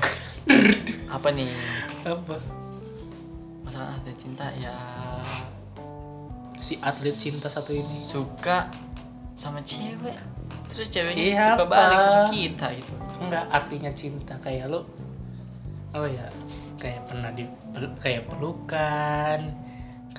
[1.09, 1.49] Apa nih?
[2.05, 2.37] Apa?
[3.65, 4.73] Masalah arti cinta ya.
[6.53, 7.97] Si atlet cinta satu ini.
[8.05, 8.69] Suka
[9.33, 10.13] sama cewek.
[10.69, 12.29] Terus ceweknya Iya, suka balik sama apa?
[12.29, 12.93] kita gitu.
[13.17, 14.33] Enggak artinya cinta.
[14.37, 14.81] Kayak lu
[15.93, 16.29] oh ya?
[16.77, 17.43] Kayak pernah di
[17.97, 19.39] kayak pelukan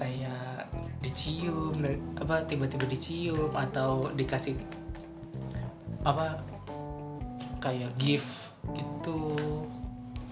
[0.00, 0.64] kayak
[1.04, 1.76] dicium
[2.16, 4.56] apa tiba-tiba dicium atau dikasih
[6.00, 6.40] apa
[7.60, 9.36] kayak gift gitu.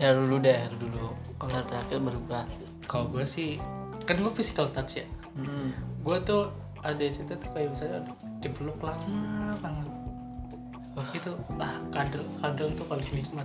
[0.00, 1.12] Ya dulu deh lu dulu.
[1.36, 2.42] Kalau terakhir gua.
[2.88, 3.60] kalau gue sih
[4.08, 5.06] kan gue physical touch ya.
[5.36, 5.70] Hmm.
[6.02, 6.48] gue tuh
[6.80, 8.00] ada situ tuh kayak misalnya
[8.40, 9.92] dipeluk lama banget.
[10.96, 11.08] Wah.
[11.12, 13.44] Itu ah kadal kadal tuh paling nikmat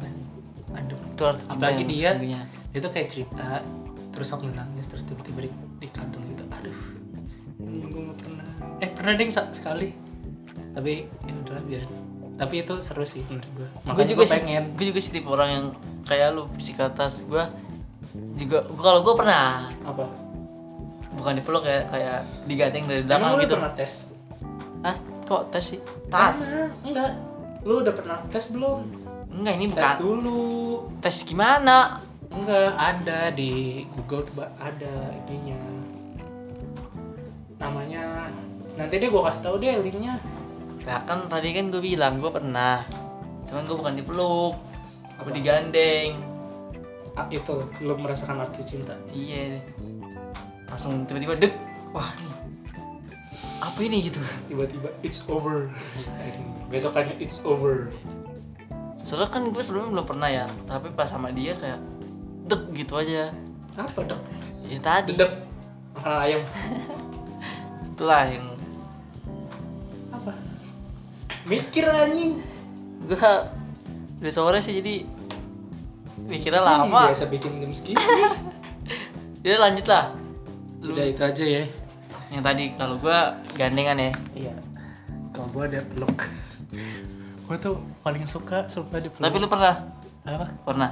[1.14, 3.62] itu arti cinta apalagi dia tuh kayak cerita
[4.14, 6.46] terus aku nangis terus tiba-tiba di, di kadal gitu.
[6.48, 6.78] Aduh.
[7.60, 8.48] Gue gak pernah.
[8.80, 9.90] Eh pernah ding sekali.
[10.74, 11.84] Tapi ya udah biar
[12.34, 14.64] tapi itu seru sih menurut gue gue makanya juga gue sih pengen.
[14.74, 15.66] gue juga sih tipe orang yang
[16.02, 17.44] kayak lu psikotas gue
[18.38, 19.70] juga kalau gue pernah.
[19.86, 20.06] Apa?
[21.14, 22.20] Bukan dipeluk kayak kayak
[22.50, 23.56] digandeng dari belakang gitu.
[23.58, 23.94] pernah tes?
[24.82, 24.98] Hah?
[25.24, 25.80] kok tes sih?
[26.10, 26.42] Tes
[26.84, 27.16] enggak.
[27.64, 28.80] Lu udah pernah tes belum?
[29.34, 29.98] Enggak ini tes bukan.
[30.02, 30.46] dulu.
[31.02, 32.02] Tes gimana
[32.34, 34.96] Enggak, ada di Google tuh ada
[35.30, 35.62] ininya.
[37.62, 38.34] Namanya
[38.74, 40.18] nanti deh gua kasih tahu deh linknya.
[40.84, 42.84] Nah kan tadi kan gue bilang gue pernah
[43.48, 44.56] Cuman gue bukan dipeluk
[45.16, 45.28] Apa?
[45.32, 46.20] Gue digandeng
[47.14, 48.98] Ah, itu lu merasakan arti cinta.
[49.14, 49.62] Iya
[50.68, 51.54] Langsung tiba-tiba dek
[51.96, 52.36] Wah nih
[53.64, 54.20] Apa ini gitu
[54.52, 55.72] Tiba-tiba it's over.
[56.68, 57.94] Besokannya it's over.
[59.06, 61.80] Soalnya kan gue sebelumnya belum pernah ya Tapi pas sama dia kayak
[62.48, 63.32] Dek gitu aja.
[63.80, 64.22] Apa dok
[64.68, 65.16] ya tadi.
[65.16, 65.32] Dedek
[65.94, 66.42] makanan ayam
[67.94, 68.46] itulah yang
[70.10, 70.32] apa?
[71.46, 72.42] Mikir anjing.
[73.06, 73.52] Gua
[74.24, 75.04] udah sore sih jadi
[76.24, 77.12] mikirnya lama.
[77.12, 78.00] biasa bikin game segini.
[79.44, 80.16] Jadi lanjut lah
[80.80, 81.64] lu udah itu aja ya.
[82.32, 84.12] Yang tadi kalau gua gandengan ya.
[84.32, 84.54] Iya.
[85.36, 86.16] Kalau gua ada peluk
[87.44, 89.76] gua tuh paling suka suka di peluk tapi lu pernah?
[90.24, 90.48] Apa?
[90.64, 90.92] Pernah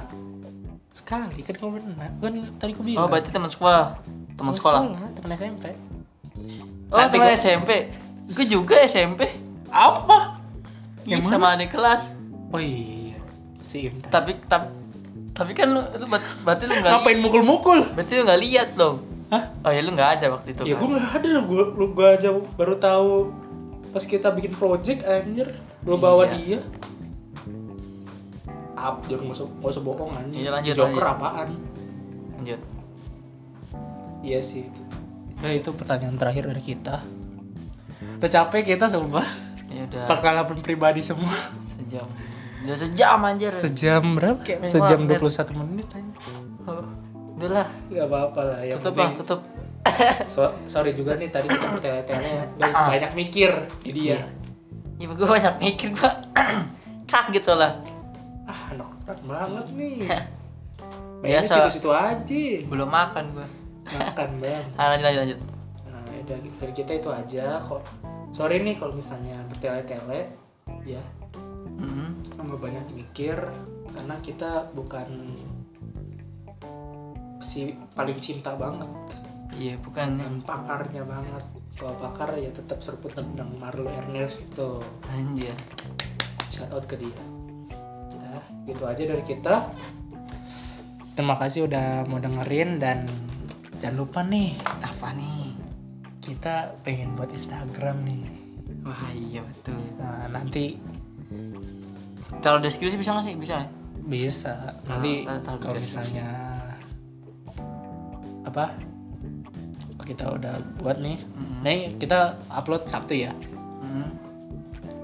[0.92, 2.08] sekali kan gua pernah?
[2.14, 3.00] Kan tadi gua bilang.
[3.00, 3.96] Oh berarti teman sekolah.
[4.32, 4.80] Teman sekolah.
[5.14, 5.64] teman SMP
[6.86, 7.70] oh Nanti teman gua- SMP
[8.24, 9.20] gue juga SMP
[9.68, 10.38] apa?
[11.02, 12.12] Yang sama adik kelas.
[12.48, 13.16] Oh iya
[13.60, 14.68] si Imtan tapi tapi
[15.32, 17.80] tapi kan lu, lu ber- berarti lu nggak ngapain mukul-mukul?
[17.90, 19.00] Berarti lu nggak lihat dong?
[19.28, 19.48] Hah?
[19.58, 20.78] oh ya lu nggak ada waktu itu ya kan?
[20.78, 21.32] gua nggak ada.
[21.42, 23.10] Gua lu gua aja baru tahu
[23.88, 25.56] pas kita bikin project anjir.
[25.82, 26.36] Lu bawa Iya.
[26.36, 26.58] dia
[28.82, 31.14] up jangan nggak usah nggak usah bohong anjir Iya, lanjut, Joker lanjut.
[31.14, 31.48] apaan?
[32.34, 32.60] Lanjut.
[34.20, 34.82] Iya sih itu.
[35.38, 37.02] Nah, itu pertanyaan terakhir dari kita.
[38.16, 39.26] Udah capek kita sumpah.
[39.66, 40.06] Ya udah.
[40.08, 41.34] Pengalaman pribadi semua.
[41.72, 42.06] Sejam.
[42.62, 43.50] Udah sejam anjir.
[43.52, 44.38] Sejam berapa?
[44.40, 45.86] Kayak sejam main 21 menit.
[45.90, 46.18] Anjir.
[46.62, 46.86] Oh,
[47.34, 47.66] udahlah.
[47.88, 49.40] Gak apa-apa lah yang tutup lah penting- tutup.
[50.28, 52.46] So- sorry juga nih tadi kita bertele-tele.
[52.60, 53.50] Banyak, banyak mikir
[53.82, 54.20] jadi ya.
[54.94, 56.14] Iya, gue banyak mikir gua
[57.10, 57.66] kaget soalnya.
[57.66, 57.74] ah
[58.72, 59.96] anak berat banget nih.
[61.22, 61.22] Biasa.
[61.22, 61.52] Biasa.
[61.54, 62.44] situ-situ aja.
[62.66, 63.48] Belum makan gua.
[63.86, 64.64] Makan bang.
[64.80, 65.38] Ah, lanjut lanjut lanjut.
[65.86, 67.82] Nah dari, dari kita itu aja kok.
[68.32, 70.32] Sorry nih kalau misalnya bertele-tele
[70.82, 71.02] ya.
[71.82, 72.38] Mhm.
[72.38, 73.34] sama banyak mikir
[73.90, 75.08] karena kita bukan
[77.42, 78.86] si paling cinta banget.
[79.52, 81.44] Iya bukan yang pakarnya banget.
[81.76, 84.78] Kalau pakar ya tetap seruput tentang Marlo Ernesto
[85.10, 85.56] anjir.
[86.46, 87.10] Shout out ke dia.
[87.10, 87.31] nah
[88.66, 89.54] gitu aja dari kita.
[91.12, 93.04] Terima kasih udah mau dengerin dan
[93.76, 95.52] jangan lupa nih apa nih?
[96.22, 98.24] Kita pengen buat Instagram nih.
[98.86, 99.76] Wah iya betul.
[99.98, 100.80] Nah nanti
[102.40, 103.34] taruh deskripsi bisa nggak sih?
[103.36, 103.70] Bisa nggak?
[104.08, 104.54] bisa.
[104.88, 105.26] Nanti
[105.60, 106.28] kalau misalnya
[108.46, 108.72] apa?
[110.02, 111.18] Kita udah buat nih.
[111.18, 111.58] Mhm.
[111.62, 113.32] nih kita upload Sabtu ya.
[113.82, 114.08] Mhm.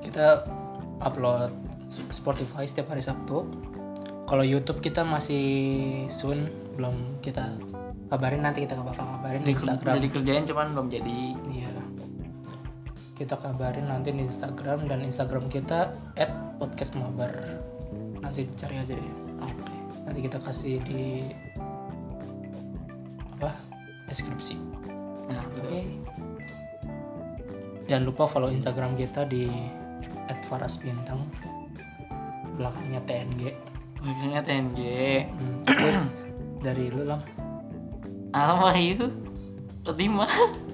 [0.09, 0.41] kita
[1.05, 3.49] upload Spotify setiap hari Sabtu.
[4.29, 5.41] Kalau YouTube kita masih
[6.13, 7.57] soon belum kita
[8.13, 9.95] kabarin nanti kita bakal kabarin di Udah Instagram.
[10.05, 11.21] dikerjain cuman belum jadi.
[11.49, 11.73] Iya.
[13.17, 15.97] Kita kabarin nanti di Instagram dan Instagram kita
[16.61, 17.33] @podcastmabar
[18.21, 19.13] nanti cari aja deh.
[19.43, 19.73] Oke.
[20.05, 21.25] Nanti kita kasih di
[23.41, 23.57] apa
[24.07, 24.57] deskripsi.
[25.33, 25.89] Nah Oke.
[27.89, 29.49] Jangan lupa follow Instagram kita di
[30.53, 31.25] @farasbintang.
[32.59, 33.43] Belakangnya TNG.
[33.99, 34.79] Maksudnya TNG
[35.31, 36.23] Hmm, terus
[36.67, 37.23] dari lu lah.
[38.31, 39.09] Alam Wahyu
[39.97, 40.29] Lima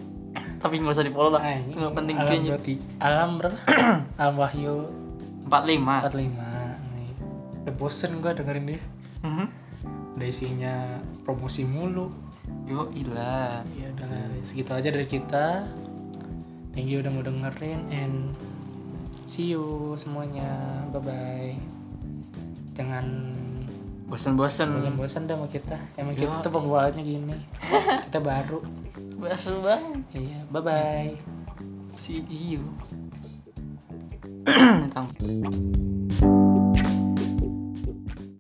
[0.65, 3.56] Tapi nggak usah di follow lah Ah, Itu nggak penting alam kayaknya berarti alam berapa?
[4.20, 4.74] alam Wahyu
[5.44, 6.16] 45 45.
[6.97, 7.12] Nih.
[7.65, 8.81] Eh, bosen gua dengerin dia.
[9.23, 9.47] Mhm.
[10.16, 10.74] Udah isinya
[11.23, 12.09] promosi mulu.
[12.65, 14.12] Yo ilah Ya udah
[14.43, 15.69] segitu aja dari kita.
[16.73, 18.35] Thank you udah mau dengerin and
[19.24, 20.48] see you semuanya.
[20.90, 21.55] Bye bye.
[22.75, 23.07] Jangan
[24.05, 25.81] Bosan-bosan bosan-bosan dah sama kita.
[25.97, 26.29] Emang Yo.
[26.29, 27.35] kita tuh pembawaannya gini.
[28.07, 28.61] kita baru.
[29.17, 31.13] Baru bang Iya, bye bye.
[31.97, 32.63] See you
[34.95, 35.09] Tang.